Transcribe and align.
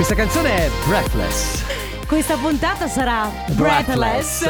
Questa 0.00 0.14
canzone 0.14 0.64
è 0.64 0.70
Breathless. 0.86 1.89
Questa 2.10 2.34
puntata 2.38 2.88
sarà 2.88 3.30
Breathless. 3.52 4.42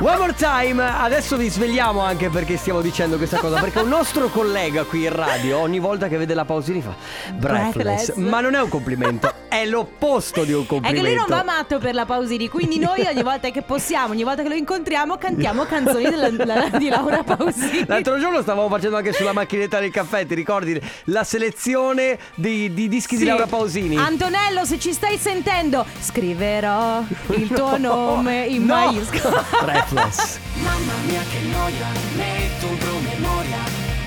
One 0.00 0.18
more 0.18 0.34
time, 0.34 0.82
adesso 0.84 1.38
vi 1.38 1.48
svegliamo 1.48 2.00
anche 2.00 2.28
perché 2.28 2.58
stiamo 2.58 2.82
dicendo 2.82 3.16
questa 3.16 3.38
cosa. 3.38 3.58
Perché 3.60 3.78
un 3.78 3.88
nostro 3.88 4.28
collega 4.28 4.84
qui 4.84 5.04
in 5.04 5.12
radio, 5.14 5.58
ogni 5.58 5.78
volta 5.78 6.06
che 6.08 6.18
vede 6.18 6.34
la 6.34 6.44
Pausini 6.44 6.82
fa 6.82 6.94
breathless. 7.32 7.72
Breathless. 8.12 8.14
Ma 8.16 8.40
non 8.40 8.54
è 8.54 8.60
un 8.60 8.68
complimento, 8.68 9.32
è 9.48 9.64
l'opposto 9.64 10.44
di 10.44 10.52
un 10.52 10.64
È 10.64 10.66
complimento. 10.66 11.02
che 11.02 11.08
lui 11.08 11.18
non 11.18 11.26
va 11.34 11.42
matto 11.42 11.78
per 11.78 11.94
la 11.94 12.04
Pausini, 12.04 12.46
quindi 12.48 12.78
noi 12.78 13.06
ogni 13.06 13.22
volta 13.22 13.48
che 13.48 13.62
possiamo, 13.62 14.12
ogni 14.12 14.22
volta 14.22 14.42
che 14.42 14.48
lo 14.50 14.54
incontriamo, 14.54 15.16
cantiamo 15.16 15.64
canzoni 15.64 16.04
della- 16.10 16.30
la- 16.44 16.68
di 16.78 16.88
Laura 16.90 17.22
Pausini. 17.24 17.84
L'altro 17.86 18.18
giorno 18.20 18.42
stavamo 18.42 18.68
facendo 18.68 18.98
anche 18.98 19.14
sulla 19.14 19.32
macchinetta 19.32 19.80
del 19.80 19.90
caffè, 19.90 20.26
ti 20.26 20.34
ricordi? 20.34 20.78
La 21.04 21.24
selezione 21.24 22.18
di, 22.34 22.72
di 22.74 22.86
dischi 22.86 23.16
di 23.16 23.22
Sì. 23.22 23.28
Laura 23.28 23.46
Pausini. 23.46 23.96
Antonello, 23.96 24.66
se 24.66 24.78
ci 24.78 24.92
stai 24.92 25.16
sentendo, 25.16 25.86
scriverò 26.00 26.97
il 27.30 27.48
tuo 27.48 27.76
nome 27.78 28.46
in 28.46 28.64
No. 28.64 28.74
maiuscolo. 28.74 29.44
Breathless. 29.62 30.38
Mamma 30.54 30.92
mia 31.06 31.22
che 31.30 31.40
noia, 31.50 31.86
metto 32.16 32.66
un 32.66 32.78
promemoria 32.78 33.58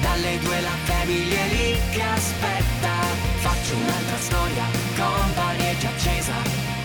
Dalle 0.01 0.37
due 0.39 0.59
la 0.59 0.75
famiglia 0.83 1.39
è 1.39 1.47
lì 1.47 1.79
che 1.91 2.01
aspetta 2.01 2.91
Faccio 3.39 3.75
un'altra 3.75 4.17
storia, 4.17 4.65
company 4.97 5.63
è 5.63 5.77
già 5.77 5.87
accesa 5.89 6.33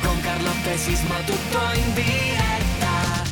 Con 0.03 0.21
Carlotta 0.21 0.71
e 0.71 0.77
Sisma 0.77 1.17
tutto 1.25 1.59
in 1.75 1.95
diretta 1.95 3.27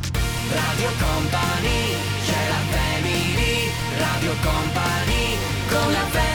Radio 0.54 0.90
Company, 0.98 1.96
c'è 2.24 2.48
la 2.48 2.76
family 2.76 3.70
Radio 3.98 4.34
Company, 4.42 5.36
con 5.68 5.92
la 5.92 6.06
family 6.10 6.33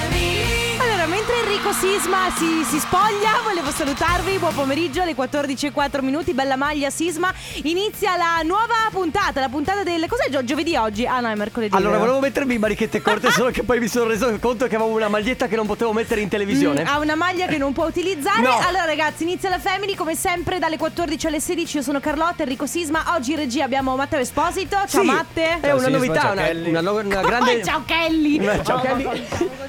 Enrico 1.69 1.73
Sisma 1.73 2.31
si, 2.35 2.63
si 2.63 2.79
spoglia, 2.79 3.41
volevo 3.43 3.69
salutarvi. 3.69 4.37
Buon 4.39 4.55
pomeriggio 4.55 5.03
alle 5.03 5.13
14.04 5.15 6.01
minuti. 6.01 6.33
Bella 6.33 6.55
maglia 6.55 6.89
Sisma. 6.89 7.31
Inizia 7.63 8.17
la 8.17 8.41
nuova 8.43 8.73
puntata, 8.91 9.39
la 9.39 9.49
puntata 9.49 9.83
del. 9.83 10.05
Cos'è 10.07 10.29
gio- 10.31 10.43
giovedì 10.43 10.75
oggi? 10.75 11.05
Ah, 11.05 11.19
no, 11.19 11.29
è 11.29 11.35
mercoledì. 11.35 11.75
Allora, 11.75 11.91
vero? 11.91 12.05
volevo 12.05 12.19
mettermi 12.21 12.55
in 12.55 12.59
manichette 12.59 13.01
corte, 13.01 13.29
solo 13.31 13.51
che 13.51 13.61
poi 13.63 13.79
mi 13.79 13.87
sono 13.87 14.09
reso 14.09 14.35
conto 14.39 14.65
che 14.67 14.75
avevo 14.75 14.89
una 14.89 15.09
maglietta 15.09 15.47
che 15.47 15.55
non 15.55 15.67
potevo 15.67 15.93
mettere 15.93 16.21
in 16.21 16.27
televisione. 16.27 16.83
Mm, 16.83 16.87
ha 16.87 16.97
una 16.97 17.15
maglia 17.15 17.45
che 17.45 17.57
non 17.59 17.71
può 17.73 17.85
utilizzare. 17.85 18.41
No. 18.41 18.57
Allora, 18.57 18.85
ragazzi, 18.85 19.23
inizia 19.23 19.49
la 19.49 19.59
Family 19.59 19.93
come 19.93 20.15
sempre 20.15 20.57
dalle 20.57 20.77
14 20.77 21.27
alle 21.27 21.39
16. 21.39 21.77
Io 21.77 21.83
sono 21.83 21.99
Carlotta, 21.99 22.41
Enrico 22.43 22.65
Sisma. 22.65 23.13
Oggi 23.15 23.31
in 23.31 23.37
regia 23.37 23.65
abbiamo 23.65 23.95
Matteo 23.95 24.19
Esposito. 24.19 24.75
Ciao 24.87 25.01
Sì, 25.01 25.05
Matte. 25.05 25.59
È 25.59 25.71
una 25.71 25.83
Sisma, 25.83 25.89
novità, 25.97 26.19
ciao 26.21 26.31
una, 26.31 26.41
Kelly. 26.41 26.69
una, 26.69 26.91
una 26.91 27.21
grande. 27.21 27.63
Ciao 27.63 27.83
Kelly. 27.85 28.41
Ciao 28.63 28.77
Oh, 28.77 28.81
Kelly. 28.81 29.27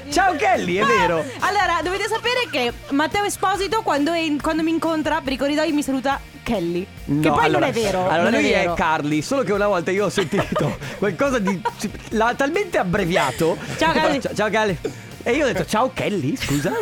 Ciao 0.09 0.35
Kelly, 0.35 0.75
è 0.75 0.83
vero. 0.83 1.23
Allora, 1.39 1.81
dovete 1.91 2.07
sapere 2.09 2.47
che 2.49 2.73
Matteo 2.93 3.23
Esposito 3.25 3.81
quando, 3.81 4.13
è- 4.13 4.35
quando 4.41 4.63
mi 4.63 4.71
incontra 4.71 5.19
per 5.21 5.33
i 5.33 5.37
corridoi 5.37 5.71
mi 5.73 5.83
saluta 5.83 6.19
Kelly. 6.43 6.83
che 7.05 7.11
No, 7.11 7.33
poi 7.33 7.43
allora- 7.45 7.67
non 7.67 7.69
è 7.69 7.71
vero. 7.71 8.09
Allora 8.09 8.29
lui 8.29 8.49
è, 8.49 8.55
è, 8.55 8.59
vero. 8.61 8.73
Carly, 8.73 9.21
solo 9.21 9.43
che 9.43 9.51
una 9.51 9.67
volta 9.67 9.91
io 9.91 10.05
ho 10.05 10.09
sentito 10.09 10.77
qualcosa 10.97 11.39
di. 11.39 11.61
L'ha 12.09 12.33
talmente 12.35 12.77
abbreviato. 12.77 13.57
Ciao, 13.77 13.91
Carly. 13.93 14.19
Ciao, 14.21 14.33
ciao 14.33 14.49
Kelly. 14.49 14.77
E 15.23 15.31
io 15.33 15.45
ho 15.45 15.47
detto 15.51 15.65
ciao 15.65 15.91
Kelly, 15.93 16.35
scusa. 16.35 16.71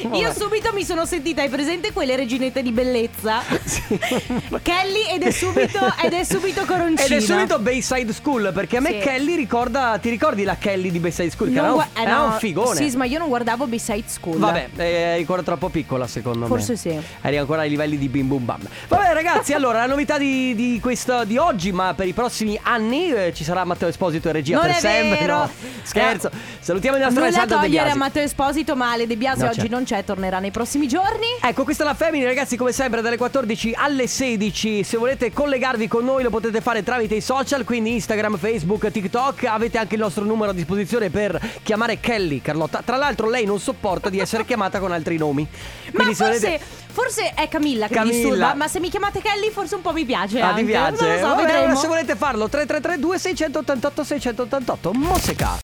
Io 0.00 0.08
Vabbè. 0.28 0.32
subito 0.38 0.72
mi 0.72 0.84
sono 0.84 1.04
sentita, 1.04 1.42
hai 1.42 1.48
presente 1.48 1.92
quelle 1.92 2.16
reginette 2.16 2.62
di 2.62 2.70
bellezza? 2.72 3.40
Kelly 4.62 5.06
ed 5.12 5.22
è 5.22 5.30
subito, 5.30 5.78
ed 6.02 6.12
è 6.12 6.24
subito 6.24 6.64
coroncina. 6.64 7.04
Ed 7.04 7.12
è 7.12 7.20
subito 7.20 7.58
Bayside 7.58 8.12
School 8.12 8.50
perché 8.54 8.78
a 8.78 8.80
me 8.80 8.92
Sì. 8.92 8.98
Kelly 8.98 9.34
ricorda. 9.36 9.98
Ti 10.00 10.08
ricordi 10.08 10.44
la 10.44 10.56
Kelly 10.56 10.90
di 10.90 10.98
Bayside 10.98 11.30
School? 11.30 11.52
Che 11.52 11.58
era, 11.58 11.72
un, 11.72 11.80
eh, 11.80 12.00
era 12.00 12.16
no, 12.18 12.24
un 12.26 12.32
figone. 12.38 12.88
Sì, 12.88 12.96
ma 12.96 13.04
io 13.04 13.18
non 13.18 13.28
guardavo 13.28 13.66
Beside 13.66 14.04
School. 14.06 14.38
Vabbè, 14.38 14.68
eh, 14.76 14.84
eri 14.84 15.18
ancora 15.20 15.42
troppo 15.42 15.68
piccola 15.68 16.06
secondo 16.06 16.46
Forse 16.46 16.72
me. 16.72 16.78
sì. 16.78 16.98
Eri 17.20 17.36
ancora 17.36 17.62
ai 17.62 17.68
livelli 17.68 17.98
di 17.98 18.08
bim 18.08 18.28
bum 18.28 18.44
bam. 18.44 18.60
Vabbè 18.88 19.12
ragazzi, 19.12 19.52
allora 19.52 19.80
la 19.80 19.86
novità 19.86 20.16
di, 20.16 20.54
di 20.54 20.78
questo 20.80 21.24
di 21.24 21.36
oggi, 21.36 21.70
ma 21.72 21.92
per 21.94 22.06
i 22.06 22.12
prossimi 22.12 22.58
anni 22.62 23.10
eh, 23.12 23.32
ci 23.34 23.44
sarà 23.44 23.64
Matteo 23.64 23.88
Esposito 23.88 24.28
e 24.28 24.32
regia 24.32 24.56
Non 24.56 24.66
per 24.66 24.76
sempre. 24.76 25.18
vero. 25.18 25.36
No, 25.38 25.50
scherzo. 25.82 26.30
Salutiamo 26.60 26.96
il 26.96 27.02
nostro 27.02 27.17
Nulla 27.18 27.44
De 27.44 27.54
togliere 27.54 27.90
a. 27.90 27.94
Matteo 27.96 28.22
Esposito, 28.22 28.76
ma 28.76 28.92
Ale 28.92 29.06
De 29.06 29.16
Biasi 29.16 29.40
No, 29.40 29.46
oggi 29.48 29.60
certo. 29.60 29.74
non 29.74 29.84
c'è, 29.84 30.04
tornerà 30.04 30.38
nei 30.38 30.50
prossimi 30.50 30.86
giorni. 30.88 31.26
Ecco, 31.40 31.64
questa 31.64 31.82
è 31.84 31.86
la 31.86 31.94
Family, 31.94 32.24
ragazzi, 32.24 32.56
come 32.56 32.72
sempre 32.72 33.00
dalle 33.02 33.16
14 33.16 33.72
alle 33.76 34.06
16. 34.06 34.84
Se 34.84 34.96
volete 34.96 35.32
collegarvi 35.32 35.88
con 35.88 36.04
noi 36.04 36.22
lo 36.22 36.30
potete 36.30 36.60
fare 36.60 36.82
tramite 36.82 37.14
i 37.16 37.20
social, 37.20 37.64
quindi 37.64 37.92
Instagram, 37.94 38.36
Facebook, 38.36 38.90
TikTok. 38.90 39.44
Avete 39.44 39.78
anche 39.78 39.94
il 39.94 40.00
nostro 40.00 40.24
numero 40.24 40.50
a 40.50 40.54
disposizione 40.54 41.10
per 41.10 41.40
chiamare 41.62 42.00
Kelly, 42.00 42.40
Carlotta. 42.40 42.82
Tra 42.84 42.96
l'altro 42.96 43.28
lei 43.28 43.44
non 43.44 43.58
sopporta 43.60 44.08
di 44.08 44.18
essere 44.18 44.44
chiamata 44.44 44.78
con 44.78 44.92
altri 44.92 45.16
nomi. 45.16 45.46
Ma 45.86 45.90
Quindi 45.92 46.14
se 46.14 46.24
forse, 46.24 46.40
volete... 46.46 46.64
forse 46.92 47.32
è 47.34 47.48
Camilla 47.48 47.86
che 47.88 47.94
Camilla. 47.94 48.14
mi 48.14 48.20
disturba, 48.22 48.54
ma 48.54 48.68
se 48.68 48.80
mi 48.80 48.88
chiamate 48.90 49.20
Kelly 49.20 49.50
forse 49.50 49.74
un 49.74 49.82
po' 49.82 49.92
mi 49.92 50.04
piace 50.04 50.40
Ah, 50.40 50.48
anche. 50.48 50.60
ti 50.60 50.66
piace? 50.66 51.04
Non 51.04 51.12
lo 51.14 51.18
so, 51.20 51.26
Vabbè, 51.34 51.42
vedremo. 51.44 51.76
se 51.76 51.86
volete 51.86 52.14
farlo 52.16 52.48
3332 52.48 53.18
688 53.18 54.04
688 54.04 54.92
Mosseca 54.94 55.58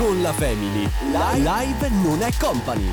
Con 0.00 0.22
la 0.22 0.32
family. 0.32 0.88
Live 1.10 1.90
non 1.90 2.22
è 2.22 2.30
company. 2.40 2.88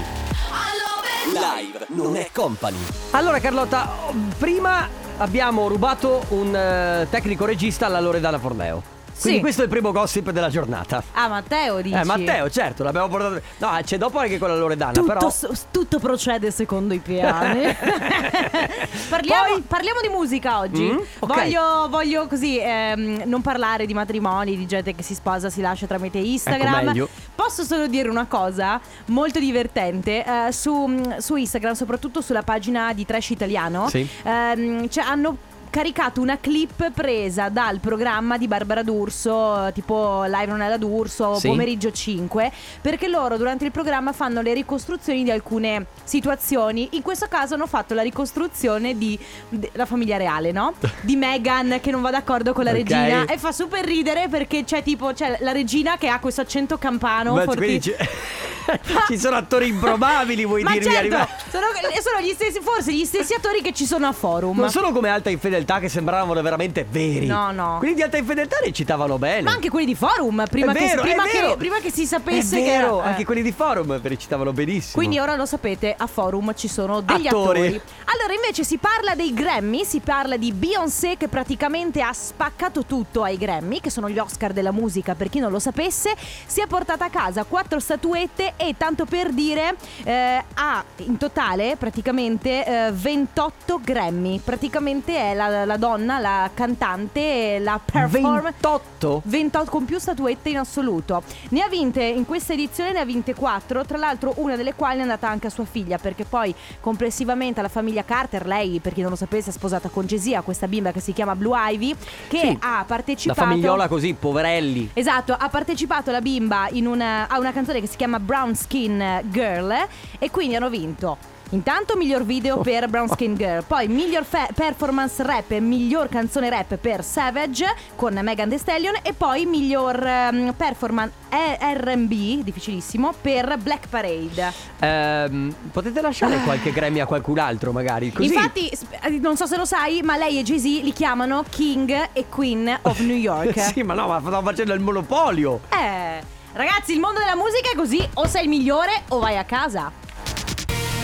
Live 1.31 1.85
non 1.91 2.18
è 2.18 2.29
company. 2.34 2.75
Allora 3.12 3.40
Carlotta, 3.40 3.90
prima 4.38 4.90
abbiamo 5.16 5.69
rubato 5.69 6.25
un 6.31 6.53
eh, 6.53 7.07
tecnico 7.09 7.45
regista 7.45 7.85
alla 7.85 8.01
Loredana 8.01 8.38
Forleo 8.38 8.97
Quindi 9.20 9.38
Sì. 9.38 9.40
questo 9.44 9.62
è 9.62 9.64
il 9.66 9.70
primo 9.72 9.92
gossip 9.92 10.30
della 10.32 10.50
giornata 10.50 11.04
Ah, 11.14 11.28
Matteo 11.28 11.82
dici. 11.82 11.96
Eh 11.96 12.04
Matteo 12.06 12.50
certo 12.50 12.84
l'abbiamo 12.84 13.08
portato 13.08 13.42
No 13.58 13.78
c'è 13.84 13.98
dopo 13.98 14.20
anche 14.20 14.38
con 14.38 14.50
la 14.50 14.56
Loredana 14.56 14.92
Tutto, 14.92 15.08
però 15.08 15.30
s- 15.30 15.66
tutto 15.72 15.98
procede 16.00 16.52
secondo 16.52 16.94
i 16.94 17.00
piani. 17.00 17.76
parliamo, 19.10 19.54
Poi- 19.54 19.62
parliamo 19.68 20.00
di 20.02 20.10
musica 20.10 20.60
oggi. 20.60 20.84
Mm, 20.84 20.98
ok. 21.20 21.34
voglio, 21.36 21.88
voglio 21.90 22.28
così 22.28 22.60
ehm, 22.60 23.24
non 23.26 23.42
parlare 23.42 23.86
di 23.86 23.94
matrimoni, 23.94 24.56
di 24.56 24.66
gente 24.66 24.94
che 24.96 25.04
si 25.04 25.14
sposa, 25.16 25.50
si 25.50 25.62
lascia 25.62 25.88
tramite 25.88 26.18
Instagram. 26.20 26.90
Ecco. 26.90 27.10
Posso 27.36 27.64
solo 27.64 27.88
dire 27.88 28.10
una 28.10 28.26
cosa 28.26 28.80
molto 29.06 29.40
divertente. 29.40 30.24
eh, 30.26 30.52
su, 30.52 31.16
su 31.20 31.36
Instagram, 31.36 31.74
soprattutto 31.74 32.22
sulla 32.22 32.42
pagina 32.44 32.94
di 32.94 33.06
Trash 33.06 33.30
Italiano, 33.32 33.88
Sì. 33.90 34.08
ehm, 34.24 34.88
cioè, 34.90 35.04
hanno 35.04 35.38
caricato 35.70 36.22
una 36.22 36.38
clip 36.40 36.92
presa 36.92 37.50
dal 37.50 37.80
programma 37.80 38.38
di 38.38 38.48
Barbara 38.48 38.84
D'Urso, 38.84 39.70
tipo 39.74 40.24
Live 40.26 40.46
non 40.46 40.62
è 40.62 40.70
la 40.70 40.78
D'Urso, 40.78 41.36
Sì. 41.40 41.48
pomeriggio 41.48 41.92
5, 41.92 42.52
perché 42.82 43.08
loro 43.08 43.38
durante 43.38 43.66
il 43.66 43.72
programma 43.72 44.14
fanno 44.14 44.42
le 44.42 44.54
ricostruzioni 44.54 45.24
di 45.24 45.32
alcune 45.32 45.86
situazioni. 46.04 46.90
In 46.92 47.02
questo 47.02 47.28
caso 47.30 47.54
hanno 47.56 47.68
fatto 47.68 47.94
la 47.94 48.02
ricostruzione 48.02 48.98
di 48.98 49.18
della 49.50 49.86
famiglia 49.86 50.18
reale, 50.18 50.52
no? 50.52 50.74
Di 51.02 51.16
Meghan 51.18 51.80
che 51.82 51.92
non 51.92 52.02
va 52.02 52.12
d'accordo 52.12 52.54
con 52.54 52.64
la 52.64 52.72
Ok. 52.72 52.78
regina 52.78 53.26
e 53.26 53.38
fa 53.38 53.52
super 53.52 53.84
ridere 53.86 54.28
perché 54.30 54.64
c'è 54.64 54.84
tipo 54.84 55.12
c'è 55.14 55.38
la 55.42 55.52
regina 55.52 55.98
che 55.98 56.08
ha 56.08 56.20
questo 56.20 56.42
accento 56.42 56.78
campano 56.78 57.34
Beh, 57.34 57.44
forti- 57.44 57.82
ci... 59.08 59.18
sono 59.18 59.36
attori 59.38 59.68
improbabili 59.68 60.46
vuoi 60.46 60.64
Ma 60.64 60.72
dirmi 60.72 60.92
certo, 60.92 61.16
sono, 61.50 61.66
sono 62.02 62.20
gli 62.26 62.34
stessi, 62.34 62.60
forse 62.62 62.94
gli 62.94 63.06
stessi 63.06 63.34
attori 63.34 63.62
che 63.62 63.74
ci 63.74 63.86
sono 63.86 64.08
a 64.08 64.12
forum. 64.12 64.58
Non 64.60 64.70
sono 64.70 64.92
come 64.92 65.10
Alta 65.10 65.30
Infedeltà 65.30 65.67
che 65.76 65.90
sembravano 65.90 66.42
veramente 66.42 66.86
veri 66.90 67.26
No, 67.28 67.52
no. 67.52 67.76
Quelli 67.80 67.94
di 67.94 68.02
Alta 68.02 68.18
Infedeltà 68.18 68.58
recitavano 68.64 69.18
bene 69.18 69.42
Ma 69.42 69.52
anche 69.52 69.70
quelli 69.70 69.86
di 69.86 69.96
forum, 69.96 70.44
prima, 70.50 70.72
vero, 70.72 71.02
che, 71.02 71.10
prima, 71.10 71.24
che, 71.24 71.56
prima 71.58 71.80
che 71.80 71.92
si 71.92 72.06
sapesse 72.06 72.58
È 72.58 72.64
che 72.64 72.70
vero, 72.70 73.00
era, 73.00 73.06
eh. 73.06 73.12
anche 73.12 73.26
quelli 73.26 73.42
di 73.42 73.52
Forum 73.52 74.00
recitavano 74.02 74.54
benissimo 74.54 74.94
Quindi 74.96 75.20
ora 75.20 75.36
lo 75.36 75.46
sapete, 75.46 75.94
a 75.98 76.08
forum 76.08 76.54
ci 76.56 76.68
sono 76.68 77.02
degli 77.02 77.28
Attori. 77.28 77.60
attori. 77.60 77.82
Allora 78.06 78.34
invece 78.34 78.64
si 78.64 78.78
parla 78.78 79.16
dei 79.16 79.34
Grammy, 79.34 79.84
si 79.84 80.00
parla 80.00 80.38
di 80.38 80.52
Beyoncé 80.52 81.18
che 81.18 81.28
praticamente 81.28 82.02
ha 82.02 82.14
spaccato 82.14 82.86
tutto 82.86 83.24
ai 83.24 83.38
Grammy, 83.38 83.82
che 83.82 83.90
sono 83.90 84.10
gli 84.10 84.18
Oscar 84.18 84.54
della 84.54 84.72
musica 84.72 85.16
per 85.16 85.30
chi 85.30 85.40
non 85.40 85.52
lo 85.52 85.60
sapesse, 85.60 86.16
si 86.46 86.62
è 86.62 86.68
portata 86.68 87.06
a 87.06 87.10
casa 87.10 87.44
quattro 87.44 87.80
statuette 87.80 88.54
e 88.56 88.76
tanto 88.78 89.06
per 89.06 89.32
dire 89.32 89.76
eh, 90.04 90.44
ha 90.54 90.84
in 90.98 91.18
totale 91.18 91.76
praticamente 91.78 92.66
eh, 92.66 92.92
28 92.92 93.81
Grammy, 93.84 94.40
praticamente 94.40 95.16
è 95.16 95.34
la, 95.34 95.47
la 95.66 95.78
donna, 95.78 96.20
la 96.20 96.50
cantante, 96.54 97.60
la 97.60 97.80
performer 97.84 98.42
28 98.44 99.22
28 99.26 99.70
con 99.70 99.86
più 99.86 100.00
statuette 100.00 100.50
in 100.50 100.58
assoluto. 100.58 101.24
Ne 101.50 101.62
ha 101.62 101.68
vinte 101.70 102.04
in 102.04 102.26
questa 102.26 102.54
edizione 102.54 102.92
ne 102.92 103.00
ha 103.00 103.06
vinte 103.06 103.34
4, 103.34 103.86
tra 103.86 103.98
l'altro 103.98 104.34
una 104.38 104.56
delle 104.56 104.74
quali 104.74 105.00
è 105.00 105.02
andata 105.02 105.28
anche 105.30 105.48
a 105.48 105.50
sua 105.50 105.66
figlia 105.66 105.98
perché 105.98 106.26
poi 106.26 106.54
complessivamente 106.80 107.60
alla 107.60 107.70
famiglia 107.70 108.04
Carter, 108.04 108.46
lei 108.46 108.80
per 108.80 108.94
chi 108.94 109.02
non 109.02 109.10
lo 109.12 109.16
sapesse 109.16 109.50
è 109.50 109.54
sposata 109.54 109.90
con 109.90 110.06
Gesia, 110.06 110.42
questa 110.42 110.68
bimba 110.68 110.92
che 110.92 111.00
si 111.00 111.14
chiama 111.14 111.36
Blue 111.36 111.56
Ivy, 111.74 111.96
che 112.28 112.40
Sì. 112.40 112.58
ha 112.62 112.78
La 112.78 112.84
partecipato 112.86 113.42
famigliola 113.42 113.88
così, 113.88 114.14
poverelli 114.14 114.92
Esatto, 114.94 115.36
ha 115.38 115.50
partecipato 115.50 116.12
la 116.12 116.22
bimba 116.22 116.68
in 116.72 116.88
una, 116.88 117.28
a 117.28 117.40
una 117.40 117.52
canzone 117.52 117.80
che 117.80 117.88
si 117.88 117.98
chiama 117.98 118.20
Brown 118.20 118.56
Skin 118.56 119.22
Girl 119.26 119.74
e 120.20 120.32
quindi 120.32 120.56
hanno 120.56 120.70
vinto 120.70 121.36
Intanto 121.52 121.96
miglior 121.96 122.26
video 122.26 122.58
per 122.62 122.90
Brown 122.90 123.08
Skin 123.08 123.36
Girl, 123.36 123.64
poi 123.64 123.88
miglior 123.88 124.26
fe- 124.26 124.50
performance 124.54 125.24
rap 125.24 125.52
e 125.52 125.62
miglior 125.62 126.10
canzone 126.10 126.50
rap 126.50 126.76
per 126.76 127.04
Savage 127.04 127.66
con 127.96 128.20
Megan 128.22 128.50
Thee 128.50 128.58
Stallion 128.58 128.96
e 129.02 129.14
poi 129.14 129.46
miglior 129.46 130.06
ehm, 130.06 130.54
performance 130.58 131.14
R&B, 131.30 132.44
difficilissimo, 132.44 133.14
per 133.22 133.58
Black 133.58 133.88
Parade. 133.88 134.52
Ehm, 134.80 135.56
potete 135.72 136.02
lasciare 136.02 136.38
qualche 136.44 136.72
Grammy 136.72 137.00
a 137.00 137.06
qualcun 137.06 137.40
altro, 137.40 137.72
magari? 137.72 138.12
Così. 138.12 138.28
Infatti, 138.28 138.70
eh, 139.02 139.10
non 139.20 139.38
so 139.38 139.46
se 139.46 139.56
lo 139.56 139.66
sai, 139.66 140.02
ma 140.02 140.18
lei 140.18 140.40
e 140.40 140.44
Jay-Z 140.44 140.64
li 140.64 140.92
chiamano 140.92 141.46
King 141.50 142.10
e 142.12 142.26
Queen 142.28 142.78
of 142.82 143.00
New 143.00 143.16
York. 143.16 143.58
sì, 143.72 143.84
ma 143.84 143.94
no, 143.94 144.08
ma 144.08 144.20
stanno 144.20 144.42
facendo 144.42 144.74
il 144.74 144.82
monopolio. 144.82 145.62
Eh, 145.70 146.22
ragazzi, 146.54 146.92
il 146.92 147.00
mondo 147.00 147.20
della 147.20 147.36
musica 147.36 147.72
è 147.72 147.76
così, 147.76 148.06
o 148.16 148.28
sei 148.28 148.44
il 148.44 148.50
migliore 148.50 149.04
o 149.10 149.20
vai 149.20 149.38
a 149.38 149.46
casa. 149.46 150.06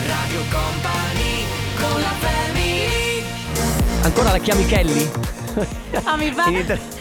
Radio 0.06 0.40
Company 0.50 1.46
con 1.76 2.00
la 2.00 2.12
family 2.20 3.24
Ancora 4.02 4.32
la 4.32 4.38
chiami 4.38 4.66
Kelly? 4.66 5.10
Ah, 6.04 6.16
mi 6.16 6.30
fa... 6.32 6.44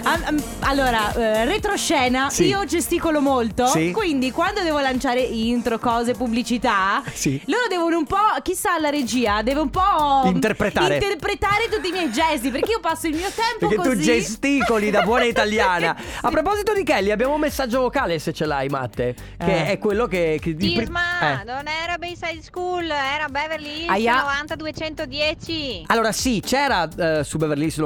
Ah, 0.03 0.19
ah, 0.25 0.33
allora, 0.61 1.13
eh, 1.13 1.45
retroscena, 1.45 2.29
Sì. 2.29 2.45
io 2.47 2.63
gesticolo 2.65 3.19
molto, 3.21 3.65
Sì. 3.67 3.91
quindi 3.91 4.31
quando 4.31 4.61
devo 4.61 4.79
lanciare 4.79 5.21
intro, 5.21 5.79
cose, 5.79 6.13
pubblicità, 6.13 7.01
Sì. 7.13 7.41
loro 7.45 7.63
devono 7.69 7.97
un 7.97 8.05
po', 8.05 8.17
chissà 8.41 8.77
la 8.79 8.89
regia, 8.89 9.41
deve 9.41 9.59
un 9.61 9.69
po' 9.69 10.21
Interpretare. 10.25 10.95
interpretare 10.95 11.67
tutti 11.69 11.87
i 11.89 11.91
miei 11.91 12.11
gesti, 12.11 12.49
perché 12.49 12.71
io 12.71 12.79
passo 12.79 13.07
il 13.07 13.15
mio 13.15 13.29
tempo 13.33 13.67
Perché 13.67 13.75
così. 13.75 13.89
tu 13.89 13.95
gesticoli 14.03 14.89
da 14.91 15.01
buona 15.03 15.23
italiana. 15.25 15.95
A 16.21 16.29
proposito 16.29 16.73
di 16.73 16.83
Kelly, 16.83 17.11
abbiamo 17.11 17.33
un 17.33 17.39
messaggio 17.39 17.79
vocale 17.81 18.19
se 18.19 18.33
ce 18.33 18.45
l'hai, 18.45 18.67
Matte. 18.69 19.15
Che 19.37 19.45
Eh. 19.45 19.65
è 19.71 19.77
quello 19.79 20.05
che. 20.07 20.37
che 20.41 20.53
di 20.55 20.75
Sisma, 20.77 21.41
eh. 21.41 21.43
non 21.45 21.63
era 21.67 21.97
Bayside 21.97 22.41
School, 22.41 22.89
era 22.89 23.27
Beverly 23.29 23.81
Hills 23.81 23.89
Aia. 23.89 24.21
90210. 24.23 25.83
Allora, 25.87 26.11
sì, 26.11 26.41
c'era 26.45 26.87
eh, 26.95 27.23
su 27.23 27.37
Beverly 27.37 27.63
Hills 27.65 27.77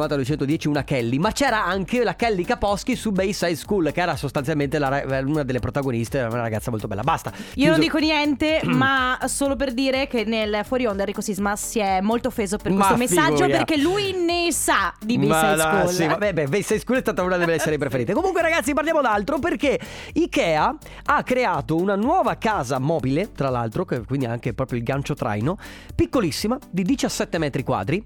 90210 0.57 0.67
una 0.67 0.83
Kelly, 0.83 1.17
ma 1.17 1.31
c'era 1.31 1.65
anche 1.65 2.03
la 2.03 2.15
Kelly 2.15 2.43
Kaposchi 2.43 2.95
su 2.95 3.11
Bayside 3.11 3.55
School, 3.55 3.91
che 3.91 4.01
era 4.01 4.15
sostanzialmente 4.15 4.79
la 4.79 5.03
una 5.25 5.43
delle 5.43 5.59
protagoniste, 5.59 6.17
era 6.19 6.27
una 6.27 6.41
ragazza 6.41 6.71
molto 6.71 6.87
bella. 6.87 7.01
Basta. 7.03 7.31
Io 7.55 7.65
non 7.69 7.79
Chiuso. 7.79 7.79
dico 7.79 7.97
niente, 7.99 8.61
ma 8.65 9.17
solo 9.25 9.55
per 9.55 9.73
dire 9.73 10.07
che 10.07 10.23
nel 10.25 10.61
fuori 10.65 10.85
onda 10.85 11.01
Enrico 11.01 11.21
Sisma 11.21 11.55
si 11.55 11.79
è 11.79 12.01
molto 12.01 12.27
offeso 12.29 12.57
per 12.57 12.71
Ma 12.71 12.77
questo 12.87 12.97
messaggio 12.97 13.35
figura. 13.43 13.57
perché 13.57 13.77
lui 13.77 14.13
ne 14.13 14.51
sa 14.51 14.93
di 14.99 15.17
Ma 15.17 15.25
Bayside 15.27 15.63
no, 15.63 15.77
School. 15.79 15.93
sì, 15.93 16.05
vabbè, 16.07 16.33
beh, 16.33 16.47
Bayside 16.47 16.79
School 16.79 16.97
è 16.97 17.01
stata 17.01 17.21
una 17.23 17.37
delle 17.37 17.49
mie 17.51 17.59
serie 17.59 17.77
preferite. 17.77 18.13
Comunque, 18.13 18.41
ragazzi, 18.41 18.73
parliamo 18.73 19.01
d'altro 19.01 19.39
perché 19.39 19.79
Ikea 20.13 20.75
ha 21.05 21.23
creato 21.23 21.75
una 21.75 21.95
nuova 21.95 22.35
casa 22.37 22.79
mobile, 22.79 23.31
tra 23.33 23.49
l'altro, 23.49 23.85
che 23.85 24.01
quindi 24.01 24.25
anche 24.25 24.53
proprio 24.53 24.77
il 24.79 24.83
gancio 24.83 25.13
traino, 25.13 25.57
piccolissima, 25.95 26.57
di 26.69 26.83
17 26.83 27.37
metri 27.37 27.63
quadri, 27.63 28.03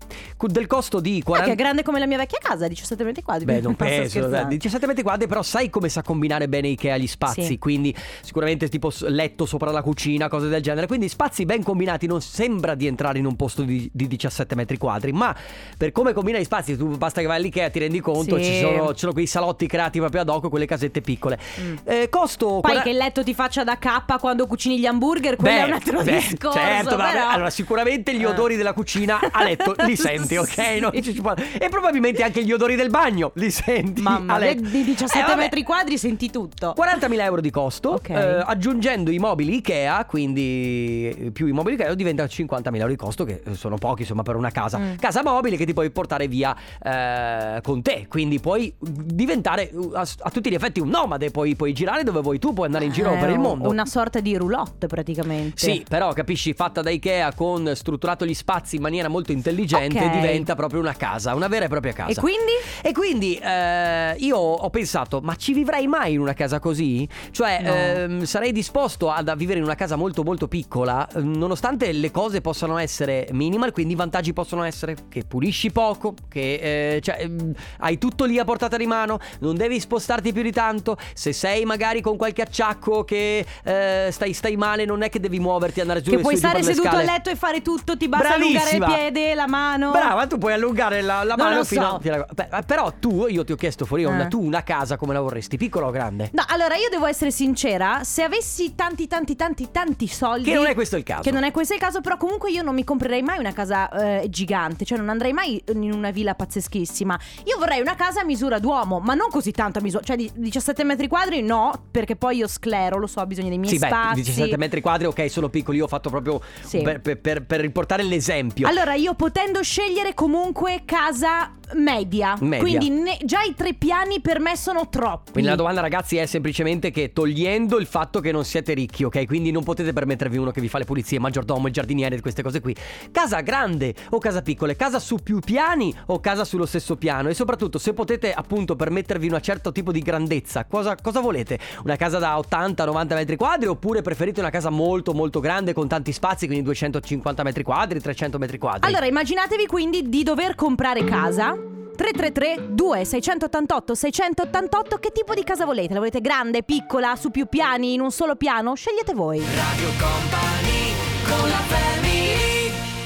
del 0.52 0.68
costo 0.68 1.00
di 1.00 1.20
Ah, 1.22 1.24
40 1.24 1.46
che 1.48 1.54
è 1.54 1.56
grande 1.56 1.84
come 1.84 2.00
la 2.00 2.08
mia 2.08 2.18
vecchia 2.18 2.40
casa, 2.42 2.68
17 2.68 3.04
metri 3.04 3.22
quadri. 3.22 3.46
Beh, 3.46 3.62
non 3.62 3.76
penso. 3.76 4.10
scherzando. 4.10 4.48
beh, 4.48 4.56
17 4.56 4.88
metri 4.88 5.04
quadri, 5.04 5.28
però 5.28 5.42
sai 5.42 5.70
come 5.70 5.90
sa 5.90 6.02
combinare 6.02 6.48
bene 6.48 6.68
Ikea 6.70 6.98
gli 6.98 7.08
spazi. 7.08 7.44
Sì. 7.44 7.58
Quindi, 7.58 7.96
sicuramente 8.22 8.68
tipo 8.70 8.92
letto 9.02 9.46
sopra 9.46 9.72
la 9.72 9.82
cucina, 9.82 10.28
cose 10.28 10.48
del 10.48 10.62
genere. 10.62 10.88
Quindi, 10.88 11.08
spazi 11.10 11.46
ben 11.46 11.64
combinati. 11.64 12.08
Non 12.08 12.22
sembra 12.22 12.76
di 12.76 12.88
entrare 12.88 13.20
in 13.20 13.26
un 13.26 13.36
posto 13.36 13.64
di, 13.64 13.90
di 13.94 14.08
17 14.08 14.56
metri 14.56 14.78
quadri. 14.78 15.12
Ma 15.12 15.36
per 15.78 15.92
come 15.92 16.14
combina 16.14 16.40
gli 16.40 16.44
spazi, 16.44 16.76
tu 16.78 16.98
basta 16.98 17.22
che 17.22 17.28
vai 17.28 17.38
all'Ikea, 17.38 17.70
ti 17.70 17.80
rendi 17.80 18.00
conto. 18.00 18.38
Sì. 18.38 18.44
Ci, 18.44 18.60
sono, 18.60 18.94
sono 18.96 19.14
quei 19.14 19.28
salotti 19.28 19.68
creati 19.68 20.00
proprio 20.00 20.22
ad 20.22 20.30
hoc, 20.30 20.50
quelle 20.50 20.66
casette 20.66 21.02
piccole. 21.02 21.38
Mm. 21.60 21.76
Eh, 21.84 22.10
costo. 22.10 22.48
Poi 22.48 22.62
quara- 22.62 22.82
che 22.82 22.90
il 22.90 22.98
letto 22.98 23.24
ti 23.24 23.34
faccia 23.34 23.64
da 23.64 23.78
K 23.78 24.20
quando 24.20 24.48
cucini 24.48 24.80
gli 24.80 24.86
hamburger, 24.86 25.36
quello 25.36 25.58
è 25.58 25.64
un 25.64 25.74
altro 25.74 26.04
beh, 26.04 26.12
discorso. 26.12 26.58
Certo, 26.58 26.98
ma 26.98 27.12
però... 27.12 27.30
allora 27.30 27.50
sicuramente 27.50 28.16
gli 28.16 28.24
Eh. 28.24 28.28
odori 28.28 28.56
della 28.56 28.74
cucina 28.74 29.20
a 29.32 29.44
letto 29.44 29.76
li 29.86 29.96
senti, 29.96 30.38
ok? 30.38 31.22
Può- 31.22 31.34
E 31.60 31.70
probabilmente 31.70 32.24
anche 32.24 32.31
gli 32.40 32.52
odori 32.54 32.76
del 32.76 32.90
bagno 32.90 33.32
li 33.36 33.52
senti 33.52 34.02
Mamma, 34.02 34.36
a 34.36 34.38
letto. 34.38 34.62
di 34.70 34.84
17 34.84 35.32
Eh, 35.32 35.36
metri 35.36 35.64
quadri 35.64 35.98
senti 35.98 36.30
tutto. 36.30 36.74
40.000 36.78 37.20
euro 37.24 37.42
di 37.42 37.50
costo, 37.50 37.90
Ok. 37.92 38.10
eh, 38.10 38.44
aggiungendo 38.46 39.12
i 39.12 39.18
mobili 39.20 39.56
Ikea, 39.58 40.06
quindi 40.06 41.30
più 41.34 41.48
i 41.48 41.52
mobili 41.52 41.76
Ikea 41.76 41.94
diventa 41.94 42.24
50.000 42.24 42.76
euro 42.78 42.88
di 42.90 42.96
costo, 42.96 43.24
che 43.26 43.42
sono 43.54 43.76
pochi 43.78 44.02
insomma 44.02 44.24
per 44.24 44.36
una 44.36 44.52
casa. 44.52 44.78
Mm. 44.78 44.96
Casa 44.96 45.22
mobile 45.24 45.58
che 45.58 45.66
ti 45.66 45.74
puoi 45.74 45.90
portare 45.92 46.28
via 46.28 46.56
eh, 46.82 47.60
con 47.62 47.82
te, 47.82 48.06
quindi 48.08 48.40
puoi 48.40 48.74
diventare 48.80 49.70
uh, 49.74 49.92
a, 49.94 50.08
a 50.20 50.30
tutti 50.30 50.50
gli 50.50 50.54
effetti 50.54 50.80
un 50.80 50.90
nomade, 50.90 51.32
puoi, 51.32 51.56
puoi 51.56 51.74
girare 51.74 52.04
dove 52.04 52.22
vuoi 52.22 52.40
tu, 52.40 52.54
puoi 52.54 52.68
andare 52.68 52.86
in 52.86 52.92
giro 52.92 53.12
Eh, 53.14 53.18
per 53.18 53.30
il 53.30 53.40
mondo. 53.40 53.70
Una 53.70 53.86
sorta 53.86 54.20
di 54.20 54.36
roulotte 54.38 54.88
praticamente. 54.88 55.58
Sì, 55.58 55.84
però 55.88 56.14
capisci, 56.14 56.54
fatta 56.54 56.82
da 56.82 56.90
Ikea 56.90 57.34
con 57.34 57.72
strutturato 57.76 58.26
gli 58.26 58.34
spazi 58.34 58.76
in 58.76 58.82
maniera 58.82 59.08
molto 59.08 59.32
intelligente, 59.32 60.00
Ok. 60.04 60.12
diventa 60.12 60.56
proprio 60.56 60.80
una 60.80 60.94
casa, 60.94 61.34
una 61.36 61.48
vera 61.48 61.66
e 61.66 61.68
propria 61.68 61.94
casa. 61.94 62.11
E 62.12 62.16
quindi? 62.16 62.52
E 62.82 62.92
quindi 62.92 63.36
eh, 63.38 64.16
io 64.18 64.38
ho 64.38 64.70
pensato, 64.70 65.20
ma 65.22 65.36
ci 65.36 65.54
vivrei 65.54 65.88
mai 65.88 66.14
in 66.14 66.20
una 66.20 66.34
casa 66.34 66.60
così? 66.60 67.08
Cioè, 67.32 67.60
No. 67.62 67.74
ehm, 67.74 68.24
sarei 68.24 68.52
disposto 68.52 69.10
ad- 69.12 69.30
a 69.30 69.36
vivere 69.36 69.60
in 69.60 69.66
una 69.66 69.76
casa 69.76 69.96
molto 69.96 70.24
molto 70.24 70.48
piccola, 70.48 71.08
eh, 71.08 71.20
nonostante 71.22 71.92
le 71.92 72.12
cose 72.12 72.42
possano 72.42 72.78
essere 72.78 73.28
minimal, 73.32 73.72
quindi 73.72 73.94
i 73.94 73.96
vantaggi 73.96 74.34
possono 74.34 74.64
essere 74.64 74.96
che 75.10 75.24
pulisci 75.28 75.72
poco, 75.72 76.14
che 76.30 76.96
eh, 76.96 77.02
cioè, 77.02 77.18
ehm, 77.22 77.54
hai 77.80 77.98
tutto 77.98 78.26
lì 78.26 78.40
a 78.40 78.44
portata 78.46 78.78
di 78.78 78.86
mano, 78.88 79.20
non 79.40 79.56
devi 79.56 79.80
spostarti 79.80 80.34
più 80.34 80.42
di 80.42 80.52
tanto, 80.52 80.98
se 81.14 81.34
sei 81.34 81.66
magari 81.66 82.02
con 82.02 82.18
qualche 82.18 82.42
acciacco 82.42 83.04
che 83.04 83.46
eh, 83.64 84.10
stai, 84.12 84.34
stai 84.34 84.56
male, 84.58 84.86
non 84.86 85.02
è 85.02 85.10
che 85.10 85.20
devi 85.20 85.40
muoverti 85.40 85.80
e 85.80 85.82
andare 85.82 86.02
giù 86.02 86.12
Che 86.12 86.18
e 86.18 86.22
puoi 86.22 86.34
su 86.34 86.40
stare 86.40 86.62
seduto 86.64 86.90
a 86.96 87.02
letto 87.04 87.30
e 87.30 87.36
fare 87.36 87.62
tutto, 87.62 87.96
ti 87.98 88.08
basta 88.08 88.34
allungare 88.34 88.72
il 88.72 88.78
Bravissima. 88.78 89.10
piede, 89.12 89.36
la 89.36 89.48
mano. 89.48 89.92
Brava, 89.92 90.28
tu 90.28 90.38
puoi 90.38 90.54
allungare 90.54 91.02
la, 91.02 91.24
la 91.24 91.36
mano 91.38 91.58
lo 91.58 91.64
fino 91.64 91.82
so. 91.82 91.96
a. 91.96 92.00
fino 92.02 92.16
a- 92.16 92.28
Beh, 92.34 92.64
Però 92.66 92.92
tu, 93.00 93.28
io 93.28 93.44
ti 93.44 93.52
ho 93.52 93.56
chiesto 93.56 93.86
fuori 93.86 94.06
onda, 94.06 94.26
Eh. 94.26 94.28
tu 94.28 94.42
una 94.44 94.64
casa 94.64 94.98
come 94.98 95.14
la 95.14 95.22
vorresti, 95.22 95.58
piccola 95.58 95.88
o 95.88 95.92
grande? 95.92 96.30
No, 96.34 96.44
allora 96.48 96.76
io 96.76 96.90
devo 96.90 97.06
essere 97.06 97.32
sincera, 97.32 98.04
se 98.04 98.24
avessi 98.24 98.76
tanti 98.76 99.08
tanti 99.08 99.36
tanti 99.36 99.70
tanti 99.72 100.08
soldi 100.08 100.50
Che 100.50 100.56
non 100.56 100.66
è 100.68 100.74
questo 100.74 100.98
il 100.98 101.04
caso. 101.04 101.22
Che 101.22 101.32
non 101.32 101.44
è 101.44 101.52
questo 101.52 101.74
il 101.74 101.80
caso, 101.80 102.02
però 102.02 102.18
comunque 102.18 102.50
io 102.52 102.62
non 102.64 102.74
mi 102.76 102.84
comprerei 102.84 103.22
mai 103.22 103.40
una 103.40 103.54
casa 103.54 103.90
eh, 104.22 104.30
gigante, 104.30 104.86
cioè 104.86 104.98
non 104.98 105.10
andrei 105.10 105.34
mai 105.34 105.62
in 105.74 105.92
una 105.92 106.12
villa 106.12 106.34
pazzeschissima. 106.36 107.20
Io 107.46 107.58
vorrei 107.58 107.82
una 107.82 107.96
casa 107.96 108.22
a 108.22 108.24
misura 108.24 108.60
d'uomo, 108.60 109.00
ma 109.00 109.14
non 109.14 109.30
così 109.30 109.52
tanto 109.52 109.80
a 109.80 109.82
misura, 109.82 110.04
cioè 110.04 110.16
di 110.16 110.32
17 110.34 110.84
metri 110.84 111.08
quadri 111.08 111.42
no, 111.42 111.72
perché 111.92 112.16
poi 112.16 112.38
io 112.38 112.48
sclero, 112.48 112.98
lo 112.98 113.08
so, 113.08 113.22
ho 113.22 113.26
bisogno 113.26 113.50
dei 113.50 113.58
miei 113.58 113.74
Sì, 113.74 113.80
beh, 113.80 113.88
spazi. 113.88 114.16
17 114.22 114.58
metri 114.58 114.82
quadri, 114.82 115.06
ok, 115.08 115.30
sono 115.30 115.50
piccoli. 115.50 115.78
Io 115.78 115.86
ho 115.86 115.88
fatto 115.88 116.10
proprio 116.10 116.42
Sì. 116.64 116.82
per, 116.82 117.02
per- 117.02 117.20
per- 117.20 117.44
per 117.44 117.60
riportare 117.60 118.04
l'esempio. 118.04 118.68
Allora, 118.68 118.94
io 118.94 119.14
potendo 119.14 119.62
scegliere 119.64 120.14
comunque 120.14 120.84
casa 120.86 121.52
media. 121.96 122.38
Media. 122.40 122.60
Quindi 122.60 122.90
ne- 122.90 123.18
già 123.24 123.42
i 123.42 123.54
tre 123.56 123.74
piani 123.74 124.22
per 124.22 124.40
me 124.40 124.56
sono 124.56 124.90
troppi. 124.90 125.32
Quindi 125.32 125.50
la 125.50 125.56
domanda, 125.56 125.82
ragazzi, 125.82 126.18
è 126.18 126.26
semplicemente 126.26 126.92
che 126.92 127.14
togliendo 127.14 127.78
il 127.78 127.86
fatto 127.86 128.20
che 128.20 128.32
non 128.32 128.46
siete 128.46 128.74
ricchi, 128.74 129.04
ok? 129.04 129.26
Quindi 129.26 129.52
non 129.52 129.64
potete 129.64 129.94
permettervi 129.94 130.38
uno 130.38 130.52
che 130.52 130.62
vi 130.62 130.68
fa 130.68 130.78
le 130.78 130.86
pulizie, 130.86 131.18
il 131.18 131.24
maggiordomo, 131.24 131.68
il 131.68 131.74
giardiniere, 131.74 132.20
queste 132.22 132.42
cose 132.42 132.62
qui. 132.62 132.76
Casa 133.12 133.42
grande 133.42 133.94
o 134.10 134.18
casa 134.20 134.42
piccola? 134.42 134.74
Casa 134.76 135.00
su 135.00 135.18
più 135.18 135.40
piani 135.40 135.94
o 136.08 136.20
casa 136.20 136.44
sullo 136.46 136.66
stesso 136.66 136.96
piano? 136.96 137.30
E 137.30 137.34
soprattutto, 137.34 137.78
se 137.78 137.94
potete 137.94 138.34
appunto 138.34 138.76
permettervi 138.76 139.28
un 139.28 139.40
certo 139.42 139.72
tipo 139.72 139.92
di 139.92 140.02
grandezza, 140.02 140.66
cosa, 140.66 140.96
cosa 140.96 141.20
volete? 141.20 141.60
Una 141.84 141.96
casa 141.96 142.20
da 142.20 142.38
80-90 142.38 143.14
metri 143.16 143.36
quadri 143.36 143.68
oppure 143.68 144.02
preferite 144.02 144.40
una 144.40 144.50
casa 144.50 144.70
molto 144.70 145.14
molto 145.14 145.40
grande 145.40 145.74
con 145.74 145.88
tanti 145.88 146.12
spazi, 146.12 146.46
quindi 146.46 146.64
250 146.64 147.44
metri 147.44 147.64
quadri, 147.64 148.00
300 148.00 148.38
metri 148.38 148.58
quadri? 148.58 148.88
Allora, 148.88 149.06
immaginatevi 149.06 149.66
quindi 149.66 150.10
di 150.10 150.24
dover 150.24 150.56
comprare 150.56 151.04
casa. 151.04 151.80
333 152.02 152.74
2688 152.74 153.94
688 153.94 154.98
Che 154.98 155.12
tipo 155.12 155.36
di 155.36 155.44
casa 155.44 155.66
volete? 155.66 155.94
La 155.94 156.00
volete 156.00 156.20
grande, 156.20 156.64
piccola, 156.64 157.16
su 157.16 157.30
più 157.30 157.46
piani, 157.46 157.94
in 157.94 158.02
un 158.02 158.12
solo 158.12 158.36
piano? 158.36 158.74
Scegliete 158.74 159.14
voi 159.14 159.38
Radio 159.40 159.90
Company 160.00 160.94
con 161.28 161.48
la 161.48 161.56
family 161.58 161.81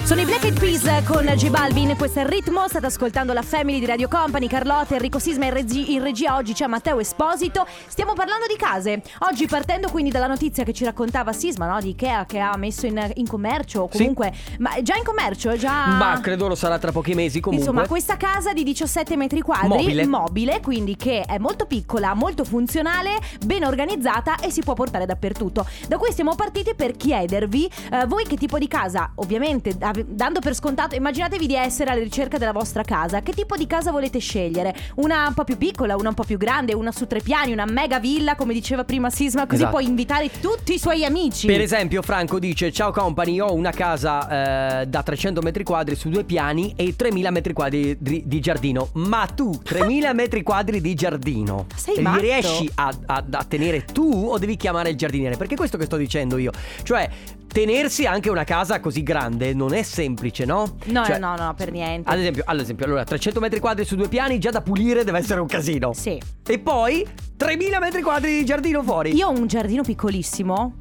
Sono 0.06 0.22
i 0.22 0.26
Black 0.26 0.44
Eyed 0.44 0.60
Peas 0.60 1.04
con 1.06 1.26
J 1.26 1.50
Balvin 1.50 1.96
Questo 1.98 2.20
è 2.20 2.22
il 2.22 2.28
ritmo, 2.30 2.68
state 2.68 2.86
ascoltando 2.86 3.34
la 3.34 3.42
Family 3.42 3.80
di 3.80 3.88
Radio 3.88 4.08
Company 4.08 4.46
Carlotta, 4.48 4.94
Enrico 4.94 5.18
Sisma 5.18 5.46
in, 5.46 5.54
regi- 5.54 5.94
in 5.94 6.04
regia 6.04 6.36
Oggi 6.36 6.54
c'è 6.54 6.68
Matteo 6.68 7.00
Esposito 7.00 7.66
Stiamo 7.88 8.14
parlando 8.14 8.46
di 8.48 8.56
case 8.56 9.02
Oggi 9.28 9.48
partendo 9.48 9.90
quindi 9.90 10.12
dalla 10.12 10.28
notizia 10.28 10.64
che 10.64 10.74
ci 10.74 10.84
raccontava 10.84 11.34
Sisma 11.34 11.68
no? 11.68 11.82
Di 11.82 11.90
Ikea 11.90 12.26
che 12.28 12.38
ha 12.38 12.56
messo 12.56 12.86
in, 12.86 13.04
in 13.16 13.26
commercio 13.26 13.82
o 13.82 13.90
Sì. 13.92 13.98
comunque 13.98 14.32
Ma 14.60 14.80
già 14.84 14.96
in 14.96 15.04
commercio? 15.04 15.58
Già... 15.58 15.88
Ma 15.88 16.20
credo 16.22 16.48
lo 16.48 16.56
sarà 16.56 16.78
tra 16.78 16.92
pochi 16.92 17.16
mesi 17.16 17.40
comunque. 17.40 17.68
Insomma, 17.68 17.88
questa 17.88 18.16
casa 18.16 18.54
di 18.54 18.62
17 18.62 19.18
metri 19.18 19.42
quadri, 19.42 20.06
Mobile. 20.06 20.60
quindi 20.62 20.96
che 20.96 21.22
è 21.22 21.40
molto 21.40 21.66
piccola, 21.66 22.14
molto 22.14 22.44
funzionale, 22.44 23.18
ben 23.44 23.64
organizzata 23.64 24.38
e 24.38 24.52
si 24.52 24.62
può 24.62 24.74
portare 24.74 25.08
dappertutto. 25.08 25.66
Da 25.88 25.98
cui 25.98 26.12
siamo 26.14 26.36
partiti 26.36 26.76
per 26.76 26.96
chiedervi, 26.96 27.70
eh, 27.92 28.06
voi 28.06 28.26
che 28.26 28.38
tipo 28.38 28.60
di 28.60 28.68
casa 28.68 29.12
ovviamente 29.16 29.70
avete 29.70 29.94
ave- 29.95 29.95
dando 30.08 30.40
per 30.40 30.54
scontato, 30.56 30.96
immaginatevi 30.96 31.46
di 31.48 31.56
essere 31.56 31.92
alla 31.92 32.02
ricerca 32.02 32.38
della 32.38 32.52
vostra 32.52 32.84
casa. 32.84 33.22
Che 33.22 33.32
tipo 33.34 33.56
di 33.56 33.68
casa 33.68 33.92
volete 33.92 34.20
scegliere? 34.20 34.74
Una 34.96 35.28
un 35.28 35.34
po' 35.34 35.44
più 35.44 35.58
piccola, 35.58 35.96
una 35.96 36.10
un 36.10 36.16
po' 36.16 36.24
più 36.24 36.38
grande, 36.38 36.74
una 36.74 36.92
su 36.92 37.08
tre 37.08 37.20
piani, 37.22 37.52
una 37.52 37.66
mega 37.66 38.00
villa, 38.00 38.36
come 38.36 38.54
diceva 38.54 38.84
prima 38.84 39.10
Sisma, 39.10 39.46
così 39.46 39.62
Esatto. 39.62 39.72
puoi 39.78 39.86
invitare 39.88 40.30
tutti 40.42 40.74
i 40.74 40.80
suoi 40.80 41.06
amici. 41.06 41.48
Per 41.48 41.62
esempio, 41.62 42.02
Franco 42.02 42.40
dice: 42.40 42.72
Ciao 42.72 42.92
company, 42.92 43.40
ho 43.40 43.54
una 43.54 43.72
casa 43.72 44.82
eh, 44.82 44.86
da 44.88 45.04
300 45.04 45.42
metri 45.42 45.64
quadri 45.64 45.96
su 45.96 46.10
due 46.10 46.24
piani 46.24 46.74
e 46.76 46.96
3000 46.96 47.30
metri 47.32 47.54
quadri 47.54 47.96
di, 48.00 48.24
di 48.26 48.40
giardino. 48.40 48.90
Ma 48.94 49.26
tu, 49.34 49.58
3000 49.64 50.14
metri 50.14 50.44
quadri 50.44 50.82
di 50.82 50.94
giardino, 50.94 51.68
Sei 51.76 52.02
matto? 52.02 52.20
riesci 52.22 52.70
a, 52.76 52.94
a- 53.06 53.24
a 53.32 53.44
tenere 53.44 53.86
tu 53.86 54.28
o 54.30 54.38
devi 54.38 54.56
chiamare 54.58 54.90
il 54.90 54.96
giardiniere? 54.96 55.38
Perché 55.38 55.54
è 55.54 55.58
questo 55.58 55.78
che 55.78 55.86
sto 55.86 55.98
dicendo 55.98 56.38
io. 56.38 56.52
Cioè, 56.84 57.10
tenersi 57.56 58.06
anche 58.06 58.30
una 58.30 58.44
casa 58.44 58.82
così 58.82 59.02
grande 59.02 59.54
non 59.54 59.74
è 59.74 59.82
semplice, 59.82 60.44
no? 60.44 60.76
No, 60.88 61.06
Cioè, 61.06 61.18
no, 61.20 61.38
no, 61.38 61.54
per 61.56 61.72
niente. 61.72 62.10
Ad 62.10 62.20
esempio, 62.20 62.44
ad 62.46 62.60
esempio, 62.60 62.86
allora 62.86 63.06
300 63.06 63.40
metri 63.40 63.62
quadri 63.62 63.86
su 63.86 63.96
due 63.96 64.10
piani 64.10 64.40
già 64.40 64.50
da 64.50 64.60
pulire 64.60 65.06
deve 65.06 65.20
essere 65.20 65.40
un 65.40 65.48
casino. 65.48 65.94
Sì. 65.94 66.22
E 66.46 66.60
poi 66.60 67.08
3000 67.38 67.80
metri 67.80 68.02
quadri 68.02 68.40
di 68.40 68.44
giardino 68.44 68.84
fuori. 68.84 69.16
Io 69.16 69.28
ho 69.28 69.32
un 69.32 69.48
giardino 69.48 69.84
piccolissimo. 69.84 70.76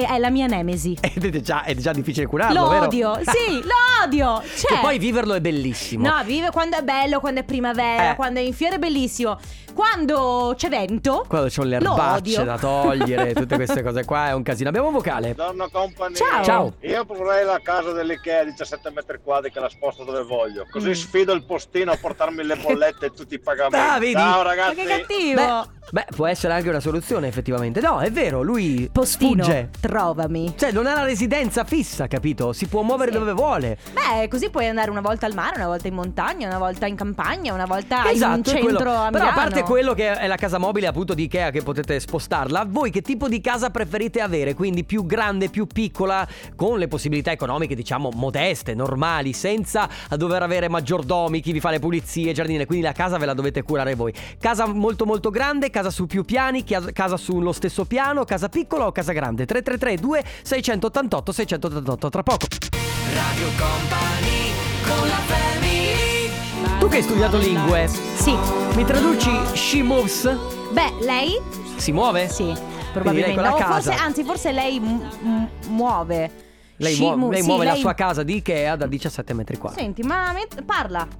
E 0.00 0.06
È 0.06 0.18
la 0.18 0.30
mia 0.30 0.46
nemesi. 0.46 0.96
Ed 1.00 1.34
è 1.34 1.40
già, 1.40 1.62
è 1.64 1.74
già 1.74 1.92
difficile 1.92 2.26
curarlo, 2.26 2.60
Lo 2.62 2.68
vero? 2.68 2.84
odio, 2.84 3.14
sì, 3.24 3.60
lo 3.62 4.04
odio. 4.04 4.42
Cioè, 4.42 4.74
Che 4.74 4.78
poi 4.80 4.98
viverlo 4.98 5.34
è 5.34 5.40
bellissimo. 5.40 6.08
No, 6.08 6.22
vive 6.24 6.50
quando 6.50 6.76
è 6.76 6.82
bello, 6.82 7.20
quando 7.20 7.40
è 7.40 7.44
primavera, 7.44 8.12
Eh. 8.12 8.14
quando 8.16 8.40
è 8.40 8.42
in 8.42 8.52
fiore 8.54 8.76
è 8.76 8.78
bellissimo. 8.78 9.38
Quando 9.76 10.54
c'è 10.56 10.70
vento. 10.70 11.26
Quando 11.28 11.48
c'ho 11.54 11.62
le 11.62 11.76
erbacce 11.76 12.44
da 12.44 12.56
togliere, 12.56 13.34
tutte 13.34 13.56
queste 13.56 13.82
cose 13.82 14.06
qua 14.06 14.28
è 14.28 14.32
un 14.32 14.42
casino. 14.42 14.70
Abbiamo 14.70 14.86
un 14.88 14.94
vocale. 14.94 15.34
Buongiorno 15.34 15.68
company. 15.70 16.14
Ciao. 16.14 16.42
Ciao. 16.42 16.72
Io 16.80 17.04
proverei 17.04 17.44
la 17.44 17.60
casa 17.62 17.92
dell'Ikea 17.92 18.44
17 18.44 18.90
metri 18.94 19.18
quadri 19.22 19.50
che 19.52 19.60
la 19.60 19.68
sposto 19.68 20.02
dove 20.04 20.22
voglio. 20.22 20.66
Così 20.70 20.88
Mm. 20.88 20.92
sfido 20.92 21.32
il 21.34 21.44
postino 21.44 21.92
a 21.92 21.98
portarmi 22.00 22.42
le 22.42 22.56
bollette 22.56 23.06
e 23.06 23.10
tutti 23.10 23.34
i 23.34 23.38
pagamenti. 23.38 23.76
Ah, 23.86 23.98
vedi? 23.98 24.12
Ciao 24.14 24.36
Ma 24.38 24.42
ragazzi. 24.42 24.74
che 24.76 24.84
cattivo. 24.86 25.42
Beh, 25.42 25.90
beh, 25.90 26.06
può 26.16 26.26
essere 26.26 26.54
anche 26.54 26.68
una 26.70 26.80
soluzione 26.80 27.28
effettivamente. 27.28 27.80
No, 27.82 28.00
è 28.00 28.10
vero, 28.10 28.40
lui 28.42 28.88
Postino, 28.90 29.42
sfugge. 29.44 29.68
Trovami. 29.86 30.54
Cioè, 30.56 30.72
non 30.72 30.86
ha 30.86 30.94
la 30.94 31.04
residenza 31.04 31.64
fissa, 31.64 32.06
capito? 32.06 32.52
Si 32.52 32.66
può 32.66 32.82
muovere 32.82 33.12
Sì. 33.12 33.18
dove 33.18 33.32
vuole. 33.32 33.78
Beh, 33.92 34.28
così 34.28 34.50
puoi 34.50 34.66
andare 34.66 34.90
una 34.90 35.00
volta 35.00 35.26
al 35.26 35.34
mare, 35.34 35.56
una 35.56 35.66
volta 35.66 35.88
in 35.88 35.94
montagna, 35.94 36.46
una 36.48 36.58
volta 36.58 36.86
in 36.86 36.96
campagna, 36.96 37.52
una 37.52 37.66
volta 37.66 38.02
in 38.04 38.14
esatto, 38.14 38.50
è 38.50 38.54
centro 38.54 38.62
quello. 38.62 38.78
a 38.78 38.82
Però 38.82 39.02
a 39.06 39.10
Milano. 39.10 39.30
parte 39.34 39.62
quello 39.62 39.94
che 39.94 40.12
è 40.12 40.26
la 40.26 40.36
casa 40.36 40.58
mobile 40.58 40.86
appunto 40.86 41.14
di 41.14 41.24
Ikea 41.24 41.50
che 41.50 41.62
potete 41.62 41.98
spostarla, 42.00 42.66
voi 42.68 42.90
che 42.90 43.02
tipo 43.02 43.28
di 43.28 43.40
casa 43.40 43.70
preferite 43.70 44.20
avere? 44.20 44.54
Quindi 44.54 44.84
più 44.84 45.06
grande, 45.06 45.48
più 45.48 45.66
piccola, 45.66 46.26
con 46.54 46.78
le 46.78 46.88
possibilità 46.88 47.30
economiche 47.30 47.74
diciamo 47.74 48.10
modeste, 48.14 48.74
normali, 48.74 49.32
senza 49.32 49.88
dover 50.16 50.42
avere 50.42 50.68
maggiordomi, 50.68 51.40
chi 51.40 51.52
vi 51.52 51.60
fa 51.60 51.70
le 51.70 51.78
pulizie, 51.78 52.32
giardine, 52.32 52.66
quindi 52.66 52.84
la 52.84 52.92
casa 52.92 53.16
ve 53.18 53.26
la 53.26 53.34
dovete 53.34 53.62
curare 53.62 53.94
voi. 53.94 54.12
Casa 54.38 54.66
molto 54.66 55.04
molto 55.06 55.30
grande, 55.30 55.70
casa 55.70 55.90
su 55.90 56.06
più 56.06 56.24
piani, 56.24 56.64
casa 56.64 57.16
sullo 57.16 57.52
stesso 57.52 57.84
piano, 57.84 58.24
casa 58.24 58.48
piccola 58.48 58.86
o 58.86 58.92
casa 58.92 59.12
grande? 59.12 59.44
333 59.46 59.75
2 59.76 60.24
688 60.42 61.32
688 61.32 62.08
tra 62.08 62.22
poco. 62.22 62.46
Radio 63.14 63.48
Company 63.56 64.52
con 64.86 65.08
la 65.08 65.14
family 65.26 66.78
Tu 66.78 66.88
che 66.88 66.96
hai 66.96 67.02
studiato 67.02 67.38
lingue, 67.38 67.88
Sì. 67.88 68.36
mi 68.74 68.84
traduci 68.84 69.30
she 69.54 69.82
moves? 69.82 70.24
Beh, 70.72 70.92
lei? 71.00 71.40
Si 71.76 71.92
muove? 71.92 72.28
Sì, 72.28 72.44
lei 72.46 72.56
probabilmente. 72.92 73.34
con 73.34 73.42
la 73.42 73.54
casa. 73.54 73.72
forse, 73.92 73.92
anzi, 73.92 74.24
forse 74.24 74.52
lei 74.52 74.80
mu- 74.80 75.02
mu- 75.20 75.48
muove. 75.68 76.30
Lei, 76.78 76.94
She 76.94 77.14
muo- 77.14 77.30
lei 77.30 77.40
sì, 77.40 77.46
muove 77.46 77.64
la 77.64 77.72
lei- 77.72 77.80
sua 77.80 77.94
casa 77.94 78.22
di 78.22 78.36
Ikea 78.36 78.76
da 78.76 78.86
17 78.86 79.32
metri 79.34 79.56
quadri. 79.56 79.80
Senti, 79.80 80.02
ma 80.02 80.32
met- 80.32 80.62
parla. 80.62 81.06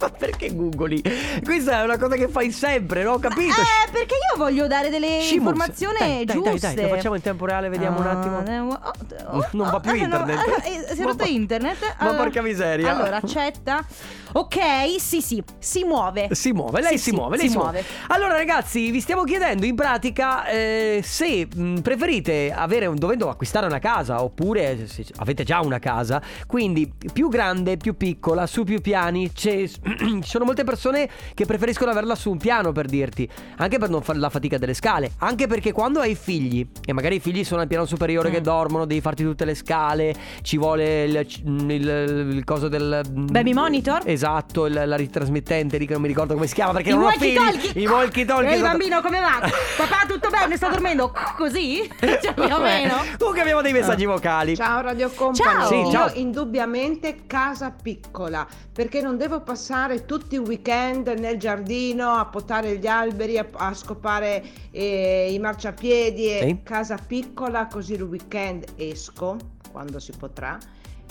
Ma 0.00 0.08
perché 0.08 0.54
googoli? 0.54 1.02
Questa 1.44 1.80
è 1.80 1.84
una 1.84 1.98
cosa 1.98 2.16
che 2.16 2.28
fai 2.28 2.50
sempre, 2.50 3.02
no? 3.02 3.12
Ho 3.12 3.18
capito? 3.18 3.60
Eh, 3.60 3.90
perché 3.92 4.14
io 4.14 4.38
voglio 4.38 4.66
dare 4.66 4.88
delle 4.88 5.08
moves. 5.08 5.30
informazioni 5.32 5.96
Dai, 5.98 6.24
dai, 6.24 6.34
giuste. 6.36 6.58
Dai, 6.58 6.74
dai, 6.76 6.88
lo 6.88 6.94
facciamo 6.94 7.14
in 7.16 7.20
tempo 7.20 7.44
reale, 7.44 7.68
vediamo 7.68 8.00
un 8.00 8.06
attimo. 8.06 8.38
Ah, 8.38 8.50
eh, 8.50 8.58
oh, 8.60 9.36
oh, 9.36 9.48
Non 9.52 9.70
va 9.70 9.80
più 9.80 9.90
oh, 9.90 9.94
no, 9.96 10.02
internet. 10.02 10.38
eh, 10.64 10.94
Si 10.94 11.00
è 11.00 11.04
Ma 11.04 11.10
rotto 11.10 11.24
internet. 11.24 11.96
ma 12.00 12.14
porca 12.14 12.40
miseria. 12.40 12.96
Allora, 12.96 13.16
accetta. 13.16 13.84
Ok, 14.32 14.58
sì, 14.98 15.20
sì, 15.20 15.42
si 15.58 15.82
muove. 15.84 16.28
Si 16.30 16.52
muove, 16.52 16.80
lei 16.80 16.92
Sì, 16.92 16.98
si 17.04 17.10
sì, 17.10 17.16
muove, 17.16 17.36
lei 17.36 17.46
si 17.46 17.52
si 17.52 17.58
muove. 17.58 17.84
Allora 18.08 18.32
ragazzi, 18.36 18.90
vi 18.92 19.00
stiamo 19.00 19.24
chiedendo 19.24 19.66
in 19.66 19.74
pratica 19.74 20.46
eh, 20.46 21.00
se 21.04 21.48
mh, 21.52 21.80
preferite 21.80 22.52
avere, 22.54 22.86
un- 22.86 22.96
dovendo 22.96 23.28
acquistare 23.28 23.66
una 23.66 23.80
casa 23.80 24.22
oppure 24.22 24.69
se 24.86 25.04
avete 25.18 25.44
già 25.44 25.60
una 25.60 25.78
casa, 25.78 26.20
quindi 26.46 26.90
più 27.12 27.28
grande, 27.28 27.76
più 27.76 27.96
piccola, 27.96 28.46
su 28.46 28.64
più 28.64 28.80
piani. 28.80 29.32
C'è- 29.32 29.66
ci 29.68 30.20
sono 30.22 30.44
molte 30.44 30.64
persone 30.64 31.08
che 31.34 31.44
preferiscono 31.46 31.90
averla 31.90 32.14
su 32.14 32.30
un 32.30 32.38
piano 32.38 32.72
per 32.72 32.86
dirti, 32.86 33.28
anche 33.56 33.78
per 33.78 33.88
non 33.90 34.02
fare 34.02 34.18
la 34.18 34.30
fatica 34.30 34.58
delle 34.58 34.74
scale, 34.74 35.12
anche 35.18 35.46
perché 35.46 35.72
quando 35.72 36.00
hai 36.00 36.14
figli 36.14 36.66
e 36.84 36.92
magari 36.92 37.16
i 37.16 37.20
figli 37.20 37.44
sono 37.44 37.60
al 37.60 37.66
piano 37.66 37.84
superiore 37.86 38.28
Mm. 38.28 38.32
che 38.32 38.40
dormono, 38.40 38.84
devi 38.84 39.00
farti 39.00 39.22
tutte 39.24 39.44
le 39.44 39.54
scale, 39.54 40.14
ci 40.42 40.56
vuole 40.58 41.04
il, 41.04 41.26
il- 41.44 42.28
il 42.36 42.44
coso 42.44 42.68
del 42.68 43.02
Baby 43.10 43.52
monitor? 43.52 44.02
Esatto, 44.04 44.66
il- 44.66 44.82
la 44.86 44.96
ritrasmettente 44.96 45.78
lì 45.78 45.86
che 45.86 45.92
non 45.92 46.02
mi 46.02 46.08
ricordo 46.08 46.34
come 46.34 46.46
si 46.46 46.54
chiama 46.54 46.72
perché 46.72 46.90
I 46.90 46.94
non 46.94 47.04
ho 47.04 47.10
figli. 47.10 47.34
talkie. 47.34 47.82
I 47.82 47.86
walkie 47.86 48.24
talkie. 48.24 48.48
Ehi 48.48 48.54
esatto. 48.56 48.68
bambino, 48.70 49.00
come 49.00 49.20
va? 49.20 49.38
Papà, 49.76 50.06
tutto 50.08 50.28
bene? 50.30 50.56
Sta 50.56 50.68
dormendo? 50.68 51.12
Così? 51.36 51.88
Cioè, 52.00 52.34
più 52.34 52.42
o 52.54 52.60
meno. 52.60 52.94
Comunque 53.18 53.40
abbiamo 53.42 53.62
dei 53.62 53.72
messaggi 53.72 54.04
vocali. 54.04 54.54
Ciao 54.60 54.82
Radio 54.82 55.08
Company. 55.08 55.50
Ciao. 55.50 55.66
Sì, 55.68 55.96
Io 55.96 56.10
indubbiamente 56.20 57.24
casa 57.26 57.70
piccola, 57.70 58.46
perché 58.70 59.00
non 59.00 59.16
devo 59.16 59.40
passare 59.40 60.04
tutti 60.04 60.34
i 60.34 60.38
weekend 60.38 61.08
nel 61.08 61.38
giardino 61.38 62.10
a 62.10 62.26
potare 62.26 62.76
gli 62.76 62.86
alberi, 62.86 63.38
a, 63.38 63.46
a 63.52 63.72
scopare 63.72 64.44
eh, 64.70 65.32
i 65.32 65.38
marciapiedi. 65.38 66.28
e 66.28 66.40
Sì. 66.42 66.60
Casa 66.62 66.98
piccola, 66.98 67.68
così 67.68 67.94
il 67.94 68.02
weekend 68.02 68.66
esco 68.76 69.38
quando 69.72 69.98
si 69.98 70.12
potrà 70.12 70.58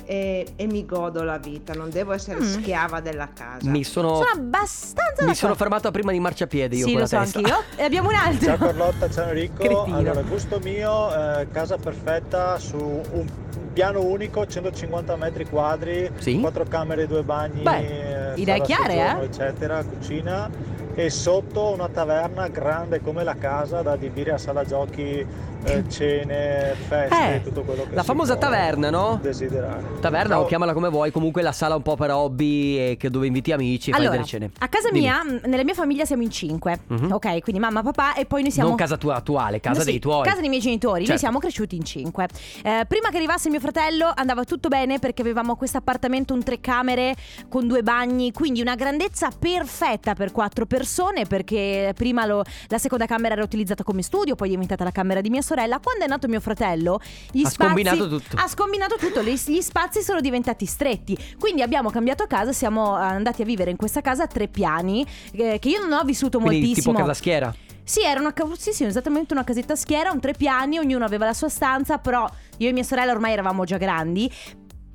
e, 0.09 0.53
e 0.55 0.65
mi 0.65 0.87
godo 0.87 1.21
la 1.23 1.37
vita, 1.37 1.73
non 1.75 1.91
devo 1.91 2.13
essere 2.13 2.39
Mm. 2.39 2.43
schiava 2.43 2.99
della 2.99 3.29
casa. 3.31 3.69
Mi 3.69 3.83
sono, 3.83 4.15
Sono 4.15 4.29
abbastanza 4.33 5.23
mi 5.23 5.35
sono 5.35 5.53
fermato 5.53 5.91
prima 5.91 6.11
di 6.11 6.19
marciapiede 6.19 6.75
io 6.77 6.87
Sì, 6.87 6.93
lo 6.97 7.05
so 7.05 7.19
testa. 7.19 7.37
anch'io. 7.37 7.57
E 7.75 7.83
abbiamo 7.83 8.09
un 8.09 8.15
altro. 8.15 8.45
Ciao 8.47 8.57
Carlotta, 8.57 9.07
ciao 9.11 9.27
Enrico. 9.27 9.61
Cretino. 9.63 9.95
Allora, 9.97 10.21
gusto 10.23 10.59
mio, 10.63 11.13
eh, 11.13 11.47
casa 11.51 11.77
perfetta 11.77 12.57
su 12.57 12.75
un 12.77 13.25
piano 13.71 14.01
unico, 14.01 14.47
150 14.47 15.15
metri 15.15 15.45
quadri, 15.47 16.09
Sì. 16.17 16.39
quattro 16.39 16.63
camere, 16.63 17.05
due 17.05 17.21
bagni, 17.21 17.61
Beh, 17.61 18.31
eh, 18.33 18.39
idee 18.39 18.55
sala 18.55 18.65
chiare, 18.65 18.93
soggiorno, 18.95 19.21
eh? 19.21 19.25
eccetera, 19.25 19.83
cucina 19.83 20.49
e 20.95 21.09
sotto 21.11 21.71
una 21.71 21.87
taverna 21.87 22.47
grande 22.47 22.99
come 22.99 23.23
la 23.23 23.35
casa 23.35 23.83
da 23.83 23.91
adibire 23.91 24.31
a 24.31 24.37
sala 24.39 24.65
giochi, 24.65 25.23
eh, 25.65 25.83
cene, 25.89 26.73
feste, 26.87 27.35
Eh, 27.35 27.41
tutto 27.43 27.63
quello 27.63 27.83
che 27.87 27.95
la 27.95 28.01
si 28.01 28.07
famosa 28.07 28.33
può 28.37 28.41
taverna, 28.49 28.89
no? 28.89 29.19
Desiderare. 29.21 29.83
Taverna 29.99 30.35
Ciao. 30.35 30.43
o 30.43 30.45
chiamala 30.45 30.73
come 30.73 30.89
vuoi, 30.89 31.11
comunque 31.11 31.41
la 31.41 31.51
sala 31.51 31.75
un 31.75 31.81
po' 31.81 31.95
per 31.95 32.11
hobby 32.11 32.77
e 32.77 32.97
che 32.97 33.09
dove 33.09 33.27
inviti 33.27 33.51
amici 33.51 33.89
e 33.89 33.93
fai 33.93 34.01
Allora, 34.01 34.15
delle 34.17 34.27
cene. 34.27 34.51
a 34.59 34.67
casa 34.67 34.89
Dimmi. 34.89 35.01
mia, 35.01 35.23
mh, 35.23 35.41
nella 35.45 35.63
mia 35.63 35.73
famiglia 35.73 36.05
siamo 36.05 36.23
in 36.23 36.29
cinque. 36.31 36.79
Mhm. 36.87 37.11
Ok, 37.11 37.39
quindi 37.41 37.59
mamma, 37.61 37.83
papà 37.83 38.13
e 38.15 38.25
poi 38.25 38.41
noi 38.41 38.51
siamo. 38.51 38.69
Non 38.69 38.77
casa 38.77 38.97
tua 38.97 39.15
attuale, 39.15 39.59
casa 39.59 39.79
No, 39.79 39.83
sì, 39.83 39.91
dei 39.91 39.99
tuoi. 39.99 40.23
Casa 40.25 40.39
dei 40.39 40.49
miei 40.49 40.61
genitori, 40.61 40.97
noi 40.99 41.05
Certo. 41.05 41.21
siamo 41.21 41.39
cresciuti 41.39 41.75
in 41.75 41.83
cinque. 41.83 42.27
Eh, 42.63 42.85
prima 42.87 43.09
che 43.09 43.17
arrivasse 43.17 43.49
mio 43.49 43.59
fratello 43.59 44.11
andava 44.15 44.43
tutto 44.45 44.69
bene 44.69 44.97
perché 44.99 45.21
avevamo 45.21 45.55
questo 45.55 45.77
appartamento, 45.77 46.33
un 46.33 46.43
tre 46.43 46.59
camere 46.61 47.15
con 47.49 47.67
due 47.67 47.83
bagni, 47.83 48.31
quindi 48.31 48.61
una 48.61 48.75
grandezza 48.75 49.29
perfetta 49.37 50.13
per 50.15 50.31
quattro 50.31 50.65
persone 50.65 51.25
perché 51.25 51.93
prima 51.95 52.25
lo- 52.25 52.43
la 52.67 52.77
seconda 52.77 53.05
camera 53.05 53.33
era 53.33 53.43
utilizzata 53.43 53.83
come 53.83 54.01
studio, 54.01 54.35
poi 54.35 54.47
è 54.47 54.51
diventata 54.51 54.83
la 54.83 54.91
camera 54.91 55.19
di 55.21 55.29
mia 55.29 55.41
sorella. 55.41 55.47
Quando 55.55 56.05
è 56.05 56.07
nato 56.07 56.27
mio 56.27 56.39
fratello, 56.39 56.99
gli 57.31 57.43
Ha 57.43 57.49
spazi... 57.49 57.55
scombinato 57.55 58.07
tutto. 58.07 58.35
Ha 58.37 58.47
scombinato 58.47 58.95
tutto, 58.97 59.21
gli, 59.23 59.35
gli 59.45 59.61
spazi 59.61 60.01
sono 60.01 60.21
diventati 60.21 60.65
stretti. 60.65 61.17
Quindi 61.39 61.61
abbiamo 61.61 61.89
cambiato 61.89 62.25
casa, 62.27 62.51
siamo 62.53 62.93
andati 62.93 63.41
a 63.41 63.45
vivere 63.45 63.71
in 63.71 63.77
questa 63.77 64.01
casa 64.01 64.23
a 64.23 64.27
tre 64.27 64.47
piani, 64.47 65.05
eh, 65.31 65.59
che 65.59 65.69
io 65.69 65.79
non 65.79 65.91
ho 65.93 66.03
vissuto 66.03 66.39
Quindi 66.39 66.65
moltissimo. 66.65 66.93
tipo 66.93 67.05
casa 67.05 67.13
schiera. 67.17 67.53
Sì, 67.83 68.03
era 68.03 68.19
una, 68.19 68.33
sì, 68.55 68.71
sì, 68.71 68.83
esattamente 68.83 69.33
una 69.33 69.43
casetta 69.43 69.75
schiera, 69.75 70.11
un 70.11 70.19
tre 70.19 70.33
piani, 70.33 70.77
ognuno 70.77 71.05
aveva 71.05 71.25
la 71.25 71.33
sua 71.33 71.49
stanza, 71.49 71.97
però 71.97 72.29
io 72.57 72.69
e 72.69 72.71
mia 72.71 72.83
sorella 72.83 73.11
ormai 73.11 73.33
eravamo 73.33 73.63
già 73.63 73.77
grandi. 73.77 74.31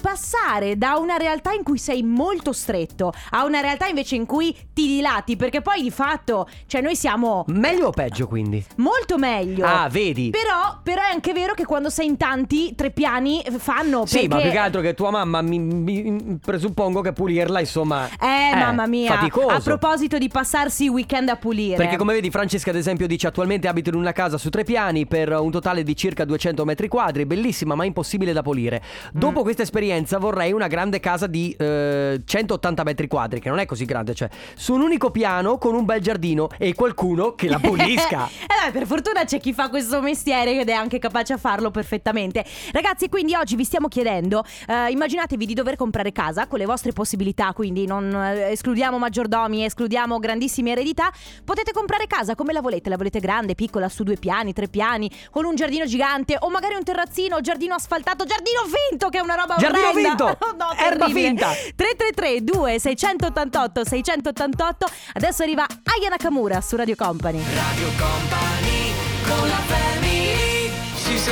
Passare 0.09 0.77
da 0.77 0.97
una 0.99 1.17
realtà 1.17 1.53
in 1.53 1.63
cui 1.63 1.79
sei 1.79 2.03
molto 2.03 2.53
stretto 2.53 3.11
a 3.31 3.47
una 3.47 3.61
realtà 3.61 3.87
invece 3.87 4.17
in 4.17 4.27
cui 4.27 4.55
ti 4.75 4.87
dilati, 4.87 5.35
perché 5.35 5.63
poi 5.63 5.81
di 5.81 5.91
fatto, 5.91 6.47
cioè 6.67 6.83
noi 6.83 6.95
siamo 6.95 7.47
Meglio 7.49 7.87
o 7.87 7.91
peggio 7.91 8.29
quindi? 8.29 8.63
molto 8.77 9.17
meglio. 9.17 9.65
Ah, 9.65 9.89
vedi? 9.89 10.29
Però, 10.29 10.79
però 10.83 11.01
è 11.01 11.11
anche 11.11 11.33
vero 11.33 11.55
che 11.55 11.65
quando 11.65 11.89
sei 11.89 12.05
in 12.09 12.19
tanti, 12.19 12.75
tre 12.75 12.91
piani 12.91 13.43
fanno. 13.57 14.05
Sì, 14.05 14.27
ma 14.27 14.35
perché- 14.37 14.43
più 14.43 14.51
che 14.51 14.59
altro 14.59 14.81
che 14.83 14.93
tua 14.93 15.11
mamma 15.11 15.41
mi, 15.41 15.59
mi- 15.59 16.39
presuppongo 16.39 17.01
che 17.01 17.15
pulirla, 17.15 17.61
insomma. 17.61 18.07
Eh, 18.21 18.55
mamma 18.55 18.87
mia. 18.87 19.11
Faticoso. 19.15 19.49
A 19.49 19.61
proposito 19.61 20.19
di 20.19 20.29
passarsi 20.29 20.85
i 20.85 20.89
weekend 20.89 21.31
a 21.31 21.37
pulire. 21.37 21.77
Perché 21.77 21.97
come 21.97 22.13
vedi 22.13 22.31
Francesca 22.31 22.69
ad 22.69 22.77
esempio 22.77 23.07
dice 23.07 23.29
attualmente 23.29 23.69
abito 23.69 23.89
in 23.89 23.95
una 23.95 24.13
casa 24.13 24.37
su 24.37 24.51
tre 24.51 24.65
piani 24.65 25.07
per 25.07 25.33
un 25.33 25.51
totale 25.51 25.83
di 25.83 25.97
circa 25.97 26.27
200 26.27 26.63
metri 26.67 26.89
quadri, 26.89 27.25
bellissima 27.25 27.75
ma 27.75 27.87
impossibile 27.87 28.35
da 28.35 28.43
pulire. 28.43 28.83
Mm. 28.85 29.19
Dopo 29.19 29.41
questa 29.41 29.63
esperienza 29.63 29.93
convenienza 29.95 30.19
vorrei 30.19 30.53
una 30.53 30.67
grande 30.67 30.99
casa 30.99 31.27
di 31.27 31.55
eh, 31.57 32.23
180 32.25 32.83
metri 32.83 33.07
quadri, 33.07 33.41
che 33.41 33.49
non 33.49 33.59
è 33.59 33.67
così 33.67 33.85
grande, 33.85 34.15
cioè 34.15 34.29
su 34.57 34.75
un 34.75 34.81
unico 34.81 35.11
piano 35.11 35.59
con 35.59 35.75
un 35.75 35.85
bel 35.85 36.01
giardino 36.01 36.49
e 36.59 36.75
qualcuno 36.75 37.35
che 37.35 37.49
la 37.49 37.59
pulisca. 37.59 38.29
Eh 38.45 38.71
beh, 38.71 38.79
per 38.79 38.87
fortuna 38.87 39.25
c'è 39.25 39.41
chi 39.41 39.53
fa 39.53 39.69
questo 39.69 40.01
mestiere 40.01 40.61
ed 40.61 40.69
è 40.69 40.73
anche 40.73 40.99
capace 40.99 41.33
a 41.33 41.37
farlo 41.37 41.71
perfettamente. 41.71 42.45
Ragazzi, 42.73 43.09
quindi 43.09 43.35
oggi 43.35 43.57
vi 43.57 43.65
stiamo 43.65 43.89
chiedendo, 43.89 44.45
eh, 44.67 44.91
immaginatevi 44.91 45.47
di 45.47 45.55
dover 45.55 45.77
comprare 45.77 46.13
casa 46.13 46.47
con 46.47 46.59
le 46.59 46.67
vostre 46.67 46.93
possibilità, 46.93 47.53
quindi 47.53 47.87
non 47.87 48.15
eh, 48.15 48.51
escludiamo 48.53 48.99
maggiordomi, 48.99 49.65
escludiamo 49.65 50.19
grandissime 50.19 50.73
eredità, 50.73 51.11
potete 51.45 51.73
comprare 51.73 52.07
casa 52.07 52.35
come 52.35 52.53
la 52.53 52.61
volete, 52.61 52.89
la 52.89 52.97
volete 52.97 53.19
grande, 53.19 53.55
piccola, 53.55 53.89
su 53.89 54.03
due 54.03 54.17
piani, 54.17 54.53
tre 54.53 54.69
piani, 54.69 55.11
con 55.31 55.45
un 55.45 55.55
giardino 55.55 55.85
gigante 55.85 56.37
o 56.39 56.51
magari 56.51 56.75
un 56.75 56.85
terrazzino, 56.85 57.41
giardino 57.41 57.75
asfaltato, 57.75 58.25
giardino 58.25 58.63
finto 58.89 59.09
che 59.09 59.19
è 59.19 59.23
una 59.23 59.35
roba 59.35 59.57
Giardino 59.57 59.74
orrenda. 59.79 60.09
finto! 60.09 60.39
no, 60.59 60.73
Erba 60.77 61.09
finta! 61.09 61.49
333 61.77 62.45
2688 62.45 63.85
688 63.85 64.87
Adesso 65.15 65.43
arriva 65.43 65.67
Aya 65.67 66.09
Nakamura 66.11 66.61
su 66.61 66.77
Radio 66.77 66.95
Company. 66.97 67.43
Radio 67.55 67.89
Company 67.99 68.93
con 69.27 69.49
la 69.49 69.61
family 69.67 70.71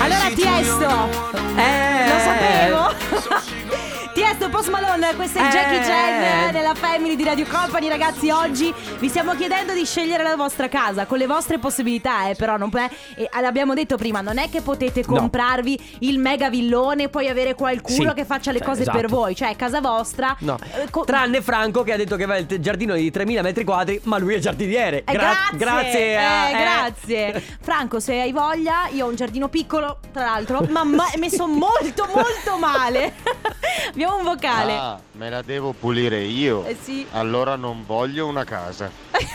Allora 0.00 0.30
Tiesto 0.34 1.08
Eh, 1.56 2.08
Lo 2.08 2.18
sapevo 2.18 3.61
Tiesto 4.12 4.50
Post 4.50 4.68
Malone, 4.68 5.14
questo 5.14 5.38
è 5.38 5.46
Eh. 5.46 5.48
Jackie 5.48 5.78
Chan 5.80 6.52
nella 6.52 6.74
Family 6.74 7.16
di 7.16 7.24
Radio 7.24 7.46
Company 7.46 7.88
Ragazzi 7.88 8.28
oggi 8.30 8.72
vi 8.98 9.08
stiamo 9.08 9.34
chiedendo 9.34 9.72
di 9.72 9.86
scegliere 9.86 10.22
la 10.22 10.36
vostra 10.36 10.68
casa 10.68 11.06
Con 11.06 11.16
le 11.16 11.26
vostre 11.26 11.58
possibilità 11.58 12.28
eh, 12.28 12.34
però 12.34 12.58
non 12.58 12.68
può- 12.68 12.80
e 13.14 13.28
l'abbiamo 13.40 13.72
detto 13.72 13.96
prima 13.96 14.20
Non 14.20 14.36
è 14.36 14.50
che 14.50 14.60
potete 14.60 15.02
No. 15.06 15.16
comprarvi 15.16 15.96
il 16.00 16.18
mega 16.18 16.50
villone 16.50 17.04
e 17.04 17.08
poi 17.08 17.28
avere 17.28 17.54
qualcuno 17.54 18.10
Sì. 18.10 18.14
che 18.14 18.24
faccia 18.26 18.52
le 18.52 18.58
Cioè, 18.58 18.66
cose 18.68 18.82
esatto. 18.82 18.98
per 18.98 19.08
voi 19.08 19.34
Cioè 19.34 19.48
è 19.50 19.56
casa 19.56 19.80
vostra 19.80 20.36
No, 20.40 20.58
Eh, 20.60 20.90
co- 20.90 21.04
tranne 21.04 21.40
Franco 21.40 21.82
che 21.82 21.92
ha 21.94 21.96
detto 21.96 22.16
che 22.16 22.24
aveva 22.24 22.38
il 22.38 22.60
giardino 22.60 22.94
di 22.94 23.10
3000 23.10 23.40
metri 23.42 23.64
quadri, 23.64 23.98
ma 24.04 24.18
lui 24.18 24.34
è 24.34 24.38
giardiniere. 24.38 25.04
Eh, 25.04 25.12
Gra- 25.12 25.48
grazie, 25.52 25.56
grazie. 25.56 26.16
a- 26.18 26.48
eh, 26.48 26.52
eh. 26.52 26.60
grazie. 26.60 27.44
Franco, 27.60 27.98
se 28.00 28.20
hai 28.20 28.32
voglia, 28.32 28.88
io 28.90 29.06
ho 29.06 29.08
un 29.08 29.14
giardino 29.16 29.48
piccolo, 29.48 29.98
tra 30.12 30.24
l'altro, 30.24 30.64
ma 30.68 30.84
ma- 30.84 31.10
è 31.10 31.18
messo 31.18 31.46
molto, 31.46 32.06
molto 32.14 32.58
male. 32.58 33.14
Abbiamo 34.04 34.16
un 34.16 34.24
vocale. 34.24 34.72
Ah, 34.76 34.98
me 35.12 35.30
la 35.30 35.42
devo 35.42 35.72
pulire 35.72 36.22
io. 36.24 36.64
Eh 36.66 36.76
sì. 36.80 37.06
Allora 37.12 37.54
non 37.54 37.84
voglio 37.86 38.26
una 38.26 38.42
casa. 38.42 38.90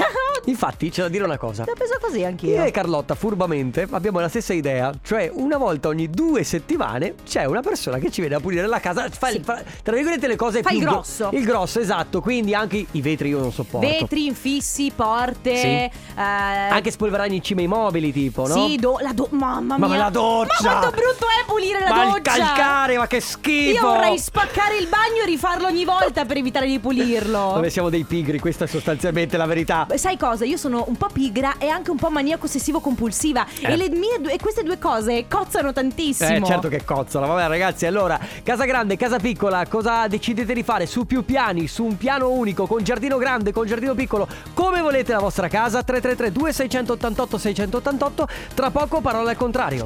Infatti, 0.46 0.90
c'è 0.90 1.02
da 1.02 1.10
dire 1.10 1.26
una 1.26 1.38
cosa. 1.38 1.66
L'ho 1.66 1.74
preso 1.74 1.98
così 2.00 2.24
anch'io. 2.24 2.56
Io 2.56 2.64
e 2.64 2.72
Carlotta, 2.72 3.16
furbamente, 3.16 3.86
abbiamo 3.92 4.20
la 4.22 4.30
stessa 4.30 4.54
idea. 4.54 4.94
Cioè, 5.04 5.30
una 5.34 5.58
volta 5.58 5.90
ogni 5.90 6.10
due 6.10 6.44
settimane 6.44 7.16
c'è 7.26 7.44
una 7.44 7.60
persona 7.60 7.98
che 7.98 8.10
ci 8.12 8.22
viene 8.22 8.36
a 8.36 8.40
pulire 8.40 8.66
la 8.66 8.80
casa. 8.80 9.10
Fa, 9.10 9.28
Sì. 9.28 9.42
fa- 9.44 9.62
tra 9.84 9.94
virgolette, 9.94 10.26
le 10.28 10.38
cose 10.38 10.62
Fa 10.62 10.70
più 10.70 10.78
il 10.78 10.84
gro- 10.84 10.94
grosso. 10.94 11.30
Il 11.34 11.44
grosso, 11.44 11.80
esatto. 11.82 12.22
Quindi 12.22 12.54
anche 12.54 12.86
i 12.92 13.02
vetri 13.02 13.30
io 13.30 13.40
non 13.40 13.52
sopporto. 13.52 13.86
Vetri, 13.88 14.26
infissi, 14.28 14.90
porte. 14.96 15.56
Sì. 15.58 15.68
eh, 15.68 15.92
Anche 16.16 16.92
spolverare 16.92 17.34
in 17.34 17.42
cima 17.44 17.62
i 17.62 17.68
mobili, 17.68 18.14
tipo, 18.14 18.48
no? 18.48 18.54
Sì, 18.68 18.78
do- 18.78 19.00
la 19.02 19.12
do- 19.12 19.28
mamma 19.32 19.78
mia. 19.78 19.88
Ma 19.88 19.98
la 19.98 20.10
doccia! 20.10 20.64
Ma 20.64 20.70
quanto 20.80 20.90
brutto 20.92 21.26
è 21.26 21.46
pulire 21.46 21.80
la 21.82 21.94
ma 21.94 22.04
il 22.06 22.12
doccia! 22.22 22.38
calcare, 22.38 22.98
ma 22.98 23.08
che 23.08 23.20
schifo! 23.20 23.72
Io 23.74 23.82
vorrei 23.82 24.18
spaccare 24.18 24.56
il 24.80 24.88
bagno 24.88 25.22
e 25.24 25.26
rifarlo 25.26 25.68
ogni 25.68 25.86
volta 25.86 26.26
per 26.26 26.38
evitare 26.38 26.66
di 26.68 26.80
pulirlo. 26.80 27.52
Vabbè, 27.54 27.70
siamo 27.70 27.90
dei 27.90 28.04
pigri, 28.04 28.40
questa 28.40 28.66
è 28.66 28.68
sostanzialmente 28.68 29.38
la 29.38 29.46
verità. 29.46 29.86
Beh, 29.86 29.98
Sai 29.98 30.18
cosa? 30.18 30.46
Io 30.46 30.58
sono 30.58 30.84
un 30.88 30.96
po' 30.96 31.10
pigra 31.12 31.58
e 31.58 31.70
anche 31.70 31.92
un 31.92 31.98
po' 31.98 32.10
maniaco 32.10 32.46
ossessivo 32.46 32.80
compulsiva. 32.80 33.46
Eh. 33.62 33.72
E, 33.72 33.76
le 33.76 33.90
mie 33.90 34.20
due- 34.20 34.34
e 34.34 34.38
queste 34.40 34.64
due 34.64 34.80
cose 34.80 35.26
cozzano 35.28 35.72
tantissimo. 35.74 36.30
Eh, 36.38 36.44
certo 36.44 36.68
che 36.70 36.84
cozzola. 36.84 37.28
Vabbè, 37.28 37.48
ragazzi, 37.48 37.86
allora, 37.86 38.20
casa 38.44 38.66
grande, 38.66 38.98
casa 38.98 39.18
piccola, 39.20 39.66
cosa 39.68 40.08
decidete 40.08 40.54
di 40.54 40.64
fare? 40.64 40.86
Su 40.88 41.06
più 41.06 41.24
piani, 41.24 41.68
su 41.68 41.84
un 41.84 41.98
piano 41.98 42.30
unico, 42.30 42.66
con 42.66 42.84
giardino 42.84 43.18
grande, 43.18 43.52
con 43.52 43.66
giardino 43.68 43.94
piccolo, 43.94 44.28
come 44.54 44.82
volete 44.82 45.12
la 45.12 45.20
vostra 45.20 45.48
casa? 45.48 45.84
333 45.84 46.32
2688 46.32 47.38
688 47.38 48.28
Tra 48.54 48.72
poco 48.72 49.02
parole 49.02 49.32
al 49.32 49.38
contrario. 49.38 49.84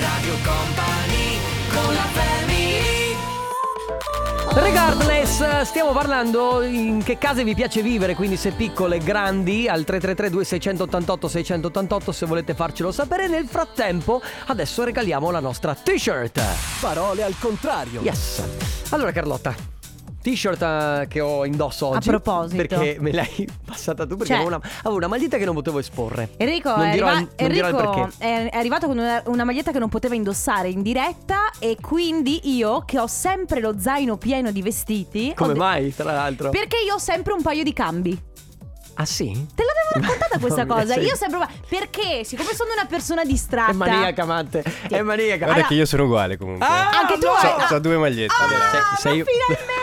Radio 0.00 0.34
Company 0.44 1.38
con 1.72 1.94
la 1.94 2.02
family 2.12 2.67
Regardless, 4.54 5.62
stiamo 5.62 5.92
parlando 5.92 6.62
in 6.62 7.02
che 7.02 7.16
case 7.18 7.44
vi 7.44 7.54
piace 7.54 7.82
vivere, 7.82 8.14
quindi 8.14 8.36
se 8.36 8.52
piccole, 8.52 8.98
grandi, 8.98 9.68
al 9.68 9.84
333 9.84 10.30
2688 10.30 11.28
688 11.28 12.12
se 12.12 12.26
volete 12.26 12.54
farcelo 12.54 12.90
sapere. 12.90 13.28
Nel 13.28 13.46
frattempo, 13.46 14.20
adesso 14.46 14.84
regaliamo 14.84 15.30
la 15.30 15.40
nostra 15.40 15.74
t-shirt. 15.74 16.40
Parole 16.80 17.22
al 17.22 17.34
contrario. 17.38 18.00
Yes. 18.02 18.42
Allora 18.90 19.12
Carlotta, 19.12 19.54
t-shirt 20.30 20.62
eh, 20.62 21.06
che 21.08 21.20
ho 21.20 21.44
indosso 21.46 21.86
oggi. 21.86 22.08
proposito. 22.08 22.56
Perché 22.66 22.96
me 23.00 23.12
l'hai 23.12 23.48
passata 23.64 24.06
tu 24.06 24.16
perché 24.16 24.34
Cioè- 24.34 24.42
avevo, 24.42 24.56
una, 24.56 24.60
avevo 24.80 24.96
una 24.96 25.06
maglietta 25.08 25.36
che 25.38 25.44
non 25.44 25.54
potevo 25.54 25.78
esporre. 25.78 26.30
Enrico, 26.36 26.70
Non 26.74 26.86
è, 26.86 26.92
dirò 26.92 27.06
arriva- 27.06 27.20
non 27.20 27.30
Enrico 27.36 27.76
perché. 27.76 28.08
è, 28.18 28.48
arrivato 28.52 28.86
con 28.86 28.98
una, 28.98 29.22
una 29.26 29.44
maglietta 29.44 29.72
che 29.72 29.78
non 29.78 29.88
poteva 29.88 30.14
indossare 30.14 30.68
in 30.68 30.82
diretta 30.82 31.50
e 31.58 31.76
quindi 31.80 32.54
io 32.56 32.82
che 32.84 32.98
ho 32.98 33.06
sempre 33.06 33.60
lo 33.60 33.74
zaino 33.78 34.16
pieno 34.16 34.50
di 34.50 34.62
vestiti. 34.62 35.32
Come 35.34 35.52
de- 35.54 35.58
mai, 35.58 35.94
tra 35.94 36.12
l'altro? 36.12 36.50
Perché 36.50 36.76
io 36.86 36.94
ho 36.94 36.98
sempre 36.98 37.32
un 37.32 37.42
paio 37.42 37.62
di 37.62 37.72
cambi. 37.72 38.22
Ah 39.00 39.04
sì? 39.06 39.26
Te 39.54 39.62
l'avevo 39.62 39.90
raccontata 40.08 40.38
questa 40.40 40.64
mia, 40.64 40.74
cosa. 40.74 40.92
sei- 40.94 41.04
Io 41.06 41.14
sempre. 41.14 41.46
Perché, 41.68 42.24
siccome 42.24 42.52
sono 42.52 42.72
una 42.72 42.84
persona 42.86 43.24
distratta. 43.24 43.70
È 43.70 43.74
maniaca, 43.74 44.24
Matte. 44.24 44.64
È 44.88 45.00
maniaca. 45.02 45.36
Guarda 45.36 45.52
Allora- 45.54 45.68
che 45.68 45.74
io 45.74 45.86
sono 45.86 46.04
uguale 46.04 46.36
comunque. 46.36 46.66
Ah, 46.66 46.90
Anche 46.90 47.14
tu 47.18 47.26
no! 47.26 47.32
hai- 47.34 47.74
Ho 47.74 47.78
due 47.78 47.96
magliette. 47.96 48.32
Ah, 48.34 48.96
Sei- 48.96 49.18
ma 49.18 49.24
finalmente! 49.24 49.77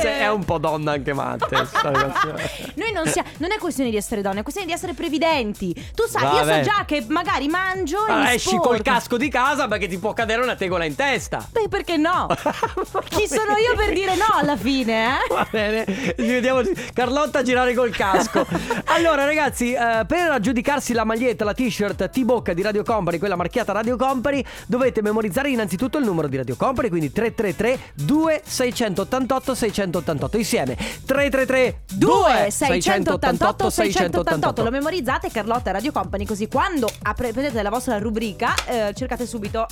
Sei- 0.00 0.20
è 0.20 0.30
un 0.30 0.44
po' 0.44 0.58
donna 0.58 0.92
anche 0.92 1.12
Matte. 1.12 1.64
sta 1.66 1.90
ragazzina. 1.90 2.34
Noi 2.74 2.92
non 2.92 3.06
sia- 3.06 3.24
non 3.38 3.50
è 3.52 3.58
questione 3.58 3.90
di 3.90 3.96
essere 3.96 4.22
donne, 4.22 4.40
è 4.40 4.42
questione 4.42 4.68
di 4.68 4.72
essere 4.74 4.92
previdenti. 4.94 5.72
Tu 5.94 6.04
sai, 6.08 6.22
io 6.24 6.30
Vabbè. 6.44 6.64
so 6.64 6.70
già 6.70 6.84
che 6.86 7.04
magari 7.08 7.48
mangio 7.48 8.06
e 8.06 8.12
Ah, 8.12 8.32
esci 8.32 8.48
sporco. 8.50 8.68
col 8.68 8.82
casco 8.82 9.16
di 9.16 9.28
casa 9.28 9.68
perché 9.68 9.86
ti 9.88 9.98
può 9.98 10.12
cadere 10.12 10.42
una 10.42 10.54
tegola 10.56 10.84
in 10.84 10.94
testa. 10.94 11.46
Beh, 11.50 11.68
perché 11.68 11.96
no? 11.96 12.26
Chi 13.08 13.26
sono 13.28 13.56
io 13.56 13.74
per 13.76 13.92
dire 13.92 14.14
no 14.16 14.26
alla 14.32 14.56
fine, 14.56 15.06
eh? 15.14 15.34
Va 15.34 15.46
bene, 15.50 15.84
ci 15.86 16.12
vediamo 16.26 16.60
Carlotta 16.92 17.40
a 17.40 17.42
girare 17.42 17.74
col 17.74 17.90
casco. 17.90 18.46
Allora, 18.92 19.24
ragazzi, 19.24 19.72
eh, 19.72 20.04
per 20.06 20.30
aggiudicarsi 20.30 20.92
la 20.92 21.04
maglietta, 21.04 21.44
la 21.44 21.54
t-shirt 21.54 22.10
T-Bocca 22.10 22.52
di 22.52 22.62
Radio 22.62 22.82
Company, 22.82 23.18
quella 23.18 23.36
marchiata 23.36 23.72
Radio 23.72 23.96
Company, 23.96 24.44
dovete 24.66 25.00
memorizzare 25.00 25.48
innanzitutto 25.50 25.96
il 25.98 26.04
numero 26.04 26.26
di 26.28 26.36
Radio 26.36 26.56
Company, 26.56 26.88
quindi 26.88 27.12
333 27.12 27.92
2688 27.94 29.49
688 29.54 30.36
insieme. 30.36 30.76
333 30.76 31.82
2 31.92 32.50
688 32.50 33.70
688 33.70 33.70
688 33.70 34.62
Lo 34.62 34.70
memorizzate 34.70 35.30
Carlotta 35.30 35.70
Radio 35.70 35.92
Company 35.92 36.24
Così 36.24 36.48
quando 36.48 36.88
apre- 37.02 37.32
prendete 37.32 37.62
la 37.62 37.70
vostra 37.70 37.98
rubrica 37.98 38.54
eh, 38.66 38.92
Cercate 38.94 39.26
subito 39.26 39.66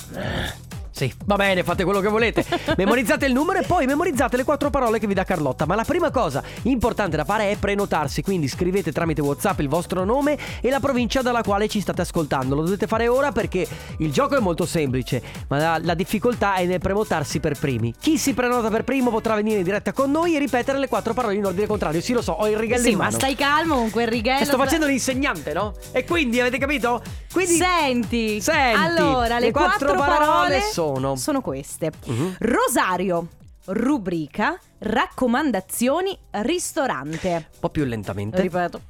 Sì, 0.99 1.13
va 1.23 1.37
bene, 1.37 1.63
fate 1.63 1.85
quello 1.85 2.01
che 2.01 2.09
volete. 2.09 2.43
Memorizzate 2.75 3.25
il 3.25 3.31
numero 3.31 3.59
e 3.59 3.63
poi 3.63 3.85
memorizzate 3.85 4.35
le 4.35 4.43
quattro 4.43 4.69
parole 4.69 4.99
che 4.99 5.07
vi 5.07 5.13
dà 5.13 5.23
Carlotta. 5.23 5.65
Ma 5.65 5.75
la 5.75 5.85
prima 5.85 6.11
cosa 6.11 6.43
importante 6.63 7.15
da 7.15 7.23
fare 7.23 7.49
è 7.51 7.55
prenotarsi. 7.55 8.21
Quindi 8.21 8.49
scrivete 8.49 8.91
tramite 8.91 9.21
WhatsApp 9.21 9.59
il 9.59 9.69
vostro 9.69 10.03
nome 10.03 10.37
e 10.59 10.69
la 10.69 10.81
provincia 10.81 11.21
dalla 11.21 11.41
quale 11.41 11.69
ci 11.69 11.79
state 11.79 12.01
ascoltando. 12.01 12.53
Lo 12.53 12.63
dovete 12.63 12.85
fare 12.85 13.07
ora 13.07 13.31
perché 13.31 13.65
il 13.99 14.11
gioco 14.11 14.35
è 14.35 14.41
molto 14.41 14.65
semplice, 14.65 15.21
ma 15.47 15.57
la, 15.57 15.79
la 15.81 15.93
difficoltà 15.93 16.55
è 16.55 16.65
nel 16.65 16.79
prenotarsi 16.79 17.39
per 17.39 17.57
primi. 17.57 17.93
Chi 17.97 18.17
si 18.17 18.33
prenota 18.33 18.67
per 18.69 18.83
primo 18.83 19.09
potrà 19.09 19.35
venire 19.35 19.59
in 19.59 19.63
diretta 19.63 19.93
con 19.93 20.11
noi 20.11 20.35
e 20.35 20.39
ripetere 20.39 20.79
le 20.79 20.89
quattro 20.89 21.13
parole 21.13 21.35
in 21.35 21.45
ordine 21.45 21.65
contrario. 21.65 22.01
Sì, 22.01 22.11
lo 22.11 22.21
so, 22.21 22.33
ho 22.33 22.49
il 22.49 22.57
righello 22.57 22.83
Sì 22.83 22.91
in 22.91 22.97
ma 22.97 23.05
mano. 23.05 23.15
stai 23.15 23.35
calmo 23.35 23.75
con 23.75 23.89
quel 23.89 24.09
righello 24.09 24.41
E 24.41 24.45
sto 24.45 24.57
facendo 24.57 24.85
l'insegnante, 24.85 25.53
no? 25.53 25.71
E 25.93 26.03
quindi 26.03 26.41
avete 26.41 26.57
capito? 26.57 27.01
Quindi 27.31 27.53
Senti 27.53 28.41
Senti, 28.41 28.81
Allora 28.81 29.39
le, 29.39 29.45
le 29.45 29.51
quattro 29.51 29.93
parole 29.93 30.59
sono 30.61 30.88
sono- 30.93 31.15
Sono 31.15 31.41
queste 31.41 31.91
Mhm. 32.05 32.35
Rosario 32.39 33.27
Rubrica 33.65 34.59
Raccomandazioni 34.79 36.17
Ristorante 36.31 37.29
un 37.53 37.59
po' 37.59 37.69
più 37.69 37.83
lentamente. 37.85 38.41
Ripeto 38.41 38.81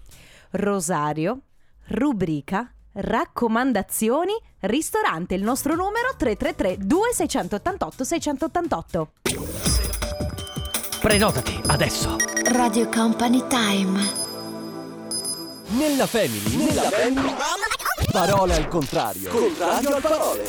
Rosario 0.52 1.40
Rubrica 1.88 2.72
Raccomandazioni 2.94 4.32
Ristorante 4.62 5.36
Il 5.36 5.44
nostro 5.44 5.76
numero 5.76 6.14
333 6.18 6.78
2688 6.86 8.04
688 8.04 9.12
Prenotati 11.00 11.62
adesso. 11.68 12.16
Radio 12.52 12.90
Company 12.90 13.42
Time. 13.48 14.28
Nella 15.70 16.06
family, 16.08 16.56
nella 16.58 16.90
family. 16.90 17.34
Parole 18.12 18.56
al 18.56 18.68
contrario. 18.68 19.30
Contrario 19.30 19.96
al 19.96 20.02
parole. 20.02 20.44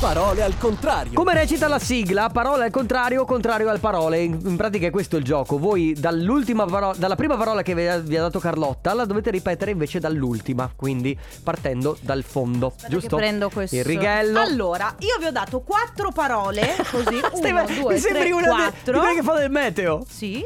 Parole 0.00 0.42
al 0.42 0.56
contrario. 0.56 1.12
Come 1.12 1.34
recita 1.34 1.68
la 1.68 1.78
sigla? 1.78 2.30
Parole 2.30 2.64
al 2.64 2.70
contrario, 2.70 3.26
contrario 3.26 3.68
al 3.68 3.80
parole. 3.80 4.20
In, 4.20 4.40
in 4.44 4.56
pratica 4.56 4.86
è 4.86 4.90
questo 4.90 5.18
il 5.18 5.24
gioco. 5.24 5.58
Voi 5.58 5.92
dall'ultima 5.92 6.64
paro- 6.64 6.94
dalla 6.96 7.16
prima 7.16 7.36
parola 7.36 7.60
che 7.60 7.74
vi 7.74 7.86
ha, 7.86 7.98
vi 7.98 8.16
ha 8.16 8.22
dato 8.22 8.38
Carlotta 8.38 8.94
la 8.94 9.04
dovete 9.04 9.30
ripetere 9.30 9.72
invece 9.72 10.00
dall'ultima. 10.00 10.72
Quindi 10.74 11.16
partendo 11.44 11.98
dal 12.00 12.22
fondo. 12.22 12.72
giusto? 12.88 13.16
Che 13.16 13.22
prendo 13.22 13.50
questo. 13.50 13.76
Il 13.76 13.84
righello. 13.84 14.40
Allora, 14.40 14.94
io 15.00 15.18
vi 15.18 15.26
ho 15.26 15.32
dato 15.32 15.60
quattro 15.60 16.10
parole, 16.12 16.76
così, 16.90 17.18
Stai- 17.36 17.50
uno, 17.50 17.64
due, 17.66 17.92
mi 17.92 17.98
sembri 18.00 18.22
tre, 18.22 18.32
una 18.32 18.42
de- 18.46 18.48
quattro. 18.48 18.92
di 18.94 18.98
quelle 18.98 19.14
che 19.16 19.22
fa 19.22 19.34
del 19.34 19.50
meteo. 19.50 20.02
Sì. 20.08 20.42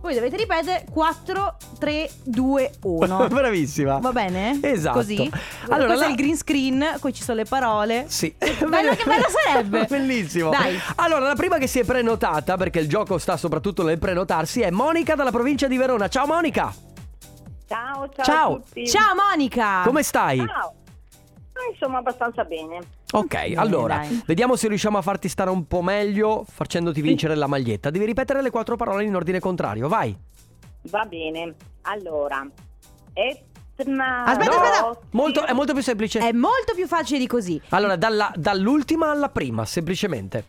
Voi 0.00 0.14
dovete 0.14 0.36
ripetere 0.36 0.84
4, 0.92 1.56
3, 1.80 2.10
2, 2.24 2.70
1. 2.82 3.26
Bravissima. 3.28 3.98
Va 3.98 4.12
bene? 4.12 4.58
Esatto. 4.62 4.98
Così. 4.98 5.28
Allora, 5.68 5.86
Questo 5.86 6.02
la- 6.02 6.06
è 6.06 6.10
il 6.10 6.16
green 6.16 6.36
screen, 6.36 6.96
qui 7.00 7.12
ci 7.12 7.22
sono 7.24 7.38
le 7.38 7.44
parole. 7.44 8.04
Sì. 8.08 8.32
Bello, 8.38 8.94
che 8.94 9.04
bello 9.04 9.24
sarebbe. 9.44 9.84
Bellissimo. 9.88 10.50
Dai. 10.50 10.78
Allora, 10.96 11.26
la 11.26 11.34
prima 11.34 11.58
che 11.58 11.66
si 11.66 11.80
è 11.80 11.84
prenotata, 11.84 12.56
perché 12.56 12.78
il 12.78 12.88
gioco 12.88 13.18
sta 13.18 13.36
soprattutto 13.36 13.82
nel 13.82 13.98
prenotarsi, 13.98 14.60
è 14.60 14.70
Monica 14.70 15.14
dalla 15.16 15.32
provincia 15.32 15.66
di 15.66 15.76
Verona. 15.76 16.06
Ciao 16.08 16.26
Monica. 16.26 16.72
Ciao, 17.66 18.08
ciao, 18.14 18.24
Ciao. 18.24 18.52
a 18.52 18.60
tutti. 18.60 18.86
Ciao 18.86 19.14
Monica. 19.28 19.82
Come 19.84 20.02
stai? 20.04 20.38
Ciao. 20.38 20.74
Ah, 21.54 21.70
insomma, 21.72 21.98
abbastanza 21.98 22.44
bene. 22.44 22.78
Ok, 23.18 23.52
allora, 23.56 23.96
dai. 23.96 24.22
vediamo 24.26 24.56
se 24.56 24.68
riusciamo 24.68 24.98
a 24.98 25.02
farti 25.02 25.28
stare 25.28 25.48
un 25.48 25.66
po' 25.66 25.80
meglio 25.80 26.44
facendoti 26.46 27.00
vincere 27.00 27.34
la 27.34 27.46
maglietta. 27.46 27.88
Devi 27.90 28.04
ripetere 28.04 28.42
le 28.42 28.50
quattro 28.50 28.76
parole 28.76 29.04
in 29.04 29.14
ordine 29.14 29.40
contrario, 29.40 29.88
vai. 29.88 30.14
Va 30.90 31.04
bene. 31.06 31.54
Allora, 31.82 32.46
Etna. 33.14 34.24
Aspetta, 34.24 34.50
No, 34.50 34.56
aspetta. 34.62 34.98
Molto, 35.12 35.44
è 35.46 35.52
molto 35.52 35.72
più 35.72 35.82
semplice. 35.82 36.18
È 36.20 36.32
molto 36.32 36.74
più 36.74 36.86
facile 36.86 37.18
di 37.18 37.26
così. 37.26 37.60
Allora, 37.70 37.96
dalla- 37.96 38.32
dall'ultima 38.34 39.10
alla 39.10 39.28
prima, 39.30 39.64
semplicemente. 39.64 40.44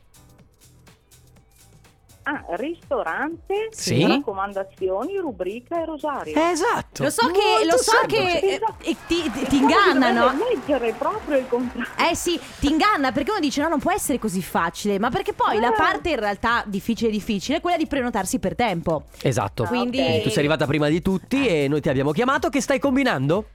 Ah, 2.29 2.43
ristorante, 2.57 3.69
Sì. 3.71 4.05
raccomandazioni, 4.05 5.15
rubrica 5.17 5.81
e 5.81 5.85
rosario. 5.85 6.33
Esatto. 6.37 7.03
Lo 7.03 7.09
so 7.09 7.25
che, 7.31 7.65
lo 7.65 7.77
so 7.77 7.93
che 8.05 8.17
eh, 8.39 8.61
eh, 8.81 8.95
ti, 9.07 9.31
ti- 9.31 9.45
ti 9.47 9.55
ingannano. 9.55 10.33
leggere 10.49 10.91
proprio 10.91 11.37
il 11.37 11.47
contrario. 11.47 11.89
Eh 12.11 12.15
sì, 12.15 12.37
ti 12.59 12.69
inganna 12.69 13.13
perché 13.13 13.31
uno 13.31 13.39
dice 13.39 13.61
no, 13.61 13.69
non 13.69 13.79
può 13.79 13.93
essere 13.93 14.19
così 14.19 14.41
facile, 14.41 14.99
ma 14.99 15.09
perché 15.09 15.31
poi 15.31 15.57
la 15.59 15.71
parte 15.71 16.09
in 16.09 16.19
realtà 16.19 16.63
difficile 16.65 17.09
difficile 17.11 17.59
è 17.59 17.61
quella 17.61 17.77
di 17.77 17.87
prenotarsi 17.87 18.39
per 18.39 18.55
tempo. 18.55 19.03
Esatto. 19.21 19.63
Quindi- 19.63 19.97
Quindi 19.97 20.21
tu 20.23 20.27
sei 20.29 20.39
arrivata 20.39 20.65
prima 20.65 20.89
di 20.89 21.01
tutti 21.01 21.47
e 21.47 21.69
noi 21.69 21.79
ti 21.79 21.87
abbiamo 21.87 22.11
chiamato. 22.11 22.49
Che 22.49 22.59
stai 22.59 22.79
combinando? 22.79 23.45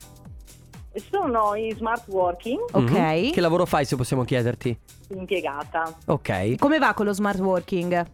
Sono 1.11 1.55
in 1.57 1.75
smart 1.77 2.07
working, 2.09 2.59
Ok. 2.73 2.91
Mhm. 2.91 3.31
Che 3.33 3.41
lavoro 3.43 3.65
fai, 3.67 3.85
se 3.85 3.97
possiamo 3.97 4.25
chiederti? 4.25 4.79
impiegata. 5.09 5.95
Ok. 6.07 6.57
Come 6.59 6.79
va 6.79 6.95
con 6.95 7.05
lo 7.05 7.13
smart 7.13 7.39
working? 7.39 8.07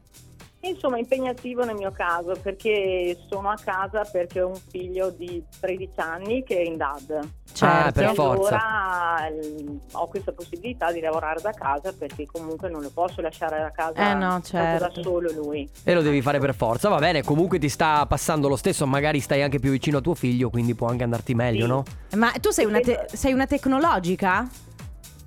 Insomma, 0.61 0.99
impegnativo 0.99 1.64
nel 1.64 1.77
mio 1.77 1.92
caso 1.92 2.35
perché 2.42 3.16
sono 3.31 3.49
a 3.49 3.57
casa 3.62 4.03
perché 4.11 4.40
ho 4.40 4.49
un 4.49 4.61
figlio 4.71 5.11
di 5.11 5.40
13 5.61 5.90
anni 6.01 6.42
che 6.42 6.57
è 6.59 6.62
in 6.66 6.77
DAD. 6.77 7.29
Ah, 7.61 7.90
per 7.92 8.05
E 8.11 8.14
forza. 8.14 8.59
allora 8.59 9.27
eh, 9.29 9.64
ho 9.92 10.09
questa 10.09 10.33
possibilità 10.33 10.90
di 10.90 11.01
lavorare 11.01 11.40
da 11.40 11.53
casa 11.53 11.92
perché 11.92 12.27
comunque 12.27 12.68
non 12.68 12.83
lo 12.83 12.90
posso 12.92 13.21
lasciare 13.21 13.62
a 13.62 13.71
casa 13.71 14.11
Eh 14.11 14.14
no, 14.14 14.40
certo. 14.42 14.85
da 14.85 15.03
solo 15.03 15.31
lui. 15.33 15.68
E 15.85 15.94
lo 15.94 16.03
devi 16.03 16.21
fare 16.23 16.40
per 16.40 16.55
forza, 16.57 16.88
va 16.88 16.99
bene, 16.99 17.23
comunque 17.23 17.59
ti 17.61 17.68
sta 17.68 18.05
passando 18.07 18.49
lo 18.49 18.57
stesso, 18.57 18.85
magari 18.87 19.21
stai 19.21 19.42
anche 19.42 19.61
più 19.61 19.71
vicino 19.71 19.99
a 19.99 20.01
tuo 20.01 20.14
figlio, 20.14 20.51
quindi 20.51 20.75
può 20.75 20.88
anche 20.88 21.05
andarti 21.05 21.35
meglio, 21.35 21.62
Sì. 21.64 21.71
no? 21.71 21.83
Ma 22.16 22.33
tu 22.40 22.51
sei 22.51 22.64
una, 22.64 22.81
te- 22.81 23.07
sei 23.12 23.33
una 23.33 23.47
tecnologica? 23.47 24.49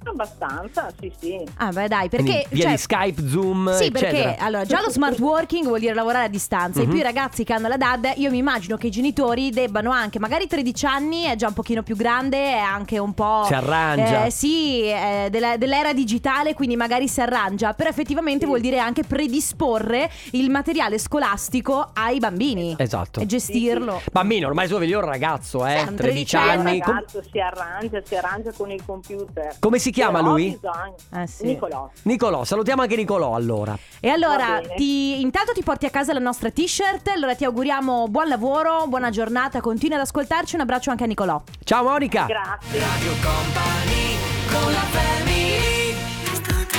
Abbastanza, 0.04 0.92
sì, 1.00 1.12
sì. 1.20 1.40
Ah, 1.58 1.72
beh, 1.72 1.88
dai, 1.88 2.10
Quindi 2.10 2.32
perché. 2.32 2.48
via 2.50 2.64
cioè, 2.64 2.72
di 2.72 2.78
Skype, 2.78 3.28
Zoom, 3.28 3.76
Sì, 3.76 3.92
perché 3.92 4.08
eccetera. 4.10 4.36
allora 4.46 4.66
già 4.66 4.82
lo 4.82 4.90
smart 4.90 5.20
working 5.20 5.66
vuol 5.68 5.80
dire 5.80 5.94
lavorare 5.94 6.26
a 6.26 6.28
distanza. 6.28 6.80
E 6.82 6.84
Mhm. 6.86 6.90
più 6.90 7.00
i 7.00 7.04
ragazzi 7.04 7.44
che 7.44 7.54
hanno 7.54 7.68
la 7.68 7.78
DAD, 7.78 8.14
io 8.16 8.30
mi 8.32 8.38
immagino 8.40 8.78
che 8.78 8.88
i 8.88 8.90
genitori 8.92 9.52
debbano 9.52 9.92
anche, 9.92 10.18
magari 10.20 10.48
13 10.48 10.86
anni 10.86 11.24
è 11.24 11.36
già 11.36 11.48
un 11.48 11.54
pochino 11.54 11.84
più 11.84 11.96
grande, 11.96 12.38
è 12.38 12.58
anche 12.58 12.98
un 12.98 13.14
po'. 13.14 13.44
Si 13.46 13.54
arrangia. 13.54 14.26
Eh, 14.26 14.32
sì, 14.32 14.82
è 14.84 15.28
della- 15.30 15.58
dell'era 15.58 15.94
digitale, 15.94 16.54
quindi 16.56 16.76
magari 16.76 17.08
si 17.08 17.22
arrangia. 17.22 17.74
Però 17.74 17.90
effettivamente 17.90 18.46
vuol 18.46 18.60
dire 18.62 18.80
anche 18.80 19.04
predisporre 19.04 20.10
il 20.32 20.50
materiale 20.50 20.98
scolastico 20.98 21.90
ai 21.94 22.20
bambini. 22.20 22.76
Esatto. 22.78 23.20
E 23.20 23.26
gestirlo. 23.26 24.02
Bambino, 24.12 24.48
ormai 24.48 24.68
figlio 24.68 25.00
è 25.00 25.04
un 25.04 25.10
ragazzo, 25.10 25.66
eh? 25.66 25.80
Sì, 25.84 25.88
un 25.90 25.96
13 25.96 26.36
tredicenni. 26.36 26.50
anni. 26.68 26.76
Il 26.78 26.84
Com- 26.84 26.94
ragazzo 26.96 27.22
si 27.30 27.40
arrangia, 27.40 28.02
si 28.04 28.16
arrangia 28.16 28.52
con 28.52 28.72
il 28.72 28.82
computer. 28.86 29.56
come 29.60 29.80
si 29.80 29.91
chiama 29.92 30.20
Però 30.20 30.32
lui? 30.32 30.50
bisogno- 30.52 30.96
Eh, 31.24 31.28
sì. 31.28 31.46
Nicolò. 31.46 31.90
Nicolò, 32.04 32.44
salutiamo 32.44 32.82
anche 32.82 32.96
Nicolò 32.96 33.36
allora. 33.36 33.78
E 34.00 34.10
allora, 34.10 34.62
ti, 34.76 35.22
intanto 35.22 35.52
ti 35.54 35.64
porti 35.64 35.86
a 35.86 35.90
casa 35.90 36.14
la 36.14 36.20
nostra 36.20 36.50
t-shirt. 36.50 37.08
Allora 37.10 37.36
ti 37.36 37.46
auguriamo 37.46 38.08
buon 38.08 38.28
lavoro, 38.28 38.86
buona 38.88 39.10
giornata. 39.10 39.62
Continua 39.62 39.98
ad 39.98 40.04
ascoltarci. 40.04 40.56
Un 40.56 40.62
abbraccio 40.62 40.90
anche 40.92 41.04
a 41.04 41.08
Nicolò. 41.08 41.42
Ciao 41.64 41.84
Monica. 41.84 42.26
Grazie. 42.26 42.80
Radio 42.80 43.12
Company 43.22 44.18
con 44.52 44.72
la 44.72 44.92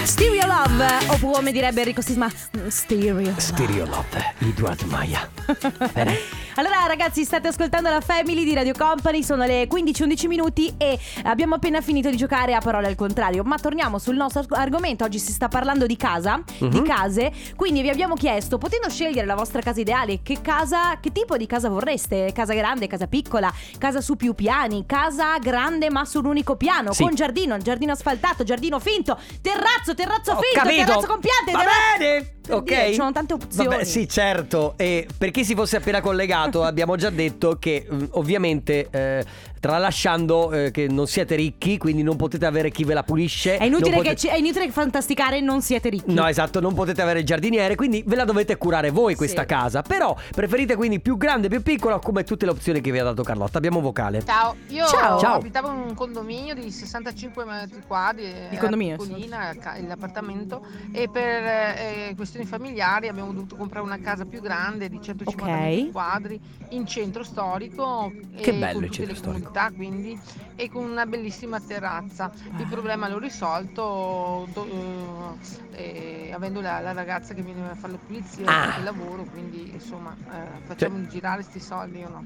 Stereo 0.04 0.46
Love, 0.46 0.86
oppure 1.08 1.32
come 1.36 1.52
direbbe 1.52 1.80
Enrico 1.80 2.00
Sisma, 2.02 2.26
mm, 2.26 2.66
Stereo 2.66 3.14
Love. 3.20 3.34
Stereo 3.40 3.86
Love, 3.86 4.34
Eduard 4.40 4.82
Maya. 4.82 5.28
Bene. 5.94 6.18
Allora 6.56 6.84
ragazzi 6.86 7.24
state 7.24 7.48
ascoltando 7.48 7.88
la 7.88 8.00
Family 8.02 8.44
di 8.44 8.52
Radio 8.54 8.74
Company 8.76 9.22
Sono 9.22 9.44
le 9.46 9.66
15-11 9.66 10.26
minuti 10.26 10.74
e 10.76 10.98
abbiamo 11.24 11.54
appena 11.54 11.80
finito 11.80 12.10
di 12.10 12.16
giocare 12.16 12.52
a 12.54 12.60
parole 12.60 12.88
al 12.88 12.94
contrario 12.94 13.42
Ma 13.42 13.56
torniamo 13.58 13.98
sul 13.98 14.16
nostro 14.16 14.44
argomento 14.50 15.04
Oggi 15.04 15.18
si 15.18 15.32
sta 15.32 15.48
parlando 15.48 15.86
di 15.86 15.96
casa, 15.96 16.42
di 16.58 16.66
Mhm. 16.80 16.84
case 16.84 17.32
Quindi 17.56 17.80
vi 17.80 17.88
abbiamo 17.88 18.14
chiesto, 18.14 18.58
potendo 18.58 18.90
scegliere 18.90 19.26
la 19.26 19.34
vostra 19.34 19.60
casa 19.62 19.80
ideale 19.80 20.20
Che 20.22 20.40
casa, 20.42 20.98
che 21.00 21.10
tipo 21.10 21.36
di 21.38 21.46
casa 21.46 21.68
vorreste? 21.70 22.32
Casa 22.34 22.52
grande, 22.52 22.86
casa 22.86 23.06
piccola, 23.06 23.50
casa 23.78 24.00
su 24.02 24.16
più 24.16 24.34
piani 24.34 24.84
Casa 24.84 25.38
grande 25.38 25.88
ma 25.90 26.04
su 26.04 26.18
un 26.18 26.26
unico 26.26 26.56
piano 26.56 26.92
Sì. 26.92 27.02
Con 27.04 27.14
giardino, 27.14 27.56
giardino 27.58 27.92
asfaltato, 27.92 28.44
giardino 28.44 28.78
finto 28.78 29.18
Terrazzo, 29.40 29.94
terrazzo 29.94 30.32
Ho 30.32 30.40
finto, 30.40 30.60
capito. 30.64 30.84
terrazzo 30.84 31.06
con 31.06 31.20
piante 31.20 31.52
Va 31.52 31.58
terrazzo- 31.58 31.98
bene. 31.98 32.40
Per 32.42 32.56
Ok. 32.56 32.64
dire, 32.64 32.86
Ci 32.88 32.94
sono 32.94 33.12
tante 33.12 33.34
opzioni 33.34 33.68
Vabbè, 33.68 33.84
sì, 33.84 34.08
certo. 34.08 34.74
E 34.76 35.06
per 35.16 35.30
chi 35.30 35.44
si 35.44 35.54
fosse 35.54 35.76
appena 35.76 36.00
collegato, 36.00 36.62
abbiamo 36.64 36.96
già 36.96 37.10
detto 37.10 37.56
che 37.58 37.86
mm, 37.90 38.04
ovviamente, 38.10 38.88
eh, 38.90 39.24
tralasciando 39.62 40.50
eh, 40.50 40.70
che 40.72 40.88
non 40.88 41.06
siete 41.06 41.36
ricchi, 41.36 41.78
quindi 41.78 42.02
non 42.02 42.16
potete 42.16 42.46
avere 42.46 42.72
chi 42.72 42.82
ve 42.82 42.94
la 42.94 43.04
pulisce. 43.04 43.58
È 43.58 43.64
inutile, 43.64 43.94
non 43.94 44.02
che 44.04 44.16
ci- 44.16 44.26
è 44.26 44.34
inutile 44.36 44.68
fantasticare, 44.72 45.40
non 45.40 45.62
siete 45.62 45.88
ricchi. 45.88 46.12
No, 46.12 46.26
esatto, 46.26 46.58
non 46.58 46.74
potete 46.74 47.00
avere 47.00 47.20
il 47.20 47.24
giardiniere, 47.24 47.76
quindi 47.76 48.02
ve 48.04 48.16
la 48.16 48.24
dovete 48.24 48.56
curare 48.56 48.90
voi 48.90 49.14
questa 49.14 49.42
Sì. 49.42 49.46
casa. 49.46 49.82
Però 49.82 50.16
preferite 50.34 50.74
quindi 50.74 50.98
più 50.98 51.16
grande, 51.16 51.46
più 51.48 51.62
piccola, 51.62 52.00
come 52.00 52.24
tutte 52.24 52.44
le 52.44 52.50
opzioni 52.50 52.80
che 52.80 52.90
vi 52.90 52.98
ha 52.98 53.04
dato 53.04 53.22
Carlotta. 53.22 53.58
Abbiamo 53.58 53.80
vocale. 53.80 54.24
Ciao, 54.26 54.56
io 54.68 54.84
Ciao. 54.86 55.18
Ciao. 55.20 55.36
abitavo 55.36 55.68
in 55.68 55.76
un 55.78 55.94
condominio 55.94 56.54
di 56.54 56.68
65 56.68 57.44
metri 57.44 57.82
quadri, 57.86 58.24
Il 58.24 58.30
era 58.50 58.58
condominio, 58.58 58.96
piccolina 58.96 59.54
ca- 59.60 59.76
l'appartamento 59.86 60.66
e 60.92 61.08
per 61.08 61.44
eh, 61.44 62.12
questioni 62.16 62.46
familiari 62.46 63.06
abbiamo 63.06 63.32
dovuto 63.32 63.54
comprare 63.54 63.84
una 63.86 64.00
casa 64.00 64.24
più 64.24 64.40
grande 64.40 64.88
di 64.88 64.98
150 65.00 65.44
Ok. 65.54 65.60
metri 65.62 65.90
quadri 65.92 66.40
in 66.70 66.84
centro 66.84 67.22
storico 67.22 68.10
Che 68.40 68.50
e 68.50 68.54
bello 68.54 68.80
il 68.86 68.90
centro 68.90 69.14
storico. 69.14 69.50
Comodità 69.52 69.70
quindi 69.74 70.18
e 70.56 70.70
con 70.70 70.84
una 70.84 71.06
bellissima 71.06 71.60
terrazza. 71.60 72.30
Il 72.58 72.66
problema 72.66 73.08
l'ho 73.08 73.18
risolto 73.18 74.48
do- 74.52 75.36
eh, 75.72 76.30
avendo 76.34 76.60
la, 76.60 76.80
la 76.80 76.92
ragazza 76.92 77.34
che 77.34 77.42
viene 77.42 77.68
a 77.70 77.74
fare 77.74 77.92
la 77.92 77.98
pulizia 78.04 78.46
Ah. 78.46 78.76
e 78.78 78.82
lavoro, 78.82 79.24
quindi 79.24 79.70
insomma 79.72 80.14
eh, 80.32 80.64
facciamo 80.66 81.06
girare 81.08 81.42
sti 81.42 81.60
soldi 81.60 82.02
o 82.02 82.08
no? 82.08 82.24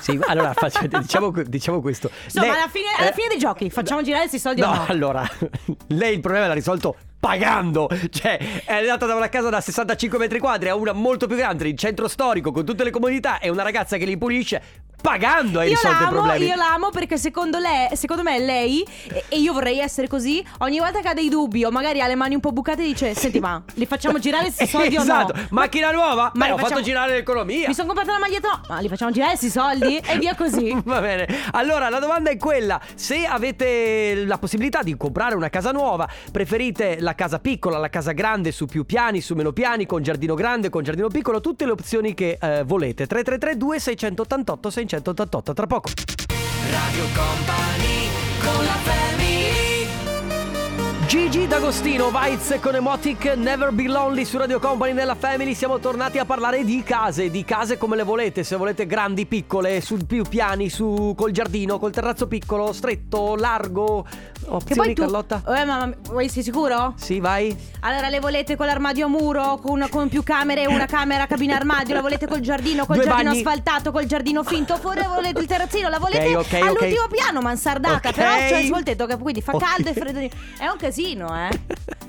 Sì, 0.00 0.18
allora 0.26 0.52
faccio- 0.54 0.86
diciamo, 0.98 1.30
diciamo 1.30 1.80
questo. 1.80 2.10
Insomma, 2.24 2.46
Lei- 2.46 2.54
alla, 2.56 2.68
fine, 2.68 2.86
alla 2.96 3.10
eh, 3.10 3.12
fine 3.14 3.28
dei 3.28 3.38
giochi, 3.38 3.70
facciamo 3.70 4.02
girare 4.02 4.26
questi 4.28 4.38
soldi 4.38 4.60
No, 4.60 4.68
o 4.68 4.74
no? 4.74 4.84
allora, 4.88 5.28
lei 5.88 6.14
il 6.14 6.20
problema 6.20 6.46
l'ha 6.46 6.54
risolto 6.54 6.96
pagando. 7.18 7.88
Cioè, 8.10 8.62
è 8.64 8.74
andata 8.74 9.06
da 9.06 9.14
una 9.14 9.28
casa 9.28 9.48
da 9.48 9.60
65 9.60 10.18
metri 10.18 10.38
quadri 10.38 10.68
a 10.68 10.74
una 10.74 10.92
molto 10.92 11.26
più 11.26 11.36
grande, 11.36 11.68
in 11.68 11.76
centro 11.76 12.08
storico, 12.08 12.52
con 12.52 12.64
tutte 12.64 12.84
le 12.84 12.90
comodità, 12.90 13.38
e 13.38 13.48
una 13.48 13.62
ragazza 13.62 13.96
che 13.96 14.04
li 14.04 14.16
pulisce. 14.18 14.62
Pagando 15.00 15.60
hai 15.60 15.68
Io 15.68 15.74
risolto 15.74 16.02
i 16.02 16.08
problemi. 16.08 16.46
io 16.46 16.56
l'amo 16.56 16.90
perché 16.90 17.18
secondo, 17.18 17.60
lei, 17.60 17.94
secondo 17.94 18.24
me 18.24 18.36
lei, 18.40 18.84
e- 19.28 19.36
io 19.38 19.52
vorrei 19.52 19.78
essere 19.78 20.08
così, 20.08 20.44
ogni 20.58 20.80
volta 20.80 20.98
che 21.00 21.06
ha 21.06 21.14
dei 21.14 21.28
dubbi 21.28 21.64
o 21.64 21.70
magari 21.70 22.00
ha 22.00 22.08
le 22.08 22.16
mani 22.16 22.34
un 22.34 22.40
po' 22.40 22.50
bucate 22.50 22.82
dice 22.82 23.14
Senti 23.14 23.38
ma 23.38 23.62
li 23.74 23.86
facciamo 23.86 24.18
girare 24.18 24.46
questi 24.50 24.66
soldi 24.66 24.96
esatto. 24.96 25.34
o 25.34 25.36
no? 25.36 25.46
Macchina 25.50 25.92
nuova? 25.92 26.32
Ma 26.34 26.46
Beh, 26.46 26.50
ho 26.50 26.58
fatto 26.58 26.80
girare 26.80 27.12
l'economia. 27.14 27.68
Mi 27.68 27.74
sono 27.74 27.86
comprata 27.86 28.10
una 28.10 28.18
maglietta 28.18 28.48
no, 28.48 28.60
ma 28.74 28.80
li 28.80 28.88
facciamo 28.88 29.12
girare 29.12 29.36
questi 29.36 29.50
soldi? 29.56 29.98
e 29.98 30.18
via 30.18 30.34
così 30.34 30.76
Va 30.84 31.00
bene. 31.00 31.28
Allora, 31.52 31.88
la 31.90 32.00
domanda 32.00 32.30
è 32.30 32.36
quella: 32.36 32.80
se 32.96 33.24
avete 33.24 34.24
la 34.26 34.38
possibilità 34.38 34.82
di 34.82 34.96
comprare 34.96 35.36
una 35.36 35.48
casa 35.48 35.70
nuova, 35.70 36.08
preferite 36.32 36.96
la 37.00 37.07
casa 37.14 37.38
piccola, 37.38 37.78
la 37.78 37.88
casa 37.88 38.12
grande 38.12 38.52
su 38.52 38.66
più 38.66 38.84
piani, 38.84 39.20
su 39.20 39.34
meno 39.34 39.52
piani, 39.52 39.86
con 39.86 40.02
giardino 40.02 40.34
grande, 40.34 40.70
con 40.70 40.82
giardino 40.82 41.08
piccolo, 41.08 41.40
tutte 41.40 41.64
le 41.64 41.72
opzioni 41.72 42.14
che 42.14 42.38
eh, 42.40 42.62
volete. 42.64 43.06
3332 43.06 43.78
688 43.78 44.70
688 44.70 45.52
tra 45.52 45.66
poco. 45.66 45.90
Radio 46.70 47.04
Company 47.14 48.08
con 48.40 48.64
la 48.64 48.76
family 48.84 49.37
Gigi 51.08 51.46
D'Agostino, 51.46 52.10
Vice 52.10 52.60
con 52.60 52.74
Emotic, 52.74 53.32
Never 53.34 53.72
Be 53.72 53.84
Lonely 53.84 54.26
su 54.26 54.36
Radio 54.36 54.58
Company 54.58 54.92
nella 54.92 55.14
Family. 55.14 55.54
Siamo 55.54 55.78
tornati 55.78 56.18
a 56.18 56.26
parlare 56.26 56.64
di 56.64 56.82
case, 56.82 57.30
di 57.30 57.46
case 57.46 57.78
come 57.78 57.96
le 57.96 58.02
volete, 58.02 58.44
se 58.44 58.56
volete 58.56 58.84
grandi, 58.86 59.24
piccole, 59.24 59.80
su 59.80 59.96
più 60.06 60.22
piani, 60.24 60.68
su 60.68 61.14
col 61.16 61.30
giardino, 61.30 61.78
col 61.78 61.92
terrazzo 61.92 62.26
piccolo, 62.26 62.74
stretto, 62.74 63.36
largo. 63.36 64.04
Opzioni 64.50 64.92
tu... 64.92 65.00
Carlotta? 65.02 65.42
Eh, 65.46 65.64
ma 65.64 65.90
vuoi- 66.10 66.28
sei 66.28 66.42
sicuro? 66.42 66.92
Sì, 66.96 67.20
vai. 67.20 67.56
Allora 67.80 68.10
le 68.10 68.20
volete 68.20 68.54
con 68.56 68.66
l'armadio 68.66 69.06
a 69.06 69.08
muro, 69.08 69.58
con, 69.62 69.86
con 69.90 70.08
più 70.10 70.22
camere, 70.22 70.66
una 70.66 70.86
camera 70.86 71.26
cabina 71.26 71.56
armadio, 71.56 71.94
la 71.94 72.02
volete 72.02 72.26
col 72.26 72.40
giardino, 72.40 72.84
col 72.84 72.96
Due 72.96 73.04
giardino 73.06 73.30
bagni. 73.30 73.42
asfaltato, 73.42 73.92
col 73.92 74.04
giardino 74.04 74.42
finto, 74.42 74.74
oppure 74.74 75.06
volete 75.06 75.40
il 75.40 75.46
terrazzino, 75.46 75.88
la 75.88 75.98
volete 75.98 76.36
Ok, 76.36 76.44
ok, 76.44 76.52
ok. 76.52 76.62
all'ultimo 76.68 77.06
piano, 77.10 77.40
mansardata, 77.40 78.12
però 78.12 78.28
c'è 78.36 78.58
il 78.58 78.66
svoltetto 78.66 79.06
che 79.06 79.16
quindi 79.16 79.40
fa 79.40 79.56
caldo 79.56 79.88
e 79.88 79.92
freddo. 79.94 80.18
È 80.18 80.66
un 80.66 80.76
casino, 80.78 80.96
eh. 81.02 81.60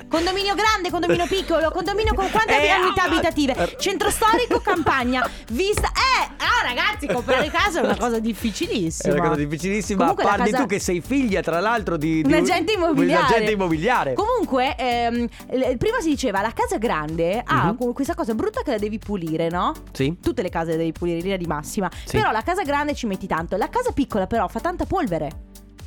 Condominio 0.10 0.56
grande, 0.56 0.90
condominio 0.90 1.28
piccolo, 1.28 1.70
condominio 1.70 2.16
con 2.16 2.28
quante 2.32 2.54
Eh, 2.68 2.82
unità 2.82 3.04
ah, 3.04 3.06
abitative? 3.06 3.76
Centro 3.78 4.10
storico, 4.10 4.60
campagna, 4.60 5.30
vista. 5.52 5.90
Eh, 5.90 6.32
ah 6.38 6.66
ragazzi, 6.68 7.06
comprare 7.06 7.48
casa 7.52 7.82
è 7.82 7.84
una 7.84 7.96
cosa 7.96 8.18
difficilissima. 8.20 9.14
È 9.14 9.20
una 9.20 9.28
cosa 9.30 9.40
difficilissima. 9.42 10.00
Comunque 10.00 10.24
Parli 10.24 10.50
casa- 10.50 10.64
tu 10.64 10.66
che 10.68 10.80
sei 10.80 11.02
figlia, 11.02 11.42
tra 11.42 11.60
l'altro, 11.60 11.96
di, 11.96 12.24
di 12.24 12.28
un 12.28 12.40
agente 12.40 12.74
immobiliare. 12.74 13.22
Un 13.22 13.28
agente 13.34 13.52
immobiliare. 13.52 14.14
Comunque, 14.16 14.76
ehm, 14.76 15.28
prima 15.78 16.00
si 16.00 16.10
diceva 16.10 16.42
la 16.42 16.54
casa 16.54 16.78
grande 16.80 17.44
ha 17.46 17.66
Mhm. 17.66 17.76
cu- 17.78 17.94
questa 17.94 18.16
cosa 18.16 18.34
brutta 18.34 18.62
che 18.64 18.72
la 18.72 18.78
devi 18.80 18.98
pulire, 18.98 19.50
no? 19.50 19.74
Sì. 19.92 20.18
Tutte 20.20 20.42
le 20.42 20.50
case 20.50 20.72
le 20.72 20.78
devi 20.78 20.92
pulire 20.92 21.18
in 21.18 21.24
linea 21.24 21.38
di 21.38 21.46
massima. 21.46 21.88
Sì. 22.06 22.18
Però 22.18 22.32
la 22.32 22.42
casa 22.42 22.64
grande 22.64 22.96
ci 22.96 23.06
metti 23.06 23.28
tanto. 23.28 23.58
La 23.58 23.70
casa 23.70 23.92
piccola, 23.92 24.26
però, 24.26 24.48
fa 24.48 24.60
tanta 24.60 24.86
polvere. 24.86 25.30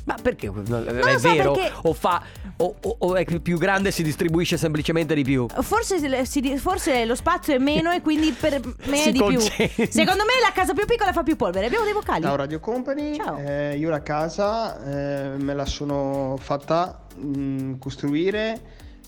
Ma 0.05 0.15
perché? 0.21 0.51
No, 0.53 0.83
È 0.83 0.91
lo 0.91 1.19
so, 1.19 1.31
vero? 1.31 1.51
perché- 1.53 1.71
O 1.83 1.93
fa. 1.93 2.21
O, 2.57 2.75
o- 2.81 2.95
o 2.99 3.15
è 3.15 3.23
più 3.39 3.57
grande 3.57 3.89
si 3.91 4.03
distribuisce 4.03 4.57
semplicemente 4.57 5.15
di 5.15 5.23
più. 5.23 5.47
Forse, 5.61 6.25
si 6.25 6.57
forse 6.57 7.05
lo 7.05 7.15
spazio 7.15 7.53
è 7.55 7.57
meno 7.57 7.91
e 7.91 8.01
quindi 8.01 8.31
per 8.31 8.59
me 8.85 8.97
Si 8.97 9.09
è 9.09 9.11
di 9.11 9.17
più. 9.17 9.37
concentra. 9.37 9.85
Secondo 9.89 10.23
me 10.23 10.33
la 10.41 10.51
casa 10.53 10.73
più 10.73 10.85
piccola 10.85 11.13
fa 11.13 11.23
più 11.23 11.35
polvere. 11.37 11.67
Abbiamo 11.67 11.85
dei 11.85 11.93
vocali. 11.93 12.21
Ciao 12.23 12.35
Radio 12.35 12.59
Company, 12.59 13.17
Eh, 13.45 13.77
io 13.77 13.89
la 13.89 14.03
casa 14.03 14.83
eh, 14.83 15.37
me 15.37 15.53
la 15.53 15.65
sono 15.65 16.35
fatta 16.37 17.05
mm, 17.17 17.75
costruire, 17.79 18.59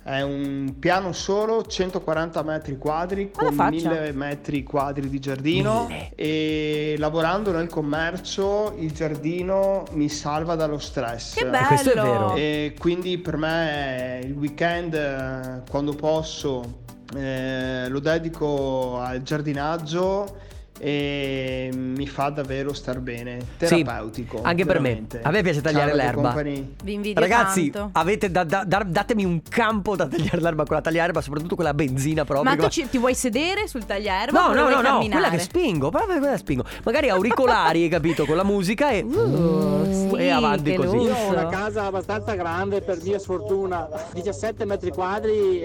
è 0.06 0.22
un 0.22 0.76
piano 0.78 1.14
solo, 1.14 1.66
140 1.66 2.44
metri 2.44 2.78
quadri 2.78 3.32
con 3.32 3.52
faccia. 3.54 3.90
1000 3.90 4.12
metri 4.14 4.62
quadri 4.62 5.10
di 5.10 5.20
giardino 5.20 5.90
e 6.14 6.94
lavorando 7.00 7.52
nel 7.52 7.68
commercio 7.68 8.76
il 8.78 8.92
giardino 8.92 9.84
mi 9.94 10.08
salva 10.08 10.54
dallo 10.54 10.78
stress. 10.78 11.34
Che 11.34 11.48
bello! 11.48 11.66
Questo 11.66 11.90
è 11.90 11.96
vero. 11.96 12.36
E 12.36 12.76
quindi 12.78 13.18
per 13.18 13.38
me 13.38 14.22
il 14.24 14.34
weekend 14.34 14.94
eh, 14.94 15.64
quando 15.72 15.94
posso 15.94 16.84
eh, 17.16 17.88
lo 17.90 18.00
dedico 18.00 19.00
al 19.00 19.24
giardinaggio 19.24 20.54
e 20.80 21.70
mi 21.74 22.06
fa 22.08 22.30
davvero 22.30 22.74
star 22.74 23.00
bene, 23.00 23.40
Sì, 23.60 23.68
terapeutico. 23.84 24.42
anche 24.44 24.66
per 24.66 24.80
me. 24.80 24.90
veramente. 24.90 25.22
A 25.22 25.30
me 25.32 25.42
piace 25.42 25.62
tagliare 25.62 25.90
Ciao, 25.90 25.98
l'erba. 25.98 26.22
Company. 26.22 26.74
Vi 26.84 26.94
invidio 26.94 27.22
Ragazzi, 27.22 27.70
tanto. 27.70 27.90
avete 28.00 28.30
da- 28.32 28.44
da- 28.44 28.64
da- 28.66 28.84
datemi 28.86 29.24
un 29.26 29.42
campo 29.48 29.96
da 29.96 30.08
tagliare 30.08 30.42
l'erba 30.42 30.66
con 30.66 30.76
la 30.76 30.82
tagliaerba, 30.82 31.22
soprattutto 31.22 31.56
quella 31.56 31.74
benzina 31.74 32.26
proprio. 32.26 32.50
Ma 32.54 32.62
tu 32.62 32.68
ci- 32.70 32.88
ti 32.90 32.98
vuoi 32.98 33.16
sedere 33.16 33.68
sul 33.68 33.86
tagliaerba? 33.86 34.38
No, 34.40 34.48
no, 34.54 34.62
vuoi 34.62 34.74
no, 34.76 34.82
no, 34.82 34.88
camminare? 34.90 35.22
quella 35.22 35.30
che 35.30 35.40
spingo, 35.40 35.90
proprio 35.90 36.18
quella 36.20 36.38
spingo. 36.38 36.64
Magari 36.84 37.10
auricolari, 37.10 37.84
hai 37.84 37.90
capito, 37.96 38.26
con 38.26 38.36
la 38.36 38.44
musica 38.44 38.90
e, 38.92 39.04
Uh, 39.04 40.16
e 40.18 40.30
avanti 40.30 40.74
così. 40.76 40.98
Io 40.98 41.14
ho 41.16 41.30
una 41.32 41.48
casa 41.48 41.86
abbastanza 41.86 42.34
grande 42.36 42.82
per 42.82 43.00
mia 43.02 43.18
sfortuna, 43.20 43.88
17 44.14 44.66
metri 44.66 44.92
quadri, 44.92 45.62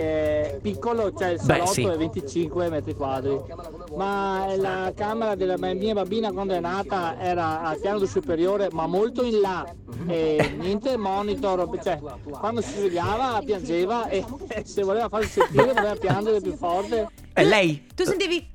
piccolo, 0.63 1.13
cioè 1.17 1.31
il 1.31 1.41
Beh, 1.43 1.55
salotto 1.55 1.73
sì. 1.73 1.85
è 1.85 1.97
25 1.97 2.69
metri 2.69 2.95
quadri. 2.95 3.39
Ma 3.97 4.47
la 4.57 4.93
camera 5.01 5.35
della 5.35 5.57
mia 5.57 5.95
bambina 5.95 6.31
quando 6.31 6.53
è 6.53 6.61
nata 6.61 7.19
era 7.19 7.63
al 7.63 7.81
piano 7.81 8.05
superiore, 8.05 8.69
ma 8.71 8.87
molto 8.87 9.25
in 9.25 9.41
là. 9.41 9.67
E 10.07 10.55
niente 10.59 10.99
monitor, 10.99 11.67
cioè 11.83 11.99
quando 12.31 12.61
si 12.61 12.75
svegliava 12.75 13.41
piangeva 13.43 14.09
e 14.09 14.23
se 14.65 14.83
voleva 14.83 15.09
farsi 15.09 15.41
sentire 15.41 15.73
doveva 15.73 15.95
piangere 15.95 16.41
più 16.43 16.55
forte. 16.55 17.09
È 17.33 17.43
lei? 17.43 17.87
Tu 17.95 18.05
sentivi 18.05 18.47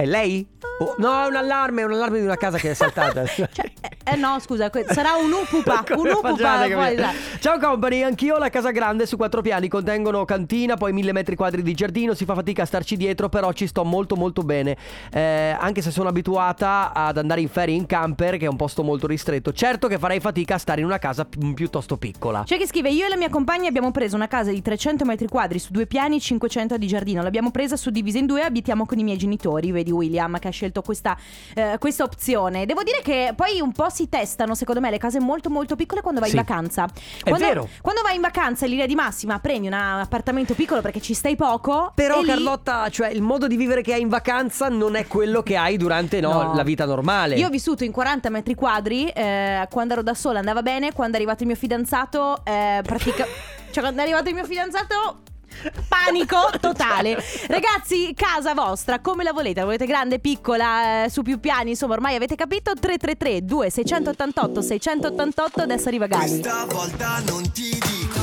È 0.00 0.06
lei? 0.06 0.46
Oh, 0.78 0.94
no, 0.96 1.24
è 1.24 1.26
un 1.26 1.36
allarme, 1.36 1.82
è 1.82 1.84
un 1.84 1.92
allarme 1.92 2.20
di 2.20 2.24
una 2.24 2.36
casa 2.36 2.56
che 2.56 2.70
è 2.70 2.74
saltata. 2.74 3.24
Eh 4.02 4.16
no, 4.16 4.40
scusa, 4.40 4.70
que- 4.70 4.86
sarà 4.88 5.14
un 5.14 5.30
upupa, 5.30 5.84
un 5.94 6.08
upupa 6.08 6.32
poi. 6.34 6.96
Ciao 7.38 7.58
company, 7.60 8.02
anch'io 8.02 8.34
ho 8.34 8.38
la 8.38 8.48
casa 8.48 8.70
grande 8.72 9.06
su 9.06 9.16
quattro 9.16 9.40
piani, 9.40 9.68
contengono 9.68 10.24
cantina, 10.24 10.76
poi 10.76 10.92
mille 10.92 11.12
metri 11.12 11.36
quadri 11.36 11.62
di 11.62 11.74
giardino, 11.74 12.14
si 12.14 12.24
fa 12.24 12.34
fatica 12.34 12.62
a 12.62 12.66
starci 12.66 12.96
dietro, 12.96 13.28
però 13.28 13.52
ci 13.52 13.68
sto 13.68 13.84
molto 13.84 14.16
molto 14.16 14.42
bene, 14.42 14.76
Eh, 15.12 15.54
anche 15.56 15.80
se 15.80 15.92
sono 15.92 16.08
abituata 16.08 16.92
ad 16.92 17.18
andare 17.18 17.40
in 17.40 17.48
ferie 17.48 17.76
in 17.76 17.86
camper, 17.86 18.36
che 18.36 18.46
è 18.46 18.48
un 18.48 18.56
posto 18.56 18.82
molto 18.82 19.06
ristretto. 19.06 19.52
Certo 19.52 19.86
che 19.86 19.98
farei 19.98 20.18
fatica 20.18 20.54
a 20.56 20.58
stare 20.58 20.80
in 20.80 20.86
una 20.86 20.98
casa 20.98 21.24
pi- 21.24 21.52
piuttosto 21.54 21.96
piccola. 21.96 22.42
C'è 22.44 22.56
chi 22.56 22.66
scrive: 22.66 22.90
Io 22.90 23.06
e 23.06 23.08
la 23.10 23.16
mia 23.16 23.28
compagna 23.28 23.68
abbiamo 23.68 23.92
preso 23.92 24.16
una 24.16 24.28
casa 24.28 24.50
di 24.50 24.62
300 24.62 25.04
metri 25.04 25.28
quadri 25.28 25.60
su 25.60 25.70
due 25.72 25.86
piani, 25.86 26.20
500 26.20 26.78
di 26.78 26.86
giardino. 26.88 27.22
L'abbiamo 27.22 27.52
presa 27.52 27.76
suddivisa 27.76 28.18
in 28.18 28.26
due 28.26 28.40
e 28.40 28.44
abitiamo 28.44 28.86
con 28.86 28.98
i 28.98 29.04
miei 29.04 29.18
genitori. 29.18 29.70
Vedi 29.70 29.89
William 29.90 30.38
che 30.38 30.48
ha 30.48 30.50
scelto 30.50 30.82
questa, 30.82 31.16
eh, 31.54 31.76
questa 31.78 32.04
opzione. 32.04 32.66
Devo 32.66 32.82
dire 32.82 33.00
che 33.02 33.32
poi 33.36 33.60
un 33.60 33.72
po' 33.72 33.88
si 33.90 34.08
testano, 34.08 34.54
secondo 34.54 34.80
me, 34.80 34.90
le 34.90 34.98
case 34.98 35.20
molto 35.20 35.50
molto 35.50 35.76
piccole 35.76 36.00
quando 36.00 36.20
vai 36.20 36.30
Sì. 36.30 36.36
in 36.36 36.42
vacanza. 36.42 36.84
È 36.84 37.28
Quando, 37.28 37.46
vero. 37.46 37.68
Quando 37.80 38.02
vai 38.02 38.14
in 38.16 38.20
vacanza 38.20 38.64
in 38.64 38.70
linea 38.72 38.86
di 38.86 38.94
massima 38.94 39.38
prendi 39.38 39.66
un 39.66 39.72
appartamento 39.74 40.54
piccolo 40.54 40.80
perché 40.80 41.00
ci 41.00 41.14
stai 41.14 41.36
poco. 41.36 41.92
Però 41.94 42.18
e 42.18 42.22
lì- 42.22 42.26
Carlotta, 42.28 42.88
cioè 42.90 43.08
il 43.08 43.22
modo 43.22 43.46
di 43.46 43.56
vivere 43.56 43.82
che 43.82 43.94
hai 43.94 44.00
in 44.00 44.08
vacanza 44.08 44.68
non 44.68 44.94
è 44.96 45.06
quello 45.06 45.42
che 45.42 45.56
hai 45.56 45.76
durante 45.76 46.20
no, 46.20 46.32
No. 46.42 46.54
la 46.54 46.62
vita 46.62 46.84
normale. 46.84 47.36
Io 47.36 47.46
ho 47.46 47.50
vissuto 47.50 47.84
in 47.84 47.92
40 47.92 48.30
metri 48.30 48.54
quadri, 48.54 49.08
eh, 49.08 49.66
quando 49.70 49.92
ero 49.94 50.02
da 50.02 50.14
sola 50.14 50.38
andava 50.38 50.62
bene, 50.62 50.92
quando 50.92 51.14
è 51.14 51.16
arrivato 51.16 51.42
il 51.42 51.48
mio 51.48 51.56
fidanzato, 51.56 52.40
eh, 52.44 52.80
pratica... 52.82 53.26
cioè 53.70 53.82
quando 53.82 54.00
è 54.00 54.02
arrivato 54.04 54.28
il 54.28 54.34
mio 54.34 54.44
fidanzato... 54.44 55.20
Panico 55.88 56.50
totale. 56.60 57.22
Ragazzi, 57.48 58.12
casa 58.14 58.54
vostra 58.54 59.00
come 59.00 59.22
la 59.24 59.32
volete? 59.32 59.60
La 59.60 59.66
volete 59.66 59.86
grande, 59.86 60.18
piccola, 60.18 61.04
eh, 61.04 61.10
su 61.10 61.22
più 61.22 61.38
piani? 61.40 61.70
Insomma 61.70 61.94
ormai 61.94 62.14
avete 62.14 62.34
capito? 62.36 62.72
333 62.74 63.44
2688 63.44 64.62
688 64.62 65.60
Adesso 65.62 65.88
arriva 65.88 66.06
Gali. 66.06 66.42
Volta 66.68 67.20
non 67.26 67.50
ti 67.52 67.70
dico. 67.70 68.18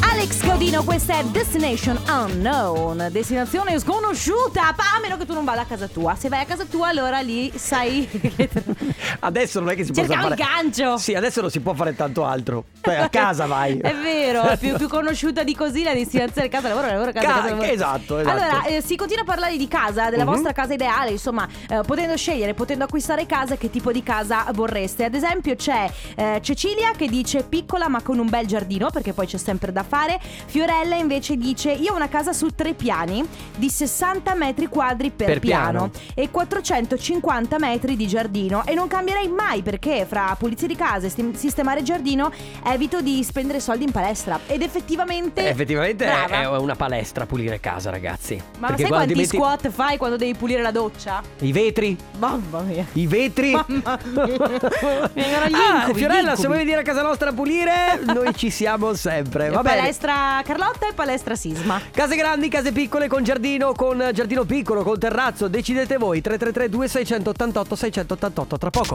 Alex 0.00 0.40
Gaudino, 0.40 0.82
questa 0.82 1.18
è 1.18 1.24
Destination 1.24 2.00
Unknown. 2.08 3.08
Destinazione 3.12 3.78
sconosciuta. 3.78 4.72
Pa- 4.74 4.96
A 4.96 5.00
meno 5.00 5.16
che 5.16 5.24
tu 5.26 5.32
non 5.32 5.44
vada 5.44 5.60
a 5.60 5.64
casa 5.64 5.86
tua. 5.86 6.16
Se 6.16 6.28
vai 6.28 6.40
a 6.40 6.44
casa 6.44 6.64
tua 6.64 6.88
allora 6.88 7.20
lì 7.20 7.52
sai 7.56 8.08
Adesso 9.20 9.60
non 9.60 9.70
è 9.70 9.76
che 9.76 9.84
si 9.84 9.92
Cerchiamo 9.92 10.22
fare 10.28 10.34
il 10.34 10.40
gancio. 10.40 10.96
Sì, 10.98 11.14
adesso 11.14 11.40
non 11.40 11.50
si 11.50 11.60
può 11.60 11.72
fare 11.74 11.94
tanto 11.94 12.24
altro. 12.24 12.64
Beh, 12.80 12.96
a 12.98 13.08
casa 13.08 13.46
vai. 13.46 13.78
È 13.78 13.94
vero, 13.94 14.17
è 14.32 14.56
più, 14.58 14.76
più 14.76 14.88
conosciuta 14.88 15.42
di 15.42 15.54
così 15.54 15.82
la 15.82 15.92
destinazione 15.94 16.48
casa 16.48 16.68
lavoro, 16.68 16.86
lavoro 16.88 17.12
casa, 17.12 17.26
Ca- 17.26 17.32
casa 17.34 17.48
lavoro. 17.50 17.66
esatto, 17.68 18.18
esatto. 18.18 18.36
Allora, 18.42 18.64
eh, 18.64 18.82
si 18.82 18.96
continua 18.96 19.22
a 19.22 19.26
parlare 19.26 19.56
di 19.56 19.68
casa, 19.68 20.10
della 20.10 20.24
Mhm. 20.24 20.30
vostra 20.30 20.52
casa 20.52 20.74
ideale, 20.74 21.10
insomma, 21.10 21.46
eh, 21.68 21.80
potendo 21.86 22.16
scegliere, 22.16 22.54
potendo 22.54 22.84
acquistare 22.84 23.26
casa, 23.26 23.56
che 23.56 23.70
tipo 23.70 23.92
di 23.92 24.02
casa 24.02 24.44
vorreste. 24.52 25.04
Ad 25.04 25.14
esempio 25.14 25.54
c'è 25.56 25.90
eh, 26.16 26.40
Cecilia 26.42 26.92
che 26.96 27.08
dice 27.08 27.42
piccola 27.42 27.88
ma 27.88 28.02
con 28.02 28.18
un 28.18 28.28
bel 28.28 28.46
giardino, 28.46 28.90
perché 28.90 29.12
poi 29.12 29.26
c'è 29.26 29.38
sempre 29.38 29.72
da 29.72 29.82
fare. 29.82 30.18
Fiorella 30.46 30.96
invece 30.96 31.36
dice 31.36 31.70
io 31.72 31.92
ho 31.92 31.96
una 31.96 32.08
casa 32.08 32.32
su 32.32 32.48
tre 32.54 32.74
piani 32.74 33.26
di 33.56 33.68
60 33.70 34.34
metri 34.34 34.66
quadri 34.66 35.10
per, 35.10 35.26
Per 35.26 35.38
piano. 35.38 35.90
e 36.14 36.30
450 36.30 37.58
metri 37.58 37.96
di 37.96 38.06
giardino 38.06 38.62
e 38.64 38.74
non 38.74 38.88
cambierei 38.88 39.28
mai 39.28 39.62
perché 39.62 40.06
fra 40.08 40.34
pulizia 40.38 40.66
di 40.66 40.74
casa 40.76 41.06
e 41.06 41.12
sistemare 41.34 41.82
giardino 41.82 42.30
evito 42.64 43.00
di 43.00 43.22
spendere 43.22 43.60
soldi 43.60 43.84
in 43.84 43.90
palestra 43.92 44.17
ed 44.46 44.62
effettivamente 44.62 45.46
Eh, 45.46 45.50
Effettivamente 45.50 46.04
è- 46.04 46.08
Brava. 46.26 46.40
è 46.54 46.58
una 46.58 46.74
palestra 46.76 47.26
pulire 47.26 47.60
casa, 47.60 47.90
ragazzi. 47.90 48.34
ma 48.58 48.66
Perché 48.68 48.82
sai 48.82 48.90
quando 48.90 48.94
quanti 48.96 49.12
ti 49.14 49.20
metti- 49.20 49.36
squat 49.36 49.68
fai 49.70 49.96
quando 49.96 50.16
devi 50.16 50.34
pulire 50.34 50.60
la 50.62 50.70
doccia? 50.70 51.22
I 51.40 51.52
vetri? 51.52 51.96
Mamma 52.18 52.60
mia 52.60 52.86
I 52.92 53.06
vetri? 53.06 53.52
Mamma 53.52 53.98
mia 54.04 54.24
Mi 54.24 54.36
vengono 55.22 55.46
gli 55.46 55.54
Ah, 55.54 55.76
incubi, 55.80 55.92
gli 55.92 55.96
Fiorella, 55.98 56.20
incubi. 56.30 56.40
se 56.40 56.46
vuoi 56.46 56.58
venire 56.58 56.80
a 56.80 56.82
casa 56.82 57.02
nostra 57.02 57.30
a 57.30 57.32
pulire, 57.32 58.00
noi 58.04 58.34
ci 58.34 58.50
siamo 58.50 58.94
sempre. 58.94 59.48
Va 59.50 59.62
bene. 59.62 59.76
Palestra 59.78 60.40
Carlotta 60.44 60.88
e 60.88 60.92
palestra 60.94 61.34
Sisma 61.36 61.80
Case 61.92 62.16
grandi, 62.16 62.48
case 62.48 62.72
piccole, 62.72 63.08
con 63.08 63.22
giardino, 63.24 63.72
con 63.72 64.10
giardino 64.12 64.44
piccolo, 64.44 64.82
con 64.82 64.98
terrazzo, 64.98 65.48
decidete 65.48 65.96
voi. 65.98 66.20
333 66.20 66.68
2688 66.68 67.76
688 67.76 68.58
tra 68.58 68.70
poco. 68.70 68.94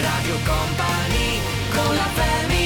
Radio 0.00 0.34
Company 0.44 1.40
con 1.74 1.94
la 1.94 2.02
family 2.14 2.61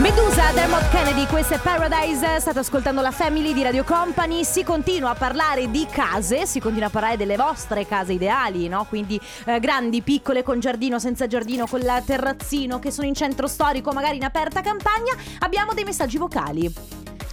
Medusa, 0.00 0.52
Dermot 0.52 0.88
Kennedy, 0.90 1.26
questa 1.26 1.56
è 1.56 1.58
Paradise, 1.58 2.38
state 2.38 2.60
ascoltando 2.60 3.00
la 3.00 3.10
Family 3.10 3.52
di 3.52 3.64
Radio 3.64 3.82
Company, 3.82 4.44
si 4.44 4.62
continua 4.62 5.10
a 5.10 5.14
parlare 5.14 5.72
di 5.72 5.86
case, 5.90 6.46
si 6.46 6.60
continua 6.60 6.86
a 6.86 6.90
parlare 6.90 7.16
delle 7.16 7.34
vostre 7.34 7.84
case 7.84 8.12
ideali, 8.12 8.68
no? 8.68 8.86
Quindi 8.88 9.20
eh, 9.46 9.58
grandi, 9.58 10.02
piccole, 10.02 10.44
con 10.44 10.60
giardino, 10.60 11.00
senza 11.00 11.26
giardino, 11.26 11.66
con 11.66 11.80
la 11.80 12.00
terrazzino, 12.00 12.78
che 12.78 12.92
sono 12.92 13.08
in 13.08 13.14
centro 13.14 13.48
storico, 13.48 13.90
magari 13.90 14.18
in 14.18 14.24
aperta 14.24 14.60
campagna, 14.60 15.16
abbiamo 15.40 15.74
dei 15.74 15.82
messaggi 15.82 16.16
vocali. 16.16 16.72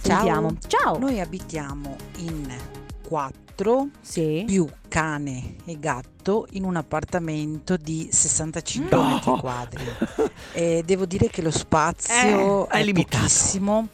Sentiamo. 0.02 0.56
Ciao. 0.66 0.98
Noi 0.98 1.20
abitiamo 1.20 1.96
in 2.16 2.52
quattro 3.56 3.88
più 4.44 4.68
cane 4.88 5.56
e 5.64 5.78
gatto 5.78 6.46
in 6.50 6.64
un 6.64 6.76
appartamento 6.76 7.76
di 7.76 8.08
65 8.10 8.94
No. 8.96 9.08
metri 9.14 9.30
quadri. 9.40 9.84
E 10.52 10.82
devo 10.86 11.04
dire 11.06 11.28
che 11.28 11.42
lo 11.42 11.50
spazio 11.50 12.68
Eh, 12.68 12.76
è 12.76 12.80
è, 12.80 12.84
limitato. 12.84 13.16
pochissimo. 13.18 13.88